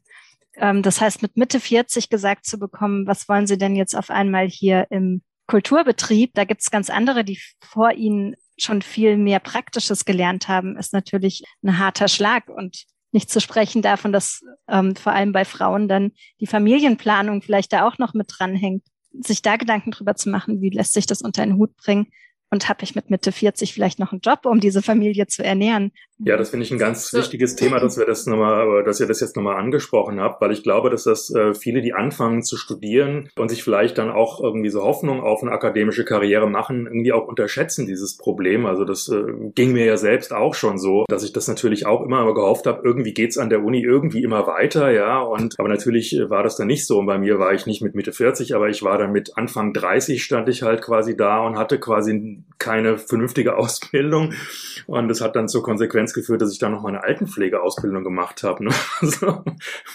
Ähm, 0.55 0.82
das 0.82 1.01
heißt, 1.01 1.22
mit 1.22 1.36
Mitte 1.38 1.59
40 1.59 2.09
gesagt 2.09 2.45
zu 2.45 2.57
bekommen, 2.57 3.05
was 3.05 3.28
wollen 3.28 3.45
Sie 3.45 3.57
denn 3.57 3.76
jetzt 3.76 3.95
auf 3.95 4.09
einmal 4.09 4.47
hier 4.47 4.88
im 4.89 5.22
Kulturbetrieb? 5.47 6.32
Da 6.34 6.45
gibt 6.45 6.61
es 6.61 6.72
ganz 6.72 6.89
andere, 6.89 7.24
die 7.26 7.39
vor 7.59 7.91
Ihnen 7.91 8.36
schon 8.57 8.82
viel 8.82 9.18
mehr 9.18 9.39
Praktisches 9.39 10.05
gelernt 10.05 10.47
haben, 10.47 10.78
ist 10.78 10.93
natürlich 10.93 11.43
ein 11.61 11.78
harter 11.78 12.07
Schlag 12.07 12.47
und 12.47 12.86
nicht 13.11 13.30
zu 13.30 13.41
sprechen 13.41 13.82
davon, 13.82 14.13
dass 14.13 14.41
ähm, 14.70 14.95
vor 14.95 15.13
allem 15.13 15.34
bei 15.34 15.43
Frauen 15.43 15.89
dann 15.89 16.11
die 16.39 16.47
Familienplanung 16.47 17.41
vielleicht 17.41 17.74
da 17.74 17.86
auch 17.86 17.97
noch 17.97 18.13
mit 18.13 18.28
dranhängt, 18.30 18.84
sich 19.11 19.41
da 19.41 19.57
Gedanken 19.57 19.91
drüber 19.91 20.16
zu 20.16 20.30
machen, 20.30 20.61
wie 20.61 20.70
lässt 20.70 20.93
sich 20.93 21.05
das 21.05 21.22
unter 21.22 21.41
einen 21.41 21.57
Hut 21.57 21.76
bringen, 21.78 22.07
und 22.50 22.70
habe 22.70 22.84
ich 22.84 22.96
mit 22.96 23.10
Mitte 23.10 23.32
40 23.32 23.74
vielleicht 23.74 24.00
noch 24.00 24.12
einen 24.12 24.22
Job, 24.22 24.46
um 24.46 24.60
diese 24.60 24.82
Familie 24.82 25.28
zu 25.28 25.43
ernähren. 25.43 25.91
Ja, 26.18 26.38
das 26.38 26.51
finde 26.51 26.66
ich 26.66 26.72
ein 26.72 26.78
ganz 26.78 27.09
so. 27.09 27.18
wichtiges 27.18 27.55
Thema, 27.55 27.80
dass 27.80 27.97
wir 27.97 28.05
das 28.05 28.26
nochmal, 28.26 28.84
dass 28.84 29.01
ihr 29.01 29.07
das 29.07 29.20
jetzt 29.20 29.36
nochmal 29.36 29.57
angesprochen 29.57 30.22
habt, 30.22 30.41
weil 30.41 30.51
ich 30.51 30.63
glaube, 30.63 30.89
dass 30.89 31.03
das 31.03 31.34
äh, 31.34 31.53
viele, 31.53 31.82
die 31.82 31.93
anfangen 31.93 32.41
zu 32.41 32.55
studieren 32.55 33.30
und 33.38 33.49
sich 33.49 33.63
vielleicht 33.63 33.97
dann 33.97 34.09
auch 34.09 34.41
irgendwie 34.41 34.70
so 34.70 34.82
Hoffnung 34.84 35.22
auf 35.22 35.41
eine 35.41 35.51
akademische 35.51 36.05
Karriere 36.05 36.49
machen, 36.49 36.86
irgendwie 36.86 37.11
auch 37.11 37.28
unterschätzen, 37.28 37.86
dieses 37.86 38.16
Problem. 38.16 38.66
Also 38.66 38.86
das 38.86 39.09
äh, 39.09 39.24
ging 39.55 39.74
mir 39.74 39.86
ja 39.86 39.97
selbst 39.97 40.34
auch 40.34 40.53
schon 40.53 40.78
so, 40.78 41.03
dass 41.09 41.24
ich 41.24 41.34
das 41.34 41.49
natürlich 41.49 41.86
auch 41.86 42.01
immer 42.01 42.34
gehofft 42.34 42.66
habe, 42.66 42.82
irgendwie 42.86 43.13
geht's 43.13 43.38
an 43.38 43.49
der 43.49 43.63
Uni 43.63 43.82
irgendwie 43.82 44.24
immer 44.24 44.47
weiter, 44.47 44.91
ja. 44.91 45.20
Und 45.20 45.55
aber 45.59 45.68
natürlich 45.68 46.16
äh, 46.16 46.30
war 46.30 46.43
das 46.43 46.55
dann 46.55 46.68
nicht 46.68 46.88
so. 46.88 46.99
Und 46.99 47.07
bei 47.07 47.18
mir 47.18 47.39
war 47.39 47.53
ich 47.53 47.66
nicht 47.66 47.82
mit 47.82 47.93
Mitte 47.93 48.13
40, 48.13 48.55
aber 48.55 48.70
ich 48.70 48.84
war 48.84 48.97
dann 48.97 49.11
mit 49.11 49.38
Anfang 49.38 49.74
30 49.74 50.24
stand 50.24 50.47
ich 50.47 50.61
halt 50.61 50.82
quasi 50.82 51.18
da 51.18 51.45
und 51.45 51.57
hatte 51.57 51.78
quasi 51.78 52.43
keine 52.57 52.97
vernünftige 52.97 53.57
Ausbildung. 53.57 54.34
Und 54.88 55.09
das 55.09 55.20
hat 55.20 55.36
dann 55.36 55.49
zur 55.49 55.63
Konsequenz 55.63 56.05
Konsequenz 56.06 56.14
geführt, 56.14 56.41
dass 56.41 56.51
ich 56.51 56.60
dann 56.60 56.72
noch 56.72 56.84
meine 56.84 57.03
Altenpflegeausbildung 57.03 58.03
gemacht 58.03 58.43
habe, 58.43 58.66
ne? 58.66 58.74
also, 59.01 59.43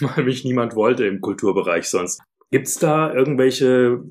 weil 0.00 0.24
mich 0.24 0.44
niemand 0.44 0.74
wollte 0.74 1.06
im 1.06 1.20
Kulturbereich 1.20 1.88
sonst. 1.88 2.20
Gibt's 2.50 2.78
da 2.78 3.12
irgendwelche 3.12 4.02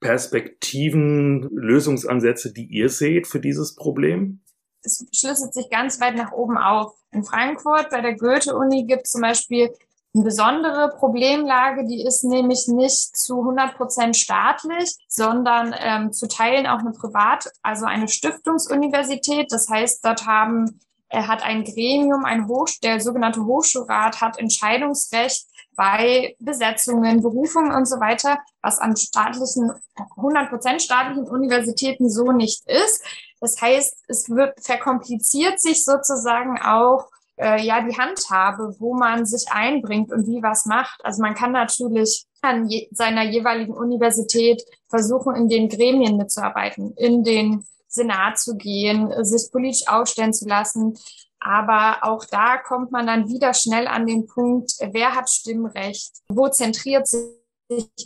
Perspektiven, 0.00 1.48
Lösungsansätze, 1.52 2.52
die 2.52 2.66
ihr 2.66 2.88
seht 2.88 3.26
für 3.26 3.40
dieses 3.40 3.76
Problem? 3.76 4.40
Es 4.82 5.06
schlüsselt 5.12 5.52
sich 5.52 5.68
ganz 5.70 6.00
weit 6.00 6.16
nach 6.16 6.32
oben 6.32 6.56
auf. 6.56 6.94
In 7.12 7.22
Frankfurt 7.22 7.90
bei 7.90 8.00
der 8.00 8.16
Goethe-Uni 8.16 8.86
gibt 8.86 9.02
es 9.04 9.12
zum 9.12 9.20
Beispiel 9.20 9.70
eine 10.14 10.24
besondere 10.24 10.90
Problemlage, 10.98 11.86
die 11.86 12.04
ist 12.04 12.24
nämlich 12.24 12.66
nicht 12.66 13.16
zu 13.16 13.40
100 13.40 13.76
Prozent 13.76 14.16
staatlich, 14.16 14.96
sondern 15.06 15.74
ähm, 15.78 16.12
zu 16.12 16.26
Teilen 16.26 16.66
auch 16.66 16.80
eine 16.80 16.92
Privat, 16.92 17.44
also 17.62 17.84
eine 17.86 18.08
Stiftungsuniversität. 18.08 19.52
Das 19.52 19.68
heißt, 19.68 20.04
dort 20.04 20.26
haben 20.26 20.80
er 21.10 21.26
hat 21.26 21.42
ein 21.42 21.64
Gremium, 21.64 22.24
ein 22.24 22.46
Hoch, 22.46 22.68
der 22.82 23.00
sogenannte 23.00 23.44
Hochschulrat 23.44 24.20
hat 24.20 24.38
Entscheidungsrecht 24.38 25.46
bei 25.76 26.36
Besetzungen, 26.38 27.20
Berufungen 27.20 27.72
und 27.72 27.86
so 27.86 27.98
weiter, 28.00 28.38
was 28.62 28.78
an 28.78 28.96
staatlichen, 28.96 29.72
100 30.16 30.80
staatlichen 30.80 31.28
Universitäten 31.28 32.08
so 32.08 32.32
nicht 32.32 32.62
ist. 32.66 33.02
Das 33.40 33.60
heißt, 33.60 34.04
es 34.06 34.30
wird 34.30 34.54
verkompliziert 34.64 35.60
sich 35.60 35.84
sozusagen 35.84 36.60
auch 36.60 37.08
äh, 37.38 37.60
ja 37.62 37.80
die 37.80 37.96
Handhabe, 37.96 38.76
wo 38.78 38.94
man 38.94 39.26
sich 39.26 39.50
einbringt 39.50 40.12
und 40.12 40.26
wie 40.26 40.42
was 40.42 40.66
macht. 40.66 41.04
Also 41.04 41.22
man 41.22 41.34
kann 41.34 41.52
natürlich 41.52 42.26
an 42.42 42.68
je, 42.68 42.88
seiner 42.92 43.24
jeweiligen 43.24 43.72
Universität 43.72 44.62
versuchen, 44.88 45.34
in 45.34 45.48
den 45.48 45.68
Gremien 45.68 46.16
mitzuarbeiten, 46.16 46.94
in 46.96 47.24
den 47.24 47.64
Senat 47.90 48.38
zu 48.38 48.56
gehen, 48.56 49.12
sich 49.24 49.50
politisch 49.50 49.86
aufstellen 49.88 50.32
zu 50.32 50.48
lassen. 50.48 50.96
Aber 51.40 51.98
auch 52.02 52.24
da 52.24 52.58
kommt 52.58 52.92
man 52.92 53.06
dann 53.06 53.28
wieder 53.28 53.52
schnell 53.52 53.86
an 53.88 54.06
den 54.06 54.26
Punkt, 54.26 54.72
wer 54.92 55.14
hat 55.14 55.28
Stimmrecht, 55.28 56.12
wo 56.28 56.48
zentriert 56.48 57.08
sich 57.08 57.26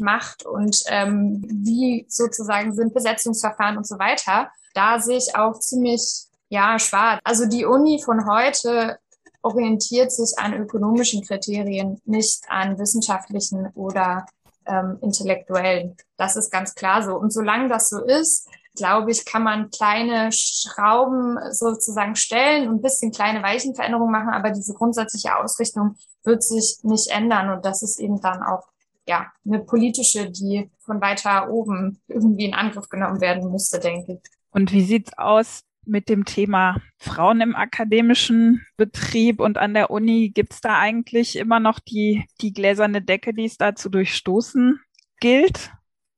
Macht 0.01 0.45
und 0.45 0.83
ähm, 0.89 1.43
wie 1.49 2.07
sozusagen 2.09 2.75
sind 2.75 2.95
Besetzungsverfahren 2.95 3.77
und 3.77 3.87
so 3.87 3.99
weiter. 3.99 4.51
Da 4.75 5.01
sehe 5.01 5.19
ich 5.19 5.37
auch 5.37 5.59
ziemlich 5.59 6.27
ja 6.49 6.79
schwarz. 6.79 7.21
Also 7.25 7.47
die 7.47 7.65
Uni 7.65 8.03
von 8.05 8.29
heute 8.29 8.99
orientiert 9.43 10.13
sich 10.13 10.39
an 10.39 10.55
ökonomischen 10.55 11.23
Kriterien, 11.23 12.01
nicht 12.05 12.45
an 12.49 12.79
wissenschaftlichen 12.79 13.69
oder 13.75 14.27
ähm, 14.67 14.99
intellektuellen. 15.03 15.97
Das 16.17 16.37
ist 16.37 16.51
ganz 16.51 16.75
klar 16.75 17.03
so. 17.03 17.17
Und 17.17 17.33
solange 17.33 17.69
das 17.69 17.89
so 17.89 18.03
ist, 18.03 18.49
glaube 18.77 19.11
ich, 19.11 19.25
kann 19.25 19.43
man 19.43 19.71
kleine 19.71 20.31
Schrauben 20.33 21.39
sozusagen 21.53 22.17
stellen 22.17 22.69
und 22.69 22.77
ein 22.77 22.83
bisschen 22.83 23.13
kleine 23.13 23.43
Weichenveränderungen 23.43 24.13
machen, 24.13 24.31
aber 24.31 24.51
diese 24.51 24.75
grundsätzliche 24.75 25.37
Ausrichtung 25.37 25.97
wird 26.25 26.43
sich 26.43 26.79
nicht 26.83 27.11
ändern 27.11 27.51
und 27.51 27.65
das 27.65 27.83
ist 27.83 28.01
eben 28.01 28.21
dann 28.21 28.43
auch 28.43 28.69
ja 29.07 29.31
eine 29.47 29.61
politische, 29.61 30.31
die 30.31 30.71
von 30.81 31.01
weiter 31.01 31.51
oben 31.51 32.01
irgendwie 32.09 32.47
in 32.47 32.55
Angriff 32.55 32.89
genommen 32.89 33.21
werden 33.21 33.51
müsste, 33.51 33.79
denke 33.79 34.15
ich. 34.15 34.31
Und 34.51 34.73
wie 34.73 34.83
sieht's 34.83 35.17
aus 35.19 35.63
mit 35.87 36.09
dem 36.09 36.25
Thema 36.25 36.81
Frauen 36.99 37.41
im 37.41 37.55
akademischen 37.55 38.65
Betrieb 38.77 39.41
und 39.41 39.59
an 39.59 39.75
der 39.75 39.91
Uni? 39.91 40.31
Gibt's 40.31 40.61
da 40.61 40.79
eigentlich 40.79 41.37
immer 41.37 41.61
noch 41.61 41.79
die, 41.79 42.25
die 42.41 42.53
gläserne 42.53 43.03
Decke, 43.03 43.35
die 43.35 43.45
es 43.45 43.59
da 43.59 43.75
zu 43.75 43.91
durchstoßen 43.91 44.81
gilt? 45.21 45.71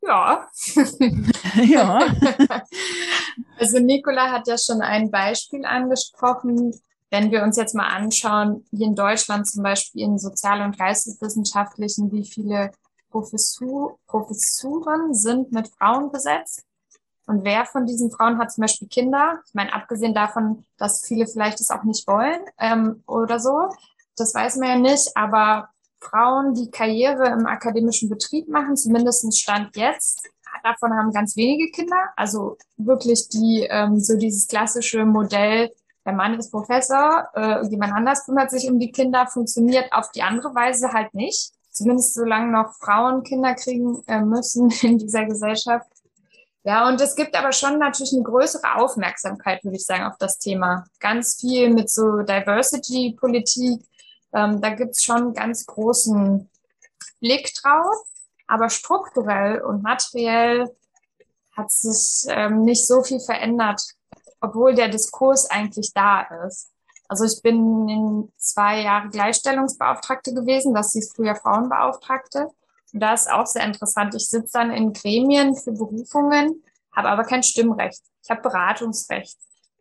Ja. 0.06 0.48
ja. 1.62 1.98
also 3.58 3.78
Nicola 3.78 4.30
hat 4.30 4.46
ja 4.46 4.56
schon 4.58 4.80
ein 4.82 5.10
Beispiel 5.10 5.64
angesprochen. 5.64 6.72
Wenn 7.10 7.30
wir 7.30 7.42
uns 7.42 7.56
jetzt 7.56 7.74
mal 7.74 7.88
anschauen, 7.88 8.64
wie 8.70 8.84
in 8.84 8.94
Deutschland 8.94 9.46
zum 9.46 9.62
Beispiel 9.62 10.02
in 10.02 10.18
Sozial- 10.18 10.62
und 10.62 10.78
Geisteswissenschaftlichen, 10.78 12.10
wie 12.12 12.24
viele 12.24 12.72
Professur, 13.10 13.98
Professuren 14.06 15.14
sind 15.14 15.52
mit 15.52 15.68
Frauen 15.68 16.10
besetzt. 16.10 16.64
Und 17.26 17.44
wer 17.44 17.64
von 17.64 17.86
diesen 17.86 18.10
Frauen 18.10 18.38
hat 18.38 18.52
zum 18.52 18.62
Beispiel 18.62 18.88
Kinder? 18.88 19.40
Ich 19.46 19.54
meine, 19.54 19.72
abgesehen 19.72 20.14
davon, 20.14 20.64
dass 20.78 21.04
viele 21.04 21.26
vielleicht 21.26 21.60
es 21.60 21.70
auch 21.70 21.82
nicht 21.82 22.06
wollen 22.06 22.40
ähm, 22.58 23.02
oder 23.06 23.40
so, 23.40 23.68
das 24.16 24.34
weiß 24.34 24.56
man 24.56 24.68
ja 24.68 24.76
nicht. 24.76 25.16
Aber 25.16 25.68
Frauen, 26.10 26.54
die 26.54 26.70
Karriere 26.70 27.26
im 27.28 27.46
akademischen 27.46 28.08
Betrieb 28.08 28.48
machen, 28.48 28.76
zumindest 28.76 29.36
Stand 29.38 29.76
jetzt. 29.76 30.28
Davon 30.62 30.94
haben 30.94 31.12
ganz 31.12 31.36
wenige 31.36 31.70
Kinder. 31.70 32.10
Also 32.16 32.56
wirklich 32.76 33.28
die, 33.28 33.66
ähm, 33.70 34.00
so 34.00 34.16
dieses 34.16 34.48
klassische 34.48 35.04
Modell, 35.04 35.70
der 36.04 36.12
Mann 36.12 36.38
ist 36.38 36.50
Professor, 36.50 37.28
äh, 37.34 37.66
jemand 37.68 37.92
anders 37.92 38.24
kümmert 38.24 38.50
sich 38.50 38.70
um 38.70 38.78
die 38.78 38.92
Kinder, 38.92 39.26
funktioniert 39.26 39.92
auf 39.92 40.10
die 40.12 40.22
andere 40.22 40.54
Weise 40.54 40.92
halt 40.92 41.14
nicht. 41.14 41.52
Zumindest 41.70 42.14
solange 42.14 42.50
noch 42.50 42.74
Frauen 42.80 43.22
Kinder 43.22 43.54
kriegen 43.54 44.02
äh, 44.06 44.20
müssen 44.20 44.70
in 44.82 44.98
dieser 44.98 45.24
Gesellschaft. 45.26 45.86
Ja, 46.64 46.88
und 46.88 47.00
es 47.00 47.14
gibt 47.14 47.36
aber 47.38 47.52
schon 47.52 47.78
natürlich 47.78 48.12
eine 48.12 48.24
größere 48.24 48.74
Aufmerksamkeit, 48.74 49.62
würde 49.62 49.76
ich 49.76 49.84
sagen, 49.84 50.04
auf 50.04 50.16
das 50.18 50.38
Thema. 50.38 50.84
Ganz 50.98 51.36
viel 51.40 51.70
mit 51.72 51.90
so 51.90 52.22
Diversity-Politik, 52.22 53.84
ähm, 54.32 54.60
da 54.60 54.70
gibt's 54.70 55.02
schon 55.02 55.34
ganz 55.34 55.66
großen 55.66 56.48
Blick 57.20 57.52
drauf, 57.54 57.96
aber 58.46 58.68
strukturell 58.68 59.60
und 59.62 59.82
materiell 59.82 60.74
hat 61.56 61.70
sich 61.70 62.26
ähm, 62.28 62.62
nicht 62.62 62.86
so 62.86 63.02
viel 63.02 63.20
verändert, 63.20 63.82
obwohl 64.40 64.74
der 64.74 64.88
Diskurs 64.88 65.50
eigentlich 65.50 65.92
da 65.94 66.22
ist. 66.46 66.70
Also 67.08 67.24
ich 67.24 67.40
bin 67.42 67.88
in 67.88 68.32
zwei 68.36 68.82
Jahre 68.82 69.08
Gleichstellungsbeauftragte 69.08 70.34
gewesen, 70.34 70.74
das 70.74 70.92
hieß 70.92 71.12
früher 71.14 71.36
Frauenbeauftragte. 71.36 72.48
Und 72.92 73.00
da 73.00 73.14
ist 73.14 73.30
auch 73.30 73.46
sehr 73.46 73.64
interessant. 73.64 74.14
Ich 74.14 74.28
sitze 74.28 74.52
dann 74.54 74.70
in 74.70 74.92
Gremien 74.92 75.54
für 75.54 75.72
Berufungen, 75.72 76.62
habe 76.94 77.08
aber 77.08 77.24
kein 77.24 77.42
Stimmrecht. 77.42 78.02
Ich 78.22 78.30
habe 78.30 78.42
Beratungsrecht. 78.42 79.36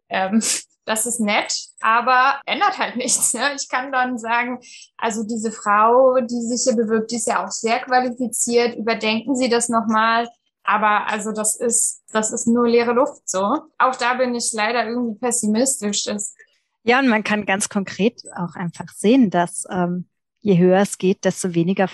Ähm, 0.09 0.41
das 0.85 1.05
ist 1.05 1.19
nett, 1.19 1.53
aber 1.81 2.39
ändert 2.45 2.77
halt 2.77 2.95
nichts. 2.95 3.33
Ne? 3.33 3.53
Ich 3.55 3.67
kann 3.69 3.91
dann 3.91 4.17
sagen, 4.17 4.59
also 4.97 5.23
diese 5.23 5.51
Frau, 5.51 6.19
die 6.21 6.41
sich 6.41 6.63
hier 6.63 6.75
bewirbt, 6.75 7.11
die 7.11 7.17
ist 7.17 7.27
ja 7.27 7.45
auch 7.45 7.51
sehr 7.51 7.79
qualifiziert. 7.79 8.75
Überdenken 8.75 9.35
Sie 9.35 9.49
das 9.49 9.69
nochmal. 9.69 10.27
Aber 10.63 11.07
also 11.07 11.31
das 11.31 11.55
ist, 11.55 12.01
das 12.11 12.31
ist 12.31 12.47
nur 12.47 12.67
leere 12.67 12.93
Luft 12.93 13.29
so. 13.29 13.59
Auch 13.77 13.95
da 13.95 14.15
bin 14.15 14.33
ich 14.33 14.51
leider 14.53 14.87
irgendwie 14.87 15.19
pessimistisch. 15.19 16.05
Ja, 16.83 16.99
und 16.99 17.07
man 17.07 17.23
kann 17.23 17.45
ganz 17.45 17.69
konkret 17.69 18.21
auch 18.35 18.55
einfach 18.55 18.89
sehen, 18.95 19.29
dass 19.29 19.65
ähm, 19.69 20.07
je 20.45 20.59
höher 20.59 20.79
es 20.79 20.99
geht, 20.99 21.25
desto 21.25 21.55
weniger 21.55 21.89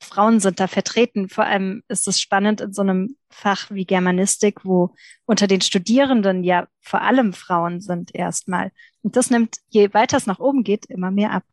Frauen 0.00 0.40
sind 0.40 0.58
da 0.58 0.66
vertreten. 0.66 1.28
Vor 1.28 1.44
allem 1.44 1.84
ist 1.86 2.08
es 2.08 2.20
spannend 2.20 2.60
in 2.60 2.72
so 2.72 2.82
einem 2.82 3.16
Fach 3.30 3.70
wie 3.70 3.84
Germanistik, 3.84 4.64
wo 4.64 4.92
unter 5.24 5.46
den 5.46 5.60
Studierenden 5.60 6.42
ja 6.42 6.66
vor 6.80 7.02
allem 7.02 7.32
Frauen 7.32 7.80
sind 7.80 8.12
erstmal. 8.12 8.72
Und 9.02 9.14
das 9.14 9.30
nimmt, 9.30 9.58
je 9.68 9.94
weiter 9.94 10.16
es 10.16 10.26
nach 10.26 10.40
oben 10.40 10.64
geht, 10.64 10.86
immer 10.86 11.12
mehr 11.12 11.30
ab. 11.30 11.44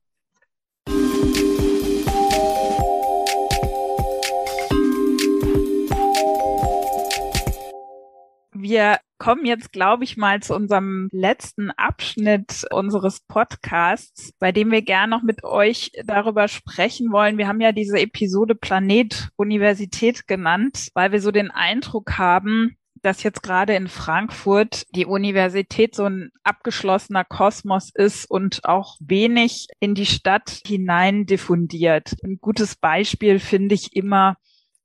Wir 8.61 8.97
kommen 9.19 9.45
jetzt, 9.45 9.71
glaube 9.71 10.03
ich, 10.03 10.17
mal 10.17 10.41
zu 10.41 10.53
unserem 10.53 11.07
letzten 11.13 11.71
Abschnitt 11.71 12.65
unseres 12.71 13.21
Podcasts, 13.21 14.33
bei 14.37 14.51
dem 14.51 14.69
wir 14.69 14.81
gern 14.81 15.09
noch 15.09 15.21
mit 15.21 15.45
euch 15.45 15.91
darüber 16.03 16.49
sprechen 16.49 17.13
wollen. 17.13 17.37
Wir 17.37 17.47
haben 17.47 17.61
ja 17.61 17.71
diese 17.71 17.97
Episode 17.99 18.55
Planet 18.55 19.29
Universität 19.37 20.27
genannt, 20.27 20.89
weil 20.93 21.13
wir 21.13 21.21
so 21.21 21.31
den 21.31 21.51
Eindruck 21.51 22.17
haben, 22.17 22.75
dass 23.01 23.23
jetzt 23.23 23.43
gerade 23.43 23.75
in 23.75 23.87
Frankfurt 23.87 24.85
die 24.93 25.05
Universität 25.05 25.95
so 25.95 26.03
ein 26.03 26.31
abgeschlossener 26.43 27.23
Kosmos 27.23 27.91
ist 27.93 28.29
und 28.29 28.65
auch 28.65 28.97
wenig 28.99 29.67
in 29.79 29.95
die 29.95 30.05
Stadt 30.05 30.61
hinein 30.65 31.25
diffundiert. 31.25 32.17
Ein 32.25 32.39
gutes 32.41 32.75
Beispiel 32.75 33.39
finde 33.39 33.75
ich 33.75 33.95
immer 33.95 34.35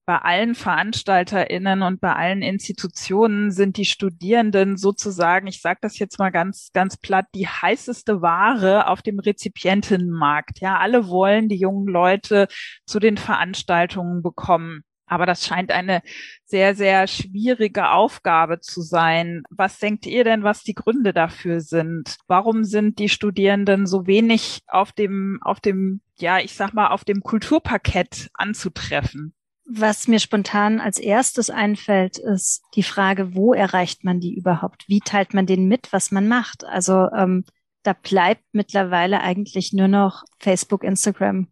bei 0.07 0.19
allen 0.19 0.55
VeranstalterInnen 0.55 1.83
und 1.83 2.01
bei 2.01 2.15
allen 2.15 2.43
Institutionen 2.43 3.51
sind 3.51 3.77
die 3.77 3.85
Studierenden 3.85 4.77
sozusagen, 4.77 5.47
ich 5.47 5.61
sage 5.61 5.79
das 5.81 5.99
jetzt 5.99 6.19
mal 6.19 6.31
ganz, 6.31 6.71
ganz 6.73 6.97
platt, 6.97 7.27
die 7.35 7.49
heißeste 7.49 8.21
Ware 8.21 8.89
auf 8.89 9.03
dem 9.03 9.19
Rezipientinnenmarkt. 9.19 10.61
Ja, 10.61 10.79
alle 10.79 11.09
wollen 11.09 11.49
die 11.49 11.57
jungen 11.57 11.87
Leute 11.87 12.49
zu 12.87 12.99
den 12.99 13.17
Veranstaltungen 13.17 14.23
bekommen. 14.23 14.85
Aber 15.07 15.27
das 15.27 15.47
scheint 15.47 15.71
eine 15.71 16.03
sehr, 16.45 16.75
sehr 16.75 17.07
schwierige 17.07 17.91
Aufgabe 17.91 18.61
zu 18.61 18.81
sein. 18.81 19.43
Was 19.51 19.79
denkt 19.79 20.07
ihr 20.07 20.25
denn, 20.25 20.43
was 20.43 20.63
die 20.63 20.75
Gründe 20.75 21.13
dafür 21.13 21.61
sind? 21.61 22.17
Warum 22.27 22.65
sind 22.65 22.99
die 22.99 23.11
Studierenden 23.11 23.87
so 23.87 24.07
wenig 24.07 24.61
auf 24.67 24.93
dem, 24.93 25.39
auf 25.43 25.61
dem, 25.61 26.01
ja, 26.17 26.39
ich 26.39 26.55
sag 26.55 26.73
mal, 26.73 26.89
auf 26.89 27.05
dem 27.05 27.21
Kulturparkett 27.21 28.31
anzutreffen? 28.35 29.35
Was 29.67 30.09
mir 30.09 30.19
spontan 30.19 30.79
als 30.79 30.99
erstes 30.99 31.49
einfällt, 31.49 32.19
ist 32.19 32.63
die 32.75 32.83
Frage, 32.83 33.35
wo 33.35 33.55
erreicht 33.55 34.05
man 34.05 34.21
die 34.21 34.35
überhaupt? 34.35 34.85
Wie 34.89 35.01
teilt 35.01 35.33
man 35.33 35.47
denen 35.47 35.69
mit, 35.69 35.93
was 35.93 36.11
man 36.11 36.29
macht? 36.29 36.65
Also 36.65 37.09
ähm, 37.13 37.45
da 37.83 37.95
bleibt 37.95 38.45
mittlerweile 38.53 39.21
eigentlich 39.21 39.73
nur 39.73 39.89
noch 39.89 40.25
Facebook, 40.39 40.85
Instagram. 40.85 41.49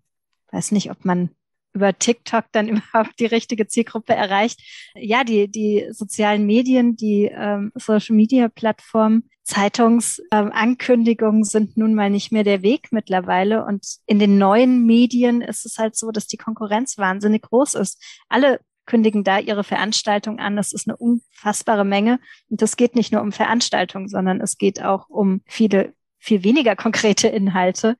Weiß 0.50 0.72
nicht, 0.72 0.90
ob 0.90 1.04
man 1.04 1.30
über 1.74 1.98
TikTok 1.98 2.46
dann 2.52 2.68
überhaupt 2.92 3.18
die 3.18 3.26
richtige 3.26 3.66
Zielgruppe 3.66 4.14
erreicht. 4.14 4.60
Ja, 4.94 5.24
die, 5.24 5.48
die 5.48 5.88
sozialen 5.90 6.46
Medien, 6.46 6.96
die 6.96 7.30
ähm, 7.32 7.72
Social 7.74 8.16
Media 8.16 8.48
Plattformen, 8.48 9.28
Zeitungsankündigungen 9.44 11.40
ähm, 11.40 11.44
sind 11.44 11.76
nun 11.76 11.94
mal 11.94 12.10
nicht 12.10 12.30
mehr 12.32 12.44
der 12.44 12.62
Weg 12.62 12.92
mittlerweile. 12.92 13.64
Und 13.64 13.84
in 14.06 14.18
den 14.18 14.38
neuen 14.38 14.86
Medien 14.86 15.40
ist 15.42 15.66
es 15.66 15.78
halt 15.78 15.96
so, 15.96 16.10
dass 16.10 16.26
die 16.26 16.36
Konkurrenz 16.36 16.96
wahnsinnig 16.98 17.42
groß 17.42 17.74
ist. 17.74 18.02
Alle 18.28 18.60
kündigen 18.86 19.24
da 19.24 19.38
ihre 19.38 19.64
Veranstaltung 19.64 20.38
an. 20.38 20.56
Das 20.56 20.72
ist 20.72 20.88
eine 20.88 20.96
unfassbare 20.96 21.84
Menge. 21.84 22.20
Und 22.50 22.62
das 22.62 22.76
geht 22.76 22.94
nicht 22.94 23.12
nur 23.12 23.22
um 23.22 23.32
Veranstaltungen, 23.32 24.08
sondern 24.08 24.40
es 24.40 24.58
geht 24.58 24.82
auch 24.82 25.08
um 25.08 25.42
viele, 25.46 25.94
viel 26.18 26.44
weniger 26.44 26.76
konkrete 26.76 27.28
Inhalte. 27.28 27.96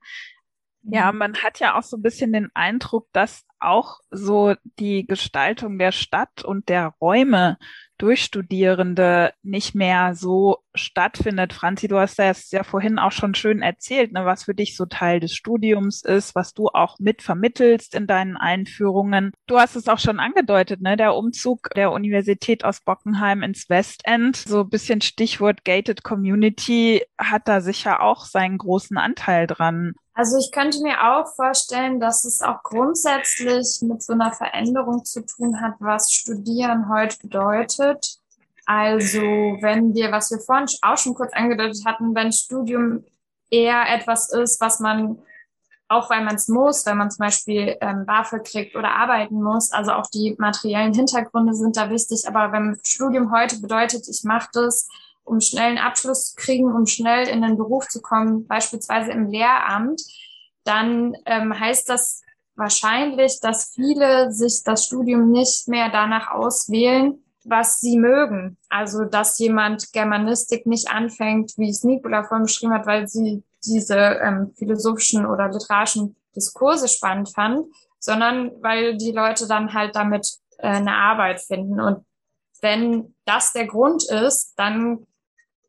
Ja, 0.83 1.11
man 1.13 1.35
hat 1.37 1.59
ja 1.59 1.77
auch 1.77 1.83
so 1.83 1.95
ein 1.97 2.01
bisschen 2.01 2.33
den 2.33 2.49
Eindruck, 2.53 3.07
dass 3.13 3.45
auch 3.63 3.99
so 4.11 4.55
die 4.79 5.05
Gestaltung 5.05 5.77
der 5.77 5.91
Stadt 5.91 6.43
und 6.43 6.69
der 6.69 6.93
Räume 7.01 7.57
durch 7.97 8.23
Studierende 8.23 9.33
nicht 9.43 9.75
mehr 9.75 10.15
so 10.15 10.57
stattfindet. 10.75 11.53
Franzi, 11.53 11.87
du 11.87 11.97
hast 11.97 12.19
das 12.19 12.51
ja 12.51 12.63
vorhin 12.63 12.99
auch 12.99 13.11
schon 13.11 13.35
schön 13.35 13.61
erzählt, 13.61 14.11
ne, 14.11 14.25
was 14.25 14.43
für 14.43 14.55
dich 14.55 14.75
so 14.75 14.85
Teil 14.85 15.19
des 15.19 15.33
Studiums 15.33 16.03
ist, 16.03 16.35
was 16.35 16.53
du 16.53 16.67
auch 16.67 16.97
mit 16.99 17.21
vermittelst 17.21 17.95
in 17.95 18.07
deinen 18.07 18.35
Einführungen. 18.35 19.31
Du 19.47 19.59
hast 19.59 19.75
es 19.75 19.87
auch 19.87 19.99
schon 19.99 20.19
angedeutet, 20.19 20.81
ne, 20.81 20.97
der 20.97 21.15
Umzug 21.15 21.69
der 21.75 21.91
Universität 21.91 22.65
aus 22.65 22.81
Bockenheim 22.81 23.43
ins 23.43 23.69
Westend, 23.69 24.35
so 24.35 24.61
ein 24.61 24.69
bisschen 24.69 25.01
Stichwort 25.01 25.63
Gated 25.63 26.03
Community, 26.03 27.03
hat 27.17 27.47
da 27.47 27.61
sicher 27.61 28.01
auch 28.01 28.25
seinen 28.25 28.57
großen 28.57 28.97
Anteil 28.97 29.47
dran. 29.47 29.93
Also 30.13 30.37
ich 30.37 30.51
könnte 30.51 30.81
mir 30.81 30.95
auch 31.01 31.27
vorstellen, 31.35 31.99
dass 31.99 32.23
es 32.23 32.41
auch 32.41 32.61
grundsätzlich 32.61 33.79
mit 33.81 34.03
so 34.03 34.13
einer 34.13 34.31
Veränderung 34.31 35.03
zu 35.05 35.25
tun 35.25 35.59
hat, 35.59 35.73
was 35.79 36.11
Studieren 36.11 36.87
heute 36.89 37.17
bedeutet. 37.19 38.19
Also 38.65 39.21
wenn 39.21 39.93
wir, 39.93 40.11
was 40.11 40.29
wir 40.31 40.39
vorhin 40.39 40.67
auch 40.83 40.97
schon 40.97 41.15
kurz 41.15 41.33
angedeutet 41.33 41.83
hatten, 41.85 42.13
wenn 42.15 42.31
Studium 42.31 43.03
eher 43.49 43.83
etwas 43.89 44.31
ist, 44.31 44.61
was 44.61 44.79
man 44.79 45.17
auch 45.89 46.09
weil 46.09 46.23
man 46.23 46.35
es 46.35 46.47
muss, 46.47 46.85
wenn 46.85 46.97
man 46.97 47.11
zum 47.11 47.25
Beispiel 47.25 47.77
ähm, 47.81 48.05
BAföG 48.05 48.43
kriegt 48.43 48.75
oder 48.75 48.95
arbeiten 48.95 49.41
muss, 49.41 49.71
also 49.71 49.91
auch 49.91 50.07
die 50.07 50.35
materiellen 50.39 50.93
Hintergründe 50.93 51.53
sind 51.53 51.77
da 51.77 51.89
wichtig. 51.89 52.27
Aber 52.27 52.51
wenn 52.51 52.79
Studium 52.83 53.31
heute 53.31 53.59
bedeutet, 53.59 54.07
ich 54.07 54.23
mache 54.23 54.49
das, 54.53 54.87
um 55.23 55.39
schnell 55.39 55.69
einen 55.69 55.77
Abschluss 55.77 56.31
zu 56.31 56.35
kriegen, 56.35 56.71
um 56.71 56.85
schnell 56.85 57.27
in 57.27 57.41
den 57.41 57.57
Beruf 57.57 57.87
zu 57.87 58.01
kommen, 58.01 58.47
beispielsweise 58.47 59.11
im 59.11 59.29
Lehramt, 59.29 60.01
dann 60.63 61.15
ähm, 61.25 61.57
heißt 61.57 61.89
das 61.89 62.21
wahrscheinlich, 62.55 63.39
dass 63.41 63.71
viele 63.73 64.31
sich 64.31 64.61
das 64.63 64.85
Studium 64.85 65.31
nicht 65.31 65.67
mehr 65.67 65.89
danach 65.89 66.31
auswählen, 66.31 67.23
was 67.43 67.79
sie 67.79 67.97
mögen. 67.97 68.57
Also, 68.69 69.05
dass 69.05 69.39
jemand 69.39 69.91
Germanistik 69.91 70.65
nicht 70.65 70.89
anfängt, 70.89 71.53
wie 71.57 71.69
es 71.69 71.83
Nicola 71.83 72.23
vorhin 72.23 72.45
beschrieben 72.45 72.73
hat, 72.73 72.85
weil 72.85 73.07
sie 73.07 73.43
diese 73.65 73.97
ähm, 73.97 74.53
philosophischen 74.55 75.25
oder 75.25 75.49
literarischen 75.49 76.15
Diskurse 76.35 76.87
spannend 76.87 77.29
fand, 77.33 77.65
sondern 77.99 78.51
weil 78.61 78.97
die 78.97 79.11
Leute 79.11 79.47
dann 79.47 79.73
halt 79.73 79.95
damit 79.95 80.27
äh, 80.57 80.67
eine 80.67 80.95
Arbeit 80.95 81.41
finden. 81.41 81.79
Und 81.79 82.05
wenn 82.61 83.13
das 83.25 83.53
der 83.53 83.67
Grund 83.67 84.09
ist, 84.09 84.53
dann 84.57 85.05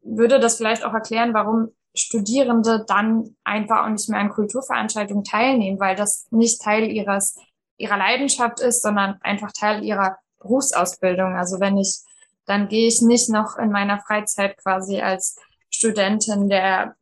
würde 0.04 0.38
das 0.38 0.56
vielleicht 0.56 0.84
auch 0.84 0.92
erklären, 0.92 1.34
warum 1.34 1.70
Studierende 1.96 2.84
dann 2.86 3.36
einfach 3.44 3.84
auch 3.84 3.88
nicht 3.88 4.08
mehr 4.08 4.20
an 4.20 4.30
Kulturveranstaltungen 4.30 5.24
teilnehmen, 5.24 5.78
weil 5.78 5.96
das 5.96 6.26
nicht 6.30 6.60
Teil 6.60 6.90
ihres, 6.90 7.38
ihrer 7.76 7.96
Leidenschaft 7.96 8.60
ist, 8.60 8.82
sondern 8.82 9.18
einfach 9.22 9.52
Teil 9.52 9.84
ihrer 9.84 10.18
Berufsausbildung. 10.40 11.36
Also 11.36 11.60
wenn 11.60 11.78
ich, 11.78 12.00
dann 12.46 12.68
gehe 12.68 12.88
ich 12.88 13.00
nicht 13.00 13.30
noch 13.30 13.56
in 13.56 13.70
meiner 13.70 14.00
Freizeit 14.00 14.56
quasi 14.58 15.00
als 15.00 15.36
Studentin 15.70 16.48
der 16.48 16.96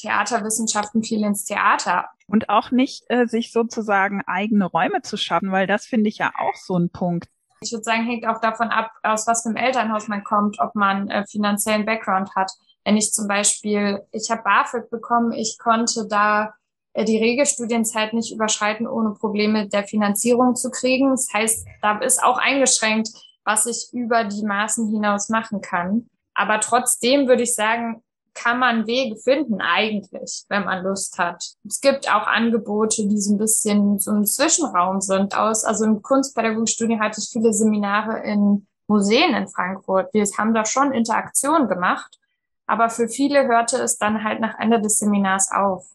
Theaterwissenschaften 0.00 1.02
viel 1.04 1.22
ins 1.22 1.44
Theater. 1.44 2.08
Und 2.26 2.48
auch 2.48 2.70
nicht 2.70 3.04
äh, 3.08 3.26
sich 3.26 3.52
sozusagen 3.52 4.22
eigene 4.26 4.64
Räume 4.64 5.02
zu 5.02 5.16
schaffen, 5.16 5.52
weil 5.52 5.66
das 5.66 5.84
finde 5.84 6.08
ich 6.08 6.18
ja 6.18 6.32
auch 6.38 6.54
so 6.54 6.78
ein 6.78 6.90
Punkt. 6.90 7.28
Ich 7.62 7.72
würde 7.72 7.84
sagen, 7.84 8.04
hängt 8.04 8.26
auch 8.26 8.40
davon 8.40 8.68
ab, 8.68 8.90
aus 9.02 9.26
was 9.26 9.42
für 9.42 9.50
einem 9.50 9.56
Elternhaus 9.56 10.08
man 10.08 10.24
kommt, 10.24 10.58
ob 10.60 10.74
man 10.74 11.08
äh, 11.10 11.26
finanziellen 11.26 11.84
Background 11.84 12.34
hat. 12.34 12.50
Wenn 12.84 12.96
ich 12.96 13.12
zum 13.12 13.28
Beispiel, 13.28 14.02
ich 14.12 14.30
habe 14.30 14.42
BAföG 14.42 14.88
bekommen, 14.88 15.32
ich 15.32 15.58
konnte 15.58 16.06
da 16.08 16.54
äh, 16.94 17.04
die 17.04 17.18
Regelstudienzeit 17.18 18.14
nicht 18.14 18.32
überschreiten, 18.32 18.88
ohne 18.88 19.10
Probleme 19.10 19.68
der 19.68 19.84
Finanzierung 19.84 20.56
zu 20.56 20.70
kriegen. 20.70 21.10
Das 21.10 21.28
heißt, 21.32 21.66
da 21.82 21.98
ist 21.98 22.22
auch 22.22 22.38
eingeschränkt, 22.38 23.10
was 23.44 23.66
ich 23.66 23.90
über 23.92 24.24
die 24.24 24.44
Maßen 24.44 24.88
hinaus 24.88 25.28
machen 25.28 25.60
kann. 25.60 26.08
Aber 26.32 26.60
trotzdem 26.60 27.28
würde 27.28 27.42
ich 27.42 27.54
sagen, 27.54 28.02
kann 28.34 28.58
man 28.58 28.86
Wege 28.86 29.16
finden 29.16 29.60
eigentlich, 29.60 30.44
wenn 30.48 30.64
man 30.64 30.84
Lust 30.84 31.18
hat. 31.18 31.44
Es 31.66 31.80
gibt 31.80 32.08
auch 32.08 32.26
Angebote, 32.26 33.06
die 33.06 33.18
so 33.18 33.34
ein 33.34 33.38
bisschen 33.38 33.98
so 33.98 34.12
ein 34.12 34.24
Zwischenraum 34.24 35.00
sind 35.00 35.36
aus. 35.36 35.64
Also 35.64 35.84
im 35.84 36.02
Kunstpädagogikstudium 36.02 37.00
hatte 37.00 37.20
ich 37.20 37.30
viele 37.32 37.52
Seminare 37.52 38.22
in 38.24 38.66
Museen 38.86 39.34
in 39.34 39.48
Frankfurt. 39.48 40.12
Wir 40.12 40.24
haben 40.36 40.54
da 40.54 40.64
schon 40.64 40.92
Interaktion 40.92 41.68
gemacht, 41.68 42.18
aber 42.66 42.90
für 42.90 43.08
viele 43.08 43.46
hörte 43.46 43.76
es 43.76 43.98
dann 43.98 44.24
halt 44.24 44.40
nach 44.40 44.58
Ende 44.58 44.80
des 44.80 44.98
Seminars 44.98 45.50
auf. 45.52 45.86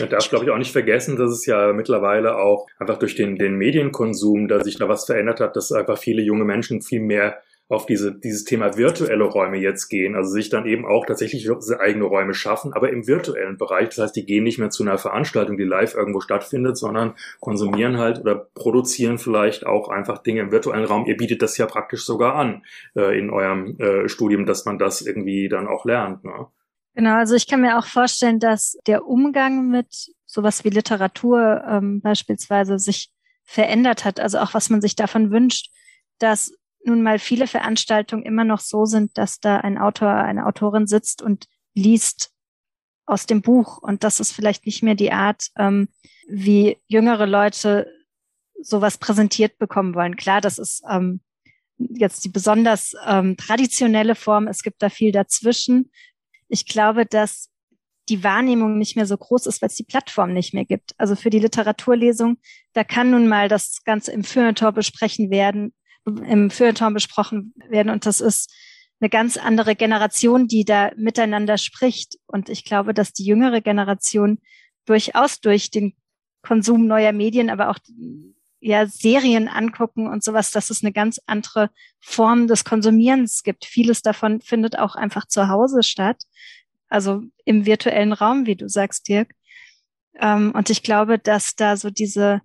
Man 0.00 0.08
darf, 0.08 0.28
glaube 0.30 0.46
ich, 0.46 0.50
auch 0.50 0.58
nicht 0.58 0.72
vergessen, 0.72 1.16
dass 1.16 1.30
es 1.30 1.44
ja 1.44 1.72
mittlerweile 1.74 2.38
auch 2.38 2.66
einfach 2.78 2.98
durch 2.98 3.14
den, 3.14 3.36
den 3.36 3.56
Medienkonsum, 3.56 4.48
da 4.48 4.64
sich 4.64 4.78
da 4.78 4.88
was 4.88 5.04
verändert 5.04 5.40
hat, 5.40 5.56
dass 5.56 5.70
einfach 5.70 5.98
viele 5.98 6.22
junge 6.22 6.44
Menschen 6.44 6.80
viel 6.80 7.00
mehr 7.00 7.38
auf 7.68 7.84
diese, 7.86 8.16
dieses 8.16 8.44
Thema 8.44 8.76
virtuelle 8.76 9.24
Räume 9.24 9.56
jetzt 9.56 9.88
gehen, 9.88 10.14
also 10.14 10.30
sich 10.30 10.50
dann 10.50 10.66
eben 10.66 10.86
auch 10.86 11.04
tatsächlich 11.04 11.48
eigene 11.80 12.04
Räume 12.04 12.32
schaffen, 12.32 12.72
aber 12.72 12.90
im 12.90 13.08
virtuellen 13.08 13.56
Bereich. 13.56 13.88
Das 13.88 13.98
heißt, 13.98 14.16
die 14.16 14.24
gehen 14.24 14.44
nicht 14.44 14.58
mehr 14.58 14.70
zu 14.70 14.84
einer 14.84 14.98
Veranstaltung, 14.98 15.56
die 15.56 15.64
live 15.64 15.94
irgendwo 15.94 16.20
stattfindet, 16.20 16.76
sondern 16.76 17.14
konsumieren 17.40 17.98
halt 17.98 18.20
oder 18.20 18.36
produzieren 18.54 19.18
vielleicht 19.18 19.66
auch 19.66 19.88
einfach 19.88 20.18
Dinge 20.18 20.42
im 20.42 20.52
virtuellen 20.52 20.84
Raum. 20.84 21.06
Ihr 21.06 21.16
bietet 21.16 21.42
das 21.42 21.58
ja 21.58 21.66
praktisch 21.66 22.04
sogar 22.04 22.36
an 22.36 22.64
äh, 22.94 23.18
in 23.18 23.30
eurem 23.30 23.76
äh, 23.80 24.08
Studium, 24.08 24.46
dass 24.46 24.64
man 24.64 24.78
das 24.78 25.02
irgendwie 25.02 25.48
dann 25.48 25.66
auch 25.66 25.84
lernt. 25.84 26.22
Ne? 26.24 26.46
Genau, 26.94 27.16
also 27.16 27.34
ich 27.34 27.48
kann 27.48 27.60
mir 27.60 27.78
auch 27.78 27.86
vorstellen, 27.86 28.38
dass 28.38 28.78
der 28.86 29.06
Umgang 29.06 29.68
mit 29.68 30.12
sowas 30.24 30.64
wie 30.64 30.70
Literatur 30.70 31.64
ähm, 31.68 32.00
beispielsweise 32.00 32.78
sich 32.78 33.10
verändert 33.42 34.04
hat, 34.04 34.20
also 34.20 34.38
auch 34.38 34.54
was 34.54 34.70
man 34.70 34.80
sich 34.80 34.94
davon 34.94 35.30
wünscht, 35.30 35.70
dass 36.18 36.52
nun 36.86 37.02
mal 37.02 37.18
viele 37.18 37.46
Veranstaltungen 37.46 38.24
immer 38.24 38.44
noch 38.44 38.60
so 38.60 38.84
sind, 38.84 39.16
dass 39.18 39.40
da 39.40 39.58
ein 39.58 39.78
Autor, 39.78 40.10
eine 40.10 40.46
Autorin 40.46 40.86
sitzt 40.86 41.22
und 41.22 41.46
liest 41.74 42.30
aus 43.06 43.26
dem 43.26 43.42
Buch. 43.42 43.78
Und 43.78 44.04
das 44.04 44.20
ist 44.20 44.32
vielleicht 44.32 44.66
nicht 44.66 44.82
mehr 44.82 44.94
die 44.94 45.12
Art, 45.12 45.48
ähm, 45.56 45.88
wie 46.28 46.78
jüngere 46.86 47.26
Leute 47.26 47.90
sowas 48.60 48.98
präsentiert 48.98 49.58
bekommen 49.58 49.94
wollen. 49.94 50.16
Klar, 50.16 50.40
das 50.40 50.58
ist 50.58 50.82
ähm, 50.90 51.20
jetzt 51.78 52.24
die 52.24 52.30
besonders 52.30 52.94
ähm, 53.06 53.36
traditionelle 53.36 54.14
Form. 54.14 54.48
Es 54.48 54.62
gibt 54.62 54.82
da 54.82 54.88
viel 54.88 55.12
dazwischen. 55.12 55.90
Ich 56.48 56.66
glaube, 56.66 57.06
dass 57.06 57.50
die 58.08 58.22
Wahrnehmung 58.22 58.78
nicht 58.78 58.96
mehr 58.96 59.06
so 59.06 59.16
groß 59.16 59.46
ist, 59.46 59.60
weil 59.60 59.68
es 59.68 59.74
die 59.74 59.84
Plattform 59.84 60.32
nicht 60.32 60.54
mehr 60.54 60.64
gibt. 60.64 60.94
Also 60.96 61.16
für 61.16 61.30
die 61.30 61.40
Literaturlesung, 61.40 62.38
da 62.72 62.84
kann 62.84 63.10
nun 63.10 63.26
mal 63.26 63.48
das 63.48 63.82
Ganze 63.84 64.12
im 64.12 64.22
Feuilleton 64.22 64.74
besprechen 64.74 65.30
werden, 65.30 65.74
im 66.06 66.50
Feuilleton 66.50 66.94
besprochen 66.94 67.54
werden. 67.68 67.90
Und 67.90 68.06
das 68.06 68.20
ist 68.20 68.52
eine 69.00 69.10
ganz 69.10 69.36
andere 69.36 69.76
Generation, 69.76 70.48
die 70.48 70.64
da 70.64 70.90
miteinander 70.96 71.58
spricht. 71.58 72.16
Und 72.26 72.48
ich 72.48 72.64
glaube, 72.64 72.94
dass 72.94 73.12
die 73.12 73.24
jüngere 73.24 73.60
Generation 73.60 74.38
durchaus 74.86 75.40
durch 75.40 75.70
den 75.70 75.94
Konsum 76.42 76.86
neuer 76.86 77.12
Medien, 77.12 77.50
aber 77.50 77.70
auch 77.70 77.78
ja 78.60 78.86
Serien 78.86 79.48
angucken 79.48 80.08
und 80.08 80.24
sowas, 80.24 80.50
dass 80.50 80.70
es 80.70 80.82
eine 80.82 80.92
ganz 80.92 81.20
andere 81.26 81.70
Form 82.00 82.46
des 82.46 82.64
Konsumierens 82.64 83.42
gibt. 83.42 83.64
Vieles 83.64 84.02
davon 84.02 84.40
findet 84.40 84.78
auch 84.78 84.94
einfach 84.94 85.26
zu 85.26 85.48
Hause 85.48 85.82
statt, 85.82 86.22
also 86.88 87.22
im 87.44 87.66
virtuellen 87.66 88.12
Raum, 88.12 88.46
wie 88.46 88.56
du 88.56 88.68
sagst, 88.68 89.08
Dirk. 89.08 89.32
Ähm, 90.18 90.52
und 90.52 90.70
ich 90.70 90.82
glaube, 90.82 91.18
dass 91.18 91.54
da 91.54 91.76
so 91.76 91.90
diese 91.90 92.40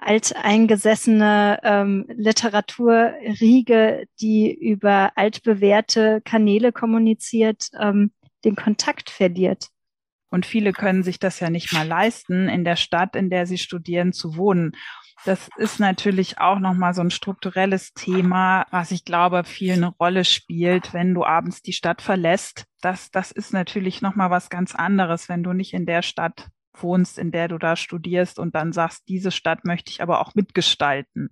alteingesessene 0.00 1.60
ähm, 1.62 2.06
Literaturriege, 2.08 4.06
die 4.20 4.52
über 4.52 5.12
altbewährte 5.16 6.20
Kanäle 6.24 6.72
kommuniziert, 6.72 7.68
ähm, 7.78 8.12
den 8.44 8.56
Kontakt 8.56 9.10
verliert. 9.10 9.68
Und 10.30 10.46
viele 10.46 10.72
können 10.72 11.02
sich 11.02 11.18
das 11.18 11.40
ja 11.40 11.50
nicht 11.50 11.72
mal 11.72 11.86
leisten, 11.86 12.48
in 12.48 12.64
der 12.64 12.76
Stadt, 12.76 13.16
in 13.16 13.30
der 13.30 13.46
sie 13.46 13.58
studieren, 13.58 14.12
zu 14.12 14.36
wohnen. 14.36 14.72
Das 15.24 15.50
ist 15.58 15.80
natürlich 15.80 16.38
auch 16.38 16.60
nochmal 16.60 16.94
so 16.94 17.02
ein 17.02 17.10
strukturelles 17.10 17.92
Thema, 17.92 18.64
was 18.70 18.90
ich 18.90 19.04
glaube, 19.04 19.44
viel 19.44 19.74
eine 19.74 19.88
Rolle 19.88 20.24
spielt, 20.24 20.94
wenn 20.94 21.12
du 21.12 21.24
abends 21.24 21.60
die 21.62 21.74
Stadt 21.74 22.00
verlässt. 22.00 22.64
Das, 22.80 23.10
das 23.10 23.30
ist 23.30 23.52
natürlich 23.52 24.00
nochmal 24.00 24.30
was 24.30 24.48
ganz 24.48 24.74
anderes, 24.74 25.28
wenn 25.28 25.42
du 25.42 25.52
nicht 25.52 25.74
in 25.74 25.84
der 25.84 26.02
Stadt 26.02 26.48
wohnst, 26.74 27.18
in 27.18 27.32
der 27.32 27.48
du 27.48 27.58
da 27.58 27.76
studierst 27.76 28.38
und 28.38 28.54
dann 28.54 28.72
sagst, 28.72 29.08
diese 29.08 29.30
Stadt 29.30 29.64
möchte 29.64 29.90
ich 29.90 30.02
aber 30.02 30.20
auch 30.20 30.34
mitgestalten. 30.34 31.30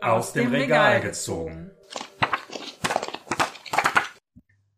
Aus 0.00 0.32
dem 0.32 0.52
Regal 0.52 1.00
gezogen. 1.00 1.70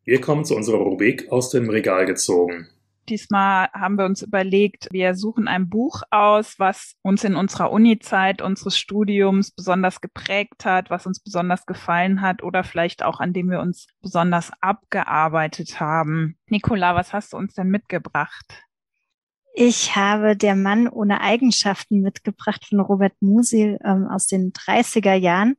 Wir 0.05 0.21
kommen 0.21 0.45
zu 0.45 0.55
unserer 0.55 0.79
Rubrik 0.79 1.33
aus 1.33 1.51
dem 1.51 1.69
Regal 1.69 2.07
gezogen. 2.07 2.69
Diesmal 3.09 3.69
haben 3.73 3.97
wir 3.97 4.05
uns 4.05 4.23
überlegt, 4.23 4.89
wir 4.91 5.15
suchen 5.15 5.49
ein 5.49 5.69
Buch 5.69 6.03
aus, 6.11 6.59
was 6.59 6.95
uns 7.03 7.25
in 7.25 7.37
unserer 7.37 7.71
Uni-Zeit 7.71 8.43
unseres 8.43 8.79
Studiums 8.79 9.51
besonders 9.51 10.01
geprägt 10.01 10.65
hat, 10.65 10.91
was 10.91 11.07
uns 11.07 11.21
besonders 11.21 11.67
gefallen 11.67 12.21
hat 12.21 12.43
oder 12.43 12.65
vielleicht 12.65 13.03
auch 13.03 13.21
an 13.21 13.33
dem 13.33 13.51
wir 13.51 13.61
uns 13.61 13.87
besonders 14.03 14.51
abgearbeitet 14.61 15.81
haben. 15.81 16.37
Nicola, 16.49 16.95
was 16.95 17.13
hast 17.13 17.33
du 17.33 17.37
uns 17.37 17.55
denn 17.55 17.69
mitgebracht? 17.69 18.63
Ich 19.59 19.97
habe 19.97 20.37
Der 20.37 20.55
Mann 20.55 20.87
ohne 20.87 21.23
Eigenschaften 21.23 22.03
mitgebracht 22.03 22.67
von 22.69 22.79
Robert 22.79 23.15
Musil 23.21 23.79
ähm, 23.85 24.07
aus 24.07 24.27
den 24.27 24.53
30er 24.53 25.15
Jahren. 25.15 25.57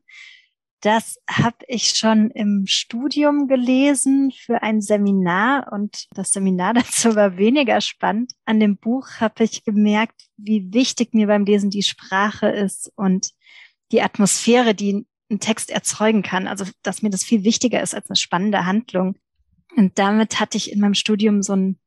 Das 0.81 1.17
habe 1.27 1.57
ich 1.67 1.89
schon 1.89 2.29
im 2.31 2.65
Studium 2.67 3.47
gelesen 3.47 4.31
für 4.31 4.61
ein 4.61 4.79
Seminar 4.79 5.71
und 5.71 6.05
das 6.11 6.31
Seminar 6.31 6.73
dazu 6.75 7.15
war 7.15 7.37
weniger 7.37 7.81
spannend. 7.81 8.33
An 8.45 8.59
dem 8.59 8.77
Buch 8.77 9.07
habe 9.19 9.43
ich 9.43 9.63
gemerkt, 9.63 10.21
wie 10.37 10.71
wichtig 10.73 11.13
mir 11.13 11.27
beim 11.27 11.45
Lesen 11.45 11.71
die 11.71 11.83
Sprache 11.83 12.47
ist 12.47 12.91
und 12.95 13.31
die 13.91 14.01
Atmosphäre, 14.01 14.75
die 14.75 15.07
ein 15.31 15.39
Text 15.39 15.71
erzeugen 15.71 16.21
kann. 16.21 16.47
Also, 16.47 16.65
dass 16.83 17.01
mir 17.01 17.09
das 17.09 17.23
viel 17.23 17.43
wichtiger 17.43 17.81
ist 17.81 17.95
als 17.95 18.09
eine 18.09 18.15
spannende 18.15 18.65
Handlung. 18.65 19.17
Und 19.75 19.97
damit 19.97 20.39
hatte 20.39 20.57
ich 20.57 20.71
in 20.71 20.79
meinem 20.79 20.93
Studium 20.93 21.41
so 21.41 21.53
einen 21.53 21.79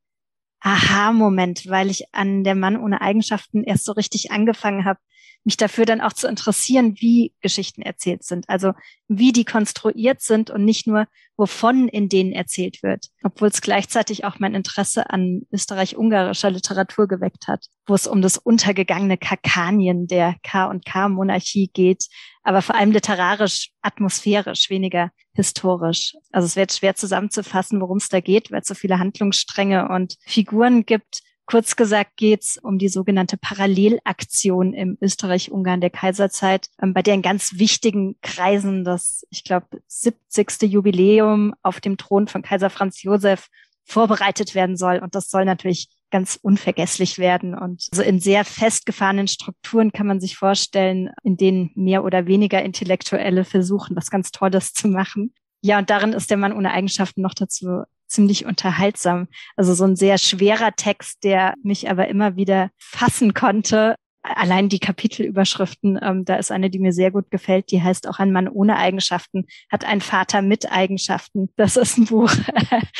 Aha-Moment, 0.61 1.68
weil 1.68 1.91
ich 1.91 2.12
an 2.12 2.45
der 2.45 2.55
Mann 2.55 2.76
ohne 2.76 3.01
Eigenschaften 3.01 3.64
erst 3.64 3.84
so 3.84 3.93
richtig 3.93 4.30
angefangen 4.30 4.84
habe, 4.84 5.01
mich 5.45 5.57
dafür 5.57 5.86
dann 5.86 6.01
auch 6.01 6.12
zu 6.12 6.28
interessieren, 6.28 6.97
wie 6.99 7.32
Geschichten 7.41 7.82
erzählt 7.82 8.24
sind. 8.24 8.49
Also 8.49 8.72
wie 9.09 9.32
die 9.32 9.45
konstruiert 9.45 10.20
sind 10.20 10.51
und 10.51 10.64
nicht 10.64 10.86
nur, 10.86 11.07
wovon 11.36 11.88
in 11.88 12.09
denen 12.09 12.32
erzählt 12.32 12.82
wird. 12.82 13.07
Obwohl 13.22 13.49
es 13.49 13.62
gleichzeitig 13.62 14.24
auch 14.24 14.38
mein 14.38 14.55
Interesse 14.55 15.09
an 15.11 15.43
österreich-ungarischer 15.51 16.51
Literatur 16.51 17.09
geweckt 17.09 17.49
hat, 17.49 17.66
wo 17.86 17.95
es 17.95 18.07
um 18.07 18.20
das 18.20 18.36
untergegangene 18.36 19.16
Kakanien 19.16 20.07
der 20.07 20.36
K&K-Monarchie 20.43 21.70
geht, 21.72 22.07
aber 22.43 22.62
vor 22.62 22.74
allem 22.74 22.93
literarisch, 22.93 23.70
atmosphärisch, 23.82 24.70
weniger 24.70 25.11
historisch. 25.32 26.14
Also 26.30 26.47
es 26.47 26.57
wird 26.57 26.72
schwer 26.72 26.95
zusammenzufassen, 26.95 27.80
worum 27.80 27.99
es 27.99 28.09
da 28.09 28.20
geht, 28.20 28.51
weil 28.51 28.61
es 28.61 28.68
so 28.68 28.74
viele 28.74 28.99
Handlungsstränge 28.99 29.88
und 29.88 30.16
Figuren 30.26 30.84
gibt 30.84 31.22
Kurz 31.51 31.74
gesagt 31.74 32.16
geht 32.16 32.42
es 32.42 32.59
um 32.59 32.78
die 32.78 32.88
sogenannte 32.88 33.36
Parallelaktion 33.36 34.72
im 34.72 34.96
Österreich-Ungarn 35.01 35.80
der 35.80 35.90
Kaiserzeit, 35.90 36.68
ähm, 36.80 36.94
bei 36.94 37.03
der 37.03 37.14
in 37.14 37.22
ganz 37.22 37.59
wichtigen 37.59 38.14
Kreisen 38.22 38.84
das, 38.84 39.26
ich 39.30 39.42
glaube, 39.42 39.66
70. 39.88 40.62
Jubiläum 40.62 41.53
auf 41.62 41.80
dem 41.80 41.96
Thron 41.96 42.28
von 42.28 42.42
Kaiser 42.42 42.70
Franz 42.70 43.03
Josef 43.03 43.48
vorbereitet 43.84 44.55
werden 44.55 44.76
soll. 44.76 44.98
Und 44.98 45.16
das 45.16 45.28
soll 45.28 45.44
natürlich 45.44 45.88
ganz 46.12 46.38
unvergesslich 46.40 47.18
werden. 47.18 47.59
Und 47.59 47.88
so 47.92 48.01
in 48.01 48.20
sehr 48.20 48.44
festgefahrenen 48.44 49.26
Strukturen 49.26 49.90
kann 49.90 50.07
man 50.07 50.20
sich 50.20 50.36
vorstellen, 50.36 51.11
in 51.24 51.36
denen 51.36 51.72
mehr 51.74 52.05
oder 52.05 52.28
weniger 52.28 52.62
Intellektuelle 52.62 53.44
versuchen, 53.44 53.96
was 53.96 54.11
ganz 54.11 54.30
Tolles 54.30 54.72
zu 54.72 54.86
machen. 54.86 55.34
Ja, 55.62 55.78
und 55.78 55.90
darin 55.90 56.12
ist 56.12 56.30
der 56.30 56.36
Mann 56.36 56.53
ohne 56.53 56.70
Eigenschaften 56.70 57.22
noch 57.22 57.34
dazu 57.34 57.82
ziemlich 58.11 58.45
unterhaltsam. 58.45 59.29
Also 59.57 59.75
so 59.75 59.85
ein 59.85 59.97
sehr 59.97 60.19
schwerer 60.19 60.73
Text, 60.77 61.25
der 61.25 61.55
mich 61.63 61.91
aber 61.91 62.09
immer 62.09 62.37
wieder 62.37 62.71
fassen 62.79 63.35
konnte. 63.35 63.97
Allein 64.23 64.69
die 64.69 64.81
Kapitelüberschriften, 64.81 65.99
ähm, 66.03 66.27
da 66.27 66.37
ist 66.37 66.51
eine, 66.51 66.69
die 66.69 66.79
mir 66.79 66.93
sehr 66.93 67.11
gut 67.11 67.31
gefällt, 67.31 67.71
die 67.71 67.83
heißt 67.83 68.07
auch 68.07 68.19
ein 68.19 68.33
Mann 68.33 68.49
ohne 68.49 68.77
Eigenschaften, 68.77 69.47
hat 69.73 69.87
ein 69.87 70.03
Vater 70.03 70.43
mit 70.43 70.71
Eigenschaften. 70.71 71.49
Das 71.57 71.79
ist 71.79 71.97
ein 71.97 72.05
Buch, 72.05 72.31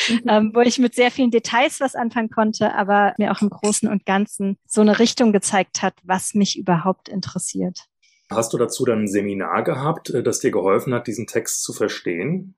mhm. 0.09 0.21
ähm, 0.29 0.53
wo 0.55 0.61
ich 0.61 0.79
mit 0.79 0.95
sehr 0.95 1.11
vielen 1.11 1.31
Details 1.31 1.79
was 1.81 1.95
anfangen 1.95 2.31
konnte, 2.31 2.75
aber 2.75 3.13
mir 3.19 3.33
auch 3.33 3.43
im 3.43 3.51
Großen 3.51 3.87
und 3.87 4.07
Ganzen 4.07 4.57
so 4.67 4.81
eine 4.81 4.99
Richtung 4.99 5.33
gezeigt 5.33 5.83
hat, 5.83 5.95
was 6.05 6.33
mich 6.33 6.59
überhaupt 6.59 7.11
interessiert. 7.11 7.85
Hast 8.31 8.53
du 8.53 8.59
dazu 8.59 8.85
dann 8.85 9.03
ein 9.03 9.09
Seminar 9.09 9.65
gehabt, 9.65 10.11
äh, 10.11 10.23
das 10.23 10.39
dir 10.39 10.53
geholfen 10.53 10.95
hat, 10.95 11.07
diesen 11.07 11.27
Text 11.27 11.63
zu 11.65 11.75
verstehen? 11.75 12.55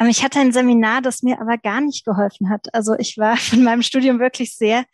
Ähm, 0.00 0.08
ich 0.08 0.24
hatte 0.24 0.40
ein 0.40 0.52
Seminar, 0.52 1.02
das 1.02 1.22
mir 1.22 1.40
aber 1.40 1.58
gar 1.58 1.80
nicht 1.80 2.04
geholfen 2.04 2.50
hat. 2.50 2.74
Also 2.74 2.94
ich 2.98 3.18
war 3.18 3.36
von 3.36 3.62
meinem 3.62 3.82
Studium 3.82 4.18
wirklich 4.18 4.56
sehr 4.56 4.84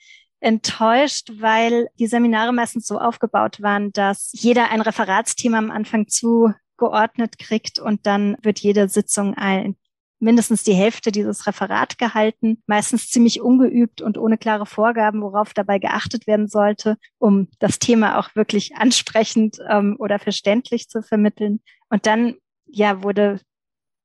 enttäuscht, 0.41 1.33
weil 1.39 1.89
die 1.99 2.07
Seminare 2.07 2.53
meistens 2.53 2.87
so 2.87 2.99
aufgebaut 2.99 3.63
waren, 3.63 3.93
dass 3.93 4.31
jeder 4.33 4.71
ein 4.71 4.83
Referatsthema 4.83 5.59
am 5.59 5.71
Anfang 5.71 6.09
zugeordnet 6.09 7.39
kriegt 7.39 7.79
und 7.79 8.07
dann 8.07 8.37
wird 8.43 8.59
jede 8.59 8.89
Sitzung 8.89 9.35
ein, 9.35 9.77
mindestens 10.19 10.63
die 10.63 10.75
Hälfte 10.75 11.11
dieses 11.11 11.47
Referat 11.47 11.97
gehalten, 11.99 12.63
meistens 12.67 13.09
ziemlich 13.09 13.41
ungeübt 13.41 14.03
und 14.03 14.19
ohne 14.19 14.37
klare 14.37 14.67
Vorgaben, 14.67 15.23
worauf 15.23 15.55
dabei 15.55 15.79
geachtet 15.79 16.27
werden 16.27 16.49
sollte, 16.49 16.97
um 17.19 17.49
das 17.59 17.79
Thema 17.79 18.19
auch 18.19 18.35
wirklich 18.35 18.77
ansprechend 18.77 19.59
ähm, 19.69 19.97
oder 19.99 20.19
verständlich 20.19 20.89
zu 20.89 21.03
vermitteln. 21.03 21.61
Und 21.89 22.07
dann 22.07 22.35
ja 22.67 23.03
wurde 23.03 23.41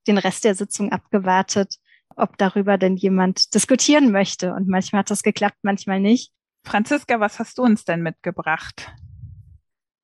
den 0.08 0.18
Rest 0.18 0.44
der 0.44 0.56
Sitzung 0.56 0.92
abgewartet, 0.92 1.76
ob 2.16 2.38
darüber 2.38 2.78
denn 2.78 2.96
jemand 2.96 3.54
diskutieren 3.54 4.12
möchte. 4.12 4.54
Und 4.54 4.68
manchmal 4.68 5.02
hat 5.02 5.12
das 5.12 5.24
geklappt, 5.24 5.58
manchmal 5.62 6.00
nicht. 6.00 6.32
Franziska, 6.64 7.20
was 7.20 7.40
hast 7.40 7.58
du 7.58 7.64
uns 7.64 7.86
denn 7.86 8.02
mitgebracht? 8.02 8.92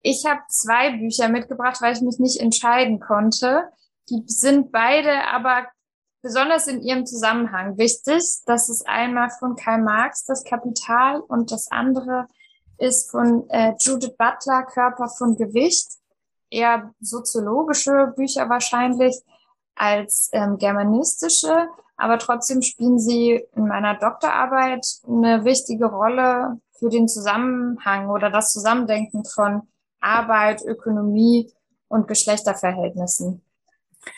Ich 0.02 0.26
habe 0.26 0.42
zwei 0.50 0.98
Bücher 0.98 1.30
mitgebracht, 1.30 1.82
weil 1.82 1.94
ich 1.94 2.02
mich 2.02 2.20
nicht 2.20 2.40
entscheiden 2.40 3.00
konnte. 3.00 3.64
Die 4.10 4.24
sind 4.26 4.72
beide 4.72 5.28
aber 5.28 5.68
besonders 6.22 6.68
in 6.68 6.82
ihrem 6.82 7.06
Zusammenhang 7.06 7.78
wichtig. 7.78 8.24
Das 8.46 8.70
ist 8.70 8.88
einmal 8.88 9.30
von 9.30 9.56
Karl 9.56 9.82
Marx, 9.82 10.26
das 10.26 10.44
Kapital, 10.44 11.20
und 11.20 11.52
das 11.52 11.70
andere 11.72 12.28
ist 12.78 13.10
von 13.10 13.50
äh, 13.50 13.74
Judith 13.80 14.16
Butler, 14.18 14.64
Körper 14.64 15.10
von 15.10 15.36
Gewicht. 15.36 15.88
Eher 16.50 16.94
soziologische 17.02 18.14
Bücher 18.16 18.48
wahrscheinlich 18.50 19.16
als 19.78 20.30
ähm, 20.34 20.58
germanistische, 20.58 21.68
aber 21.98 22.20
trotzdem 22.20 22.62
spielen 22.62 23.00
sie 23.00 23.44
in 23.56 23.68
meiner 23.68 23.96
Doktorarbeit 23.96 24.86
eine 25.08 25.44
wichtige 25.46 25.86
Rolle 25.86 26.60
für 26.80 26.90
den 26.90 27.08
Zusammenhang 27.08 28.10
oder 28.10 28.30
das 28.30 28.52
Zusammendenken 28.52 29.24
von 29.26 29.64
Arbeit, 30.00 30.62
Ökonomie 30.64 31.52
und 31.88 32.08
Geschlechterverhältnissen. 32.08 33.42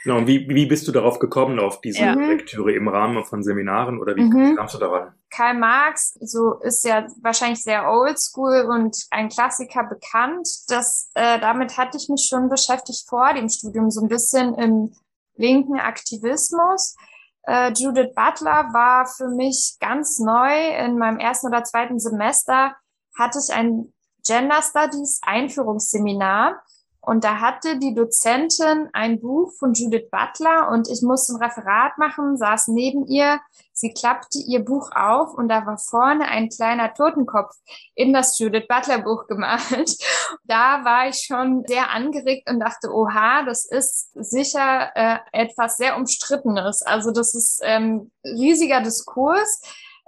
Genau, 0.04 0.18
und 0.18 0.28
wie, 0.28 0.48
wie 0.50 0.66
bist 0.66 0.88
du 0.88 0.92
darauf 0.92 1.20
gekommen, 1.20 1.60
auf 1.60 1.82
diese 1.82 2.02
ja. 2.02 2.14
Lektüre 2.14 2.74
im 2.74 2.88
Rahmen 2.88 3.24
von 3.26 3.44
Seminaren 3.44 4.00
oder 4.00 4.16
wie 4.16 4.24
mhm. 4.24 4.56
kamst 4.56 4.76
du 4.76 4.80
daran? 4.80 5.14
Karl 5.32 5.58
Marx, 5.58 6.18
so 6.22 6.56
ist 6.56 6.86
ja 6.86 7.08
wahrscheinlich 7.22 7.64
sehr 7.64 7.90
oldschool 7.90 8.68
und 8.70 8.96
ein 9.12 9.30
Klassiker 9.30 9.84
bekannt. 9.84 10.48
Das, 10.68 11.12
äh, 11.16 11.40
damit 11.40 11.78
hatte 11.78 11.98
ich 11.98 12.10
mich 12.10 12.28
schon 12.30 12.50
beschäftigt 12.50 13.06
vor 13.08 13.34
dem 13.34 13.50
Studium, 13.50 13.90
so 13.90 14.02
ein 14.02 14.10
bisschen 14.10 14.56
im 14.56 14.92
linken 15.40 15.80
Aktivismus. 15.80 16.96
Äh, 17.44 17.72
Judith 17.74 18.14
Butler 18.16 18.72
war 18.74 19.08
für 19.08 19.30
mich 19.30 19.78
ganz 19.80 20.20
neu. 20.20 20.78
In 20.78 20.98
meinem 20.98 21.18
ersten 21.18 21.48
oder 21.48 21.64
zweiten 21.64 22.00
Semester 22.00 22.76
hatte 23.18 23.40
ich 23.40 23.54
ein 23.54 23.94
Gender 24.26 24.62
Studies 24.62 25.20
Einführungsseminar. 25.24 26.62
Und 27.10 27.24
da 27.24 27.40
hatte 27.40 27.80
die 27.80 27.96
Dozentin 27.96 28.88
ein 28.94 29.20
Buch 29.20 29.52
von 29.58 29.74
Judith 29.74 30.12
Butler 30.12 30.70
und 30.70 30.88
ich 30.88 31.02
musste 31.02 31.34
ein 31.34 31.42
Referat 31.42 31.98
machen, 31.98 32.38
saß 32.38 32.68
neben 32.68 33.08
ihr. 33.08 33.40
Sie 33.74 33.92
klappte 33.92 34.38
ihr 34.38 34.64
Buch 34.64 34.92
auf 34.94 35.34
und 35.34 35.50
da 35.50 35.66
war 35.66 35.80
vorne 35.80 36.26
ein 36.26 36.50
kleiner 36.50 36.94
Totenkopf 36.94 37.56
in 37.96 38.14
das 38.14 38.38
Judith 38.38 38.68
Butler 38.70 39.00
Buch 39.00 39.26
gemalt. 39.26 39.98
Da 40.44 40.86
war 40.86 41.10
ich 41.10 41.24
schon 41.24 41.64
sehr 41.66 41.90
angeregt 41.90 42.48
und 42.48 42.60
dachte, 42.60 42.94
oha, 42.94 43.42
das 43.44 43.66
ist 43.66 44.12
sicher 44.14 44.92
äh, 44.94 45.18
etwas 45.32 45.78
sehr 45.78 45.98
umstrittenes. 45.98 46.84
Also 46.84 47.10
das 47.10 47.34
ist 47.34 47.60
ähm, 47.64 48.12
riesiger 48.24 48.82
Diskurs. 48.82 49.62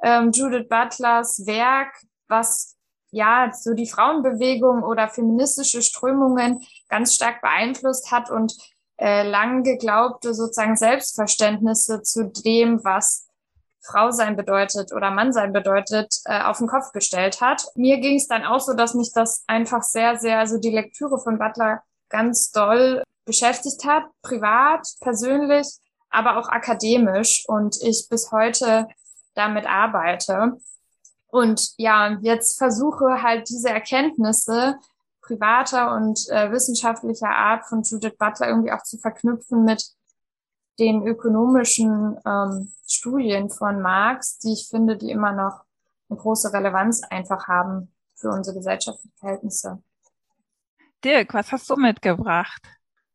Ähm, 0.04 0.32
Judith 0.32 0.70
Butlers 0.70 1.48
Werk, 1.48 1.96
was 2.28 2.78
ja 3.12 3.52
so 3.54 3.74
die 3.74 3.90
Frauenbewegung 3.90 4.84
oder 4.84 5.10
feministische 5.10 5.82
Strömungen 5.82 6.66
ganz 6.90 7.14
stark 7.14 7.42
beeinflusst 7.42 8.12
hat 8.12 8.32
und 8.32 8.54
äh, 8.98 9.28
lang 9.28 9.64
geglaubte 9.64 10.34
sozusagen 10.34 10.78
Selbstverständnisse 10.78 12.02
zu 12.02 12.32
dem, 12.46 12.84
was 12.84 13.28
Frau 13.82 14.12
sein 14.12 14.36
bedeutet 14.36 14.94
oder 14.94 15.12
Mann 15.12 15.34
sein 15.34 15.54
bedeutet, 15.54 16.16
äh, 16.26 16.42
auf 16.44 16.60
den 16.60 16.68
Kopf 16.68 16.92
gestellt 16.92 17.42
hat. 17.42 17.66
Mir 17.76 18.00
ging 18.00 18.16
es 18.16 18.28
dann 18.28 18.46
auch 18.46 18.60
so, 18.60 18.74
dass 18.74 18.94
mich 18.94 19.12
das 19.14 19.44
einfach 19.48 19.82
sehr, 19.82 20.18
sehr, 20.18 20.40
also 20.40 20.60
die 20.60 20.70
Lektüre 20.70 21.20
von 21.20 21.40
Butler 21.40 21.82
ganz 22.10 22.52
doll 22.52 23.04
beschäftigt 23.26 23.86
hat, 23.86 24.04
privat, 24.22 24.88
persönlich, 25.00 25.68
aber 26.10 26.38
auch 26.38 26.50
akademisch 26.50 27.44
und 27.48 27.78
ich 27.82 28.08
bis 28.10 28.32
heute 28.32 28.88
damit 29.34 29.66
arbeite. 29.66 30.58
Und 31.32 31.74
ja, 31.78 32.18
jetzt 32.22 32.58
versuche 32.58 33.24
halt 33.24 33.50
diese 33.50 33.70
Erkenntnisse 33.70 34.78
privater 35.22 35.96
und 35.96 36.28
äh, 36.30 36.52
wissenschaftlicher 36.52 37.30
Art 37.30 37.66
von 37.66 37.84
Judith 37.84 38.18
Butler 38.18 38.50
irgendwie 38.50 38.72
auch 38.72 38.84
zu 38.84 38.98
verknüpfen 38.98 39.64
mit 39.64 39.84
den 40.78 41.06
ökonomischen 41.08 42.18
ähm, 42.26 42.74
Studien 42.86 43.50
von 43.50 43.82
Marx, 43.82 44.40
die 44.40 44.54
ich 44.54 44.68
finde, 44.70 44.98
die 44.98 45.12
immer 45.12 45.32
noch 45.32 45.64
eine 46.10 46.20
große 46.20 46.52
Relevanz 46.52 47.04
einfach 47.10 47.48
haben 47.48 47.94
für 48.16 48.30
unsere 48.30 48.58
gesellschaftlichen 48.58 49.16
Verhältnisse. 49.18 49.82
Dirk, 51.04 51.34
was 51.34 51.52
hast 51.52 51.70
du 51.70 51.76
mitgebracht? 51.76 52.62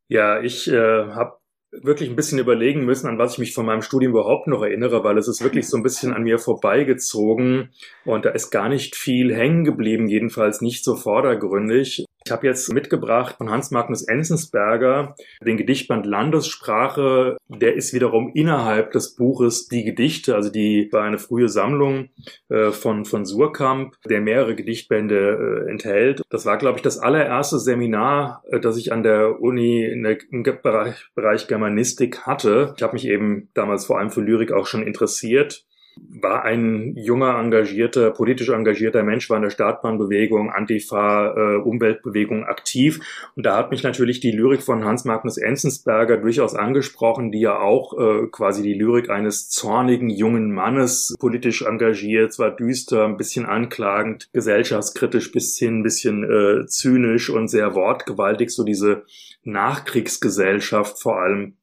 Ja, 0.09 0.41
ich 0.41 0.69
äh, 0.69 1.13
habe 1.13 1.39
wirklich 1.73 2.09
ein 2.09 2.17
bisschen 2.17 2.39
überlegen 2.39 2.85
müssen, 2.85 3.09
an 3.09 3.19
was 3.19 3.35
ich 3.35 3.39
mich 3.39 3.55
von 3.55 3.67
meinem 3.67 3.83
Studium 3.83 4.13
überhaupt 4.13 4.47
noch 4.47 4.63
erinnere, 4.63 5.05
weil 5.05 5.19
es 5.19 5.29
ist 5.29 5.43
wirklich 5.43 5.69
so 5.69 5.77
ein 5.77 5.83
bisschen 5.83 6.13
an 6.13 6.23
mir 6.23 6.39
vorbeigezogen 6.39 7.71
und 8.05 8.25
da 8.25 8.31
ist 8.31 8.51
gar 8.51 8.69
nicht 8.69 8.97
viel 8.97 9.35
hängen 9.35 9.65
geblieben, 9.65 10.09
jedenfalls 10.09 10.61
nicht 10.61 10.85
so 10.85 10.97
vordergründig. 10.97 12.05
Ich 12.27 12.33
habe 12.33 12.45
jetzt 12.45 12.73
mitgebracht 12.73 13.37
von 13.39 13.53
Hans 13.53 13.71
Magnus 13.71 14.03
Enzensberger 14.03 15.15
den 15.41 15.57
Gedichtband 15.57 16.07
Landessprache. 16.07 17.37
Der 17.47 17.75
ist 17.75 17.95
wiederum 17.95 18.33
innerhalb 18.35 18.91
des 18.91 19.15
Buches 19.15 19.69
Die 19.69 19.85
Gedichte, 19.85 20.35
also 20.35 20.51
die 20.51 20.89
war 20.91 21.05
eine 21.05 21.19
frühe 21.19 21.49
Sammlung 21.49 22.09
äh, 22.49 22.73
von, 22.73 23.05
von 23.05 23.25
Surkamp, 23.27 23.95
der 24.09 24.21
mehrere 24.21 24.57
Gedichtbände 24.57 25.67
äh, 25.69 25.71
enthält. 25.71 26.23
Das 26.29 26.45
war, 26.47 26.59
glaube 26.59 26.79
ich, 26.79 26.83
das 26.83 26.99
allererste 26.99 27.61
Seminar, 27.61 28.43
äh, 28.51 28.59
das 28.59 28.77
ich 28.77 28.93
an 28.93 29.05
der 29.05 29.41
Uni 29.41 29.85
in 29.85 30.03
der, 30.03 30.19
im 30.33 30.43
Bereich, 30.43 31.07
Bereich 31.15 31.47
Germanistik 31.47 32.23
hatte. 32.23 32.75
Ich 32.77 32.83
habe 32.83 32.95
mich 32.95 33.07
eben 33.07 33.51
damals 33.55 33.87
vor 33.87 34.01
allem 34.01 34.11
für 34.11 34.21
Lyrik 34.21 34.51
auch 34.51 34.67
schon 34.67 34.83
interessiert 34.83 35.65
war 35.97 36.45
ein 36.45 36.95
junger, 36.97 37.39
engagierter, 37.39 38.11
politisch 38.11 38.49
engagierter 38.49 39.03
Mensch, 39.03 39.29
war 39.31 39.37
in 39.37 39.43
der 39.43 39.51
Startbahnbewegung, 39.51 40.51
Antifa, 40.51 41.35
äh, 41.35 41.57
Umweltbewegung 41.57 42.45
aktiv. 42.45 43.01
Und 43.35 43.47
da 43.47 43.57
hat 43.57 43.71
mich 43.71 43.83
natürlich 43.83 44.21
die 44.21 44.31
Lyrik 44.31 44.63
von 44.63 44.85
Hans 44.85 45.05
Magnus 45.05 45.39
Enzensberger 45.39 46.17
durchaus 46.17 46.55
angesprochen, 46.55 47.33
die 47.33 47.41
ja 47.41 47.59
auch 47.59 47.99
äh, 47.99 48.27
quasi 48.29 48.63
die 48.63 48.75
Lyrik 48.75 49.11
eines 49.11 49.49
zornigen 49.49 50.11
jungen 50.11 50.53
Mannes, 50.53 51.15
politisch 51.19 51.63
engagiert, 51.63 52.33
zwar 52.33 52.51
düster, 52.51 53.05
ein 53.05 53.17
bisschen 53.17 53.47
anklagend, 53.47 54.29
gesellschaftskritisch 54.33 55.33
bis 55.33 55.57
hin 55.59 55.81
ein 55.81 55.83
bisschen 55.83 56.25
äh, 56.25 56.67
zynisch 56.67 57.31
und 57.31 57.49
sehr 57.49 57.75
wortgewaltig, 57.75 58.51
so 58.51 58.65
diese 58.65 59.05
Nachkriegsgesellschaft 59.45 61.01
vor 61.01 61.21
allem 61.21 61.55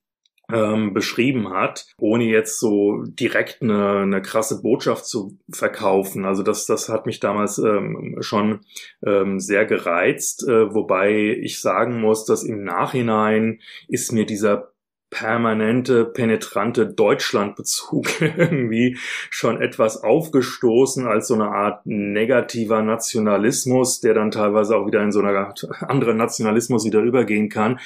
ähm, 0.54 0.93
beschrieben 0.93 1.49
hat, 1.49 1.88
ohne 1.97 2.26
jetzt 2.26 2.60
so 2.60 3.04
direkt 3.06 3.62
eine, 3.62 4.01
eine 4.01 4.22
krasse 4.22 4.62
Botschaft 4.62 5.08
zu 5.08 5.39
verkaufen. 5.51 6.26
Also 6.26 6.43
das, 6.43 6.68
das 6.68 6.89
hat 6.89 7.08
mich 7.08 7.20
damals 7.20 7.58
ähm, 7.58 8.18
schon 8.20 8.62
ähm, 9.06 9.39
sehr 9.39 9.66
gereizt, 9.66 10.47
äh, 10.47 10.74
wobei 10.74 11.38
ich 11.41 11.60
sagen 11.60 11.99
muss, 11.99 12.26
dass 12.26 12.43
im 12.43 12.64
Nachhinein 12.64 13.60
ist 13.88 14.12
mir 14.12 14.28
dieser 14.28 14.72
permanente, 15.14 16.05
penetrante 16.05 16.88
Deutschlandbezug 16.88 18.20
irgendwie 18.38 18.97
schon 19.30 19.61
etwas 19.61 20.03
aufgestoßen 20.03 21.05
als 21.05 21.28
so 21.28 21.36
eine 21.36 21.49
Art 21.49 21.86
negativer 21.86 22.82
Nationalismus, 22.82 24.01
der 24.01 24.16
dann 24.16 24.32
teilweise 24.32 24.76
auch 24.76 24.88
wieder 24.88 25.03
in 25.03 25.11
so 25.11 25.20
eine 25.20 25.38
Art 25.38 25.68
andere 25.82 26.16
Nationalismus 26.16 26.84
wieder 26.84 27.01
übergehen 27.01 27.49
kann. 27.49 27.80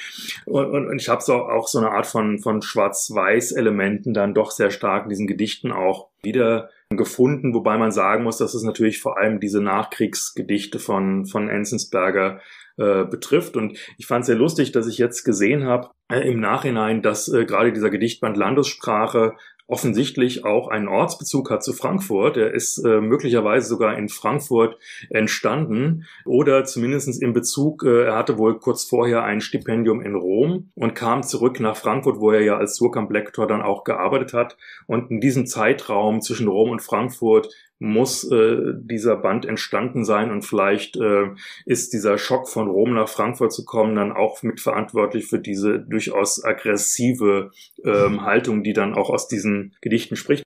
Und, 0.46 0.70
und, 0.70 0.86
und 0.86 1.00
ich 1.00 1.10
habe 1.10 1.22
so 1.22 1.34
auch 1.34 1.68
so 1.68 1.78
eine 1.78 1.90
Art 1.90 2.06
von, 2.06 2.38
von 2.38 2.62
Schwarz-Weiß-Elementen 2.62 4.14
dann 4.14 4.32
doch 4.32 4.50
sehr 4.50 4.70
stark 4.70 5.04
in 5.04 5.10
diesen 5.10 5.26
Gedichten 5.26 5.70
auch 5.70 6.08
wieder 6.22 6.70
gefunden, 6.96 7.52
wobei 7.52 7.76
man 7.76 7.92
sagen 7.92 8.24
muss, 8.24 8.38
dass 8.38 8.54
es 8.54 8.62
natürlich 8.62 9.00
vor 9.00 9.18
allem 9.18 9.40
diese 9.40 9.60
Nachkriegsgedichte 9.60 10.78
von, 10.78 11.26
von 11.26 11.48
Enzensberger 11.48 12.40
äh, 12.78 13.04
betrifft. 13.04 13.56
Und 13.56 13.78
ich 13.98 14.06
fand 14.06 14.22
es 14.22 14.26
sehr 14.26 14.36
lustig, 14.36 14.72
dass 14.72 14.86
ich 14.86 14.96
jetzt 14.96 15.24
gesehen 15.24 15.64
habe 15.64 15.90
äh, 16.10 16.20
im 16.20 16.40
Nachhinein, 16.40 17.02
dass 17.02 17.28
äh, 17.28 17.44
gerade 17.44 17.72
dieser 17.72 17.90
Gedichtband 17.90 18.38
Landessprache 18.38 19.34
offensichtlich 19.68 20.44
auch 20.44 20.68
einen 20.68 20.88
Ortsbezug 20.88 21.50
hat 21.50 21.62
zu 21.62 21.74
Frankfurt. 21.74 22.38
Er 22.38 22.52
ist 22.52 22.78
äh, 22.78 23.00
möglicherweise 23.00 23.68
sogar 23.68 23.96
in 23.96 24.08
Frankfurt 24.08 24.78
entstanden 25.10 26.06
oder 26.24 26.64
zumindestens 26.64 27.20
in 27.20 27.34
Bezug, 27.34 27.84
äh, 27.84 28.06
er 28.06 28.16
hatte 28.16 28.38
wohl 28.38 28.58
kurz 28.58 28.84
vorher 28.84 29.24
ein 29.24 29.42
Stipendium 29.42 30.00
in 30.00 30.14
Rom 30.14 30.70
und 30.74 30.94
kam 30.94 31.22
zurück 31.22 31.60
nach 31.60 31.76
Frankfurt, 31.76 32.18
wo 32.18 32.30
er 32.30 32.42
ja 32.42 32.56
als 32.56 32.76
Surkamp-Lektor 32.76 33.46
dann 33.46 33.60
auch 33.60 33.84
gearbeitet 33.84 34.32
hat. 34.32 34.56
Und 34.86 35.10
in 35.10 35.20
diesem 35.20 35.46
Zeitraum 35.46 36.22
zwischen 36.22 36.48
Rom 36.48 36.70
und 36.70 36.80
Frankfurt 36.80 37.54
muss 37.78 38.24
äh, 38.30 38.74
dieser 38.74 39.16
Band 39.16 39.46
entstanden 39.46 40.04
sein 40.04 40.30
und 40.30 40.42
vielleicht 40.42 40.96
äh, 40.96 41.30
ist 41.64 41.92
dieser 41.92 42.18
Schock 42.18 42.48
von 42.48 42.68
Rom 42.68 42.94
nach 42.94 43.08
Frankfurt 43.08 43.52
zu 43.52 43.64
kommen 43.64 43.94
dann 43.94 44.12
auch 44.12 44.42
mitverantwortlich 44.42 45.26
für 45.26 45.38
diese 45.38 45.78
durchaus 45.78 46.44
aggressive 46.44 47.50
ähm, 47.84 48.22
Haltung, 48.22 48.62
die 48.62 48.72
dann 48.72 48.94
auch 48.94 49.10
aus 49.10 49.28
diesen 49.28 49.76
Gedichten 49.80 50.16
spricht. 50.16 50.44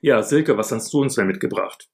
Ja, 0.00 0.22
Silke, 0.22 0.56
was 0.56 0.72
hast 0.72 0.92
du 0.92 1.00
uns 1.00 1.14
denn 1.14 1.28
mitgebracht? 1.28 1.88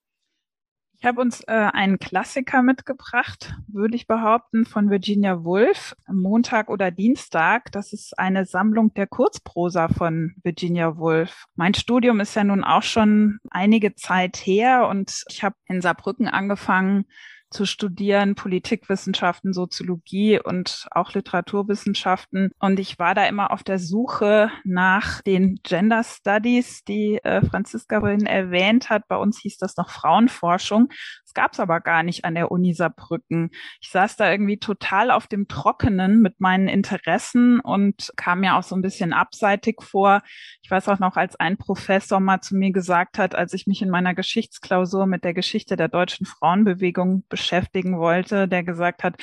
Ich 1.00 1.06
habe 1.06 1.20
uns 1.20 1.42
äh, 1.46 1.52
einen 1.52 2.00
Klassiker 2.00 2.60
mitgebracht, 2.60 3.54
würde 3.68 3.94
ich 3.94 4.08
behaupten, 4.08 4.66
von 4.66 4.90
Virginia 4.90 5.44
Woolf, 5.44 5.94
Montag 6.08 6.68
oder 6.68 6.90
Dienstag. 6.90 7.70
Das 7.70 7.92
ist 7.92 8.18
eine 8.18 8.46
Sammlung 8.46 8.92
der 8.94 9.06
Kurzprosa 9.06 9.86
von 9.86 10.34
Virginia 10.42 10.96
Woolf. 10.96 11.44
Mein 11.54 11.74
Studium 11.74 12.18
ist 12.18 12.34
ja 12.34 12.42
nun 12.42 12.64
auch 12.64 12.82
schon 12.82 13.38
einige 13.50 13.94
Zeit 13.94 14.38
her 14.38 14.88
und 14.88 15.22
ich 15.28 15.44
habe 15.44 15.54
in 15.66 15.80
Saarbrücken 15.80 16.26
angefangen, 16.26 17.04
zu 17.50 17.64
studieren, 17.64 18.34
Politikwissenschaften, 18.34 19.52
Soziologie 19.52 20.40
und 20.40 20.86
auch 20.90 21.12
Literaturwissenschaften. 21.14 22.50
Und 22.58 22.78
ich 22.78 22.98
war 22.98 23.14
da 23.14 23.26
immer 23.26 23.52
auf 23.52 23.62
der 23.62 23.78
Suche 23.78 24.50
nach 24.64 25.22
den 25.22 25.60
Gender 25.62 26.02
Studies, 26.04 26.84
die 26.84 27.18
äh, 27.22 27.44
Franziska 27.44 28.00
vorhin 28.00 28.26
erwähnt 28.26 28.90
hat. 28.90 29.08
Bei 29.08 29.16
uns 29.16 29.38
hieß 29.40 29.58
das 29.58 29.76
noch 29.76 29.90
Frauenforschung. 29.90 30.88
Es 31.24 31.34
gab 31.34 31.52
es 31.52 31.60
aber 31.60 31.80
gar 31.80 32.02
nicht 32.02 32.24
an 32.24 32.34
der 32.34 32.50
Uni 32.50 32.74
Saarbrücken. 32.74 33.50
Ich 33.80 33.90
saß 33.90 34.16
da 34.16 34.30
irgendwie 34.30 34.58
total 34.58 35.10
auf 35.10 35.26
dem 35.26 35.48
Trockenen 35.48 36.20
mit 36.20 36.40
meinen 36.40 36.68
Interessen 36.68 37.60
und 37.60 38.12
kam 38.16 38.40
mir 38.40 38.56
auch 38.56 38.62
so 38.62 38.74
ein 38.74 38.82
bisschen 38.82 39.12
abseitig 39.12 39.82
vor. 39.82 40.22
Ich 40.62 40.70
weiß 40.70 40.88
auch 40.88 40.98
noch, 40.98 41.16
als 41.16 41.36
ein 41.36 41.56
Professor 41.56 42.20
mal 42.20 42.40
zu 42.40 42.56
mir 42.56 42.72
gesagt 42.72 43.18
hat, 43.18 43.34
als 43.34 43.52
ich 43.52 43.66
mich 43.66 43.82
in 43.82 43.90
meiner 43.90 44.14
Geschichtsklausur 44.14 45.06
mit 45.06 45.24
der 45.24 45.34
Geschichte 45.34 45.76
der 45.76 45.88
deutschen 45.88 46.26
Frauenbewegung 46.26 47.24
beschäftigen 47.38 47.98
wollte, 47.98 48.48
der 48.48 48.62
gesagt 48.62 49.02
hat, 49.02 49.16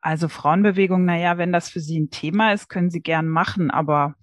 also 0.00 0.28
Frauenbewegung, 0.28 1.06
naja, 1.06 1.38
wenn 1.38 1.50
das 1.50 1.70
für 1.70 1.80
Sie 1.80 1.98
ein 1.98 2.10
Thema 2.10 2.52
ist, 2.52 2.68
können 2.68 2.90
Sie 2.90 3.00
gern 3.00 3.26
machen, 3.26 3.70
aber 3.70 4.14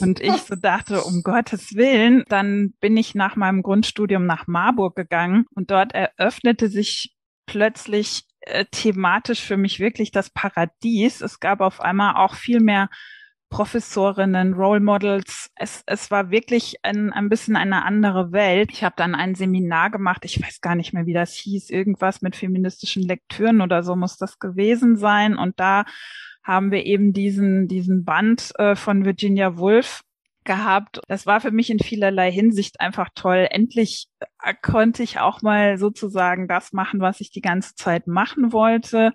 und 0.00 0.20
ich 0.20 0.42
so 0.42 0.56
dachte, 0.56 1.04
um 1.04 1.22
Gottes 1.22 1.76
Willen, 1.76 2.24
dann 2.28 2.74
bin 2.80 2.96
ich 2.96 3.14
nach 3.14 3.36
meinem 3.36 3.62
Grundstudium 3.62 4.26
nach 4.26 4.48
Marburg 4.48 4.96
gegangen 4.96 5.44
und 5.54 5.70
dort 5.70 5.94
eröffnete 5.94 6.68
sich 6.68 7.14
plötzlich 7.46 8.24
äh, 8.40 8.64
thematisch 8.72 9.40
für 9.40 9.56
mich 9.56 9.78
wirklich 9.78 10.10
das 10.10 10.30
Paradies. 10.30 11.20
Es 11.20 11.38
gab 11.38 11.60
auf 11.60 11.80
einmal 11.80 12.16
auch 12.16 12.34
viel 12.34 12.58
mehr 12.58 12.88
Professorinnen, 13.54 14.54
Role 14.54 14.80
Models. 14.80 15.48
Es, 15.54 15.84
es 15.86 16.10
war 16.10 16.32
wirklich 16.32 16.74
ein, 16.82 17.12
ein 17.12 17.28
bisschen 17.28 17.54
eine 17.54 17.84
andere 17.84 18.32
Welt. 18.32 18.72
Ich 18.72 18.82
habe 18.82 18.96
dann 18.96 19.14
ein 19.14 19.36
Seminar 19.36 19.90
gemacht, 19.90 20.24
ich 20.24 20.42
weiß 20.42 20.60
gar 20.60 20.74
nicht 20.74 20.92
mehr, 20.92 21.06
wie 21.06 21.12
das 21.12 21.34
hieß, 21.34 21.70
irgendwas 21.70 22.20
mit 22.20 22.34
feministischen 22.34 23.04
Lektüren 23.04 23.60
oder 23.60 23.84
so 23.84 23.94
muss 23.94 24.16
das 24.16 24.40
gewesen 24.40 24.96
sein. 24.96 25.36
Und 25.36 25.60
da 25.60 25.84
haben 26.42 26.72
wir 26.72 26.84
eben 26.84 27.12
diesen, 27.12 27.68
diesen 27.68 28.04
Band 28.04 28.50
äh, 28.58 28.74
von 28.74 29.04
Virginia 29.04 29.56
Woolf 29.56 30.02
gehabt. 30.42 31.00
Das 31.06 31.24
war 31.24 31.40
für 31.40 31.52
mich 31.52 31.70
in 31.70 31.78
vielerlei 31.78 32.32
Hinsicht 32.32 32.80
einfach 32.80 33.10
toll. 33.14 33.46
Endlich 33.48 34.08
konnte 34.62 35.02
ich 35.02 35.20
auch 35.20 35.42
mal 35.42 35.78
sozusagen 35.78 36.48
das 36.48 36.72
machen, 36.72 37.00
was 37.00 37.20
ich 37.20 37.30
die 37.30 37.40
ganze 37.40 37.74
Zeit 37.74 38.06
machen 38.06 38.52
wollte. 38.52 39.12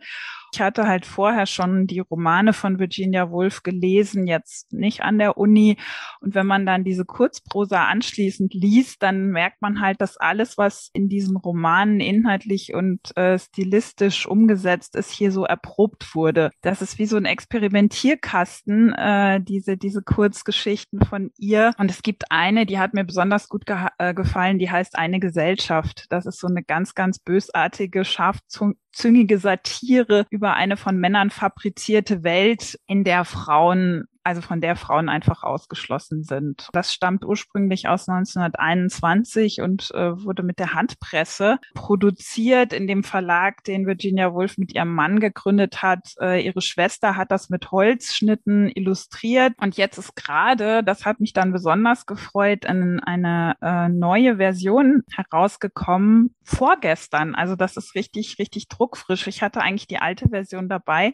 Ich 0.51 0.61
hatte 0.61 0.87
halt 0.87 1.05
vorher 1.05 1.45
schon 1.45 1.85
die 1.85 1.99
Romane 1.99 2.53
von 2.53 2.79
Virginia 2.79 3.29
Woolf 3.29 3.61
gelesen, 3.61 4.25
jetzt 4.25 4.73
nicht 4.73 5.01
an 5.01 5.19
der 5.19 5.37
Uni. 5.37 5.77
Und 6.21 6.33
wenn 6.33 6.47
man 6.47 6.65
dann 6.65 6.83
diese 6.83 7.05
Kurzprosa 7.05 7.85
anschließend 7.85 8.53
liest, 8.53 9.03
dann 9.03 9.27
merkt 9.27 9.61
man 9.61 9.79
halt, 9.79 10.01
dass 10.01 10.17
alles, 10.17 10.57
was 10.57 10.89
in 10.93 11.07
diesen 11.07 11.37
Romanen 11.37 11.99
inhaltlich 11.99 12.73
und 12.73 13.15
äh, 13.15 13.37
stilistisch 13.37 14.25
umgesetzt 14.25 14.95
ist, 14.95 15.11
hier 15.11 15.31
so 15.31 15.45
erprobt 15.45 16.15
wurde. 16.15 16.49
Das 16.61 16.81
ist 16.81 16.97
wie 16.97 17.05
so 17.05 17.17
ein 17.17 17.25
Experimentierkasten, 17.25 18.93
äh, 18.93 19.41
diese, 19.41 19.77
diese 19.77 20.01
Kurzgeschichten 20.01 21.05
von 21.05 21.31
ihr. 21.37 21.73
Und 21.77 21.91
es 21.91 22.01
gibt 22.01 22.31
eine, 22.31 22.65
die 22.65 22.79
hat 22.79 22.93
mir 22.93 23.03
besonders 23.03 23.49
gut 23.49 23.65
ge 23.67 23.77
äh, 23.99 24.13
gefallen, 24.13 24.57
die 24.57 24.71
heißt 24.71 24.97
Eine 24.99 25.21
Gesellschaft. 25.21 26.07
Das 26.09 26.25
ist 26.25 26.41
so 26.41 26.47
eine 26.47 26.61
ganz, 26.61 26.93
ganz 26.93 27.19
bösartige, 27.19 28.03
scharfzüngige 28.03 29.37
Satire 29.37 30.25
über 30.29 30.55
eine 30.55 30.75
von 30.75 30.97
Männern 30.97 31.29
fabrizierte 31.29 32.23
Welt, 32.23 32.77
in 32.85 33.05
der 33.05 33.23
Frauen 33.23 34.09
also 34.23 34.41
von 34.41 34.61
der 34.61 34.75
Frauen 34.75 35.09
einfach 35.09 35.43
ausgeschlossen 35.43 36.23
sind. 36.23 36.67
Das 36.73 36.93
stammt 36.93 37.25
ursprünglich 37.25 37.87
aus 37.87 38.07
1921 38.07 39.61
und 39.61 39.91
äh, 39.91 40.23
wurde 40.23 40.43
mit 40.43 40.59
der 40.59 40.73
Handpresse 40.73 41.57
produziert 41.73 42.73
in 42.73 42.87
dem 42.87 43.03
Verlag, 43.03 43.63
den 43.63 43.87
Virginia 43.87 44.33
Woolf 44.33 44.57
mit 44.57 44.73
ihrem 44.75 44.93
Mann 44.93 45.19
gegründet 45.19 45.81
hat. 45.81 46.13
Äh, 46.19 46.45
ihre 46.45 46.61
Schwester 46.61 47.15
hat 47.15 47.31
das 47.31 47.49
mit 47.49 47.71
Holzschnitten 47.71 48.69
illustriert 48.73 49.53
und 49.57 49.77
jetzt 49.77 49.97
ist 49.97 50.15
gerade, 50.15 50.83
das 50.83 51.05
hat 51.05 51.19
mich 51.19 51.33
dann 51.33 51.51
besonders 51.51 52.05
gefreut, 52.05 52.65
in 52.65 52.99
eine 52.99 53.55
äh, 53.61 53.89
neue 53.89 54.37
Version 54.37 55.03
herausgekommen 55.11 56.35
vorgestern. 56.43 57.35
Also 57.35 57.55
das 57.55 57.77
ist 57.77 57.95
richtig, 57.95 58.37
richtig 58.39 58.67
druckfrisch. 58.67 59.27
Ich 59.27 59.41
hatte 59.41 59.61
eigentlich 59.61 59.87
die 59.87 59.99
alte 59.99 60.29
Version 60.29 60.69
dabei 60.69 61.13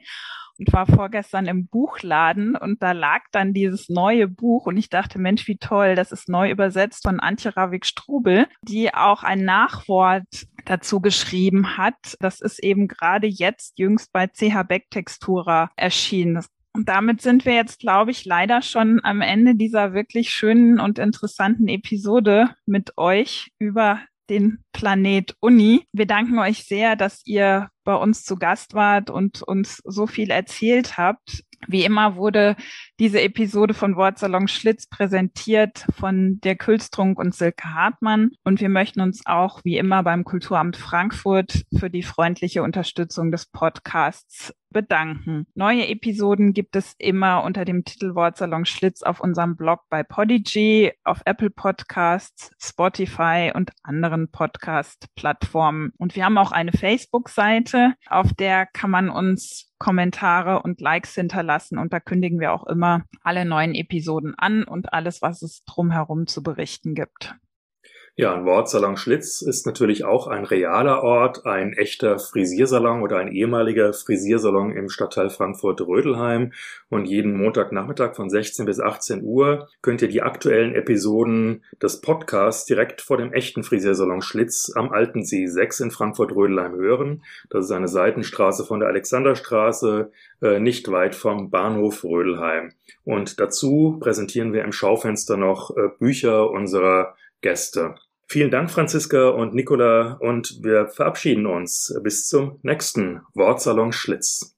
und 0.59 0.71
war 0.73 0.85
vorgestern 0.85 1.45
im 1.45 1.67
Buchladen 1.67 2.55
und 2.55 2.81
da 2.81 2.91
lag 2.91 3.21
dann 3.31 3.53
dieses 3.53 3.89
neue 3.89 4.27
Buch 4.27 4.65
und 4.65 4.77
ich 4.77 4.89
dachte, 4.89 5.19
Mensch, 5.19 5.47
wie 5.47 5.57
toll, 5.57 5.95
das 5.95 6.11
ist 6.11 6.29
neu 6.29 6.49
übersetzt 6.49 7.03
von 7.03 7.19
Antje 7.19 7.55
Ravik-Strubel, 7.55 8.47
die 8.61 8.93
auch 8.93 9.23
ein 9.23 9.43
Nachwort 9.43 10.47
dazu 10.65 10.99
geschrieben 10.99 11.77
hat. 11.77 12.17
Das 12.19 12.41
ist 12.41 12.63
eben 12.63 12.87
gerade 12.87 13.27
jetzt 13.27 13.77
jüngst 13.77 14.11
bei 14.11 14.27
CH 14.27 14.63
Beck 14.67 14.89
Textura 14.89 15.69
erschienen. 15.75 16.43
Und 16.75 16.89
damit 16.89 17.21
sind 17.21 17.45
wir 17.45 17.53
jetzt, 17.53 17.79
glaube 17.79 18.11
ich, 18.11 18.25
leider 18.25 18.61
schon 18.61 18.99
am 19.03 19.21
Ende 19.21 19.55
dieser 19.55 19.93
wirklich 19.93 20.31
schönen 20.31 20.81
und 20.81 20.99
interessanten 20.99 21.69
Episode 21.69 22.49
mit 22.65 22.97
euch 22.97 23.53
über 23.59 24.01
den 24.29 24.63
Planet 24.73 25.35
Uni. 25.39 25.85
Wir 25.91 26.05
danken 26.05 26.39
euch 26.39 26.65
sehr, 26.65 26.95
dass 26.95 27.21
ihr 27.25 27.69
bei 27.83 27.95
uns 27.95 28.23
zu 28.23 28.35
Gast 28.35 28.73
wart 28.73 29.09
und 29.09 29.41
uns 29.43 29.81
so 29.85 30.07
viel 30.07 30.31
erzählt 30.31 30.97
habt. 30.97 31.43
Wie 31.67 31.83
immer 31.83 32.15
wurde 32.15 32.55
diese 32.99 33.21
Episode 33.21 33.73
von 33.73 33.95
Wortsalon 33.95 34.47
Schlitz 34.47 34.87
präsentiert 34.87 35.85
von 35.97 36.39
der 36.43 36.55
Külstrunk 36.55 37.17
und 37.17 37.33
Silke 37.33 37.73
Hartmann. 37.73 38.31
Und 38.43 38.61
wir 38.61 38.69
möchten 38.69 39.01
uns 39.01 39.25
auch 39.25 39.61
wie 39.63 39.77
immer 39.77 40.03
beim 40.03 40.23
Kulturamt 40.23 40.77
Frankfurt 40.77 41.63
für 41.77 41.89
die 41.89 42.03
freundliche 42.03 42.63
Unterstützung 42.63 43.31
des 43.31 43.47
Podcasts 43.47 44.53
bedanken. 44.75 45.47
Neue 45.55 45.87
Episoden 45.87 46.51
gibt 46.51 46.75
es 46.75 46.95
immer 46.97 47.45
unter 47.45 47.63
dem 47.63 47.85
Titel 47.85 48.13
Wortsalon 48.13 48.65
Schlitz 48.65 49.03
auf 49.03 49.21
unserem 49.21 49.55
Blog 49.55 49.79
bei 49.89 50.03
Podigy, 50.03 50.91
auf 51.05 51.21
Apple 51.23 51.49
Podcasts, 51.49 52.51
Spotify 52.59 53.53
und 53.55 53.71
anderen 53.83 54.29
Podcast-Plattformen. 54.29 55.93
Und 55.97 56.17
wir 56.17 56.25
haben 56.25 56.37
auch 56.37 56.51
eine 56.51 56.73
Facebook-Seite, 56.73 57.93
auf 58.09 58.33
der 58.33 58.65
kann 58.65 58.91
man 58.91 59.09
uns 59.09 59.71
Kommentare 59.77 60.61
und 60.61 60.81
Likes 60.81 61.15
hinterlassen 61.15 61.77
und 61.77 61.93
da 61.93 62.01
kündigen 62.01 62.41
wir 62.41 62.51
auch 62.51 62.65
immer 62.65 63.03
alle 63.23 63.45
neuen 63.45 63.75
Episoden 63.75 64.35
an 64.37 64.65
und 64.65 64.91
alles, 64.91 65.21
was 65.21 65.41
es 65.41 65.63
drumherum 65.63 66.27
zu 66.27 66.43
berichten 66.43 66.95
gibt. 66.95 67.33
Ja, 68.17 68.33
ein 68.33 68.45
Wortsalon 68.45 68.95
Schlitz 68.95 69.41
ist 69.41 69.65
natürlich 69.65 70.05
auch 70.05 70.27
ein 70.27 70.45
realer 70.45 71.03
Ort, 71.03 71.45
ein 71.45 71.73
echter 71.73 72.17
Frisiersalon 72.17 73.01
oder 73.01 73.17
ein 73.17 73.27
ehemaliger 73.27 73.91
Frisiersalon 73.91 74.71
im 74.71 74.87
Stadtteil 74.87 75.29
Frankfurt-Rödelheim. 75.29 76.53
Und 76.87 77.07
jeden 77.07 77.35
Montagnachmittag 77.35 78.15
von 78.15 78.29
16 78.29 78.65
bis 78.65 78.79
18 78.79 79.21
Uhr 79.21 79.67
könnt 79.81 80.01
ihr 80.01 80.07
die 80.07 80.21
aktuellen 80.21 80.73
Episoden 80.75 81.65
des 81.83 81.99
Podcasts 81.99 82.63
direkt 82.63 83.01
vor 83.01 83.17
dem 83.17 83.33
echten 83.33 83.63
Frisiersalon 83.63 84.21
Schlitz 84.21 84.71
am 84.73 84.93
Alten 84.93 85.25
See 85.25 85.47
6 85.47 85.81
in 85.81 85.91
Frankfurt-Rödelheim 85.91 86.75
hören. 86.75 87.21
Das 87.49 87.65
ist 87.65 87.71
eine 87.71 87.89
Seitenstraße 87.89 88.63
von 88.63 88.79
der 88.79 88.87
Alexanderstraße, 88.87 90.09
äh, 90.41 90.61
nicht 90.61 90.89
weit 90.89 91.15
vom 91.15 91.49
Bahnhof 91.49 92.05
Rödelheim. 92.05 92.71
Und 93.03 93.41
dazu 93.41 93.97
präsentieren 93.99 94.53
wir 94.53 94.63
im 94.63 94.71
Schaufenster 94.71 95.35
noch 95.35 95.75
äh, 95.75 95.89
Bücher 95.99 96.49
unserer 96.49 97.13
Gäste. 97.41 97.95
Vielen 98.27 98.49
Dank, 98.51 98.71
Franziska 98.71 99.29
und 99.29 99.53
Nicola, 99.53 100.13
und 100.19 100.63
wir 100.63 100.87
verabschieden 100.87 101.45
uns. 101.45 101.95
Bis 102.03 102.27
zum 102.27 102.59
nächsten 102.63 103.21
Wortsalon 103.33 103.91
Schlitz. 103.91 104.55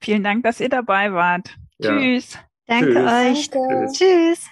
Vielen 0.00 0.22
Dank, 0.22 0.44
dass 0.44 0.60
ihr 0.60 0.68
dabei 0.68 1.12
wart. 1.12 1.56
Ja. 1.78 1.98
Tschüss. 1.98 2.38
Danke 2.66 2.92
Tschüss. 2.92 3.12
euch. 3.12 3.50
Danke. 3.50 3.92
Tschüss. 3.92 4.46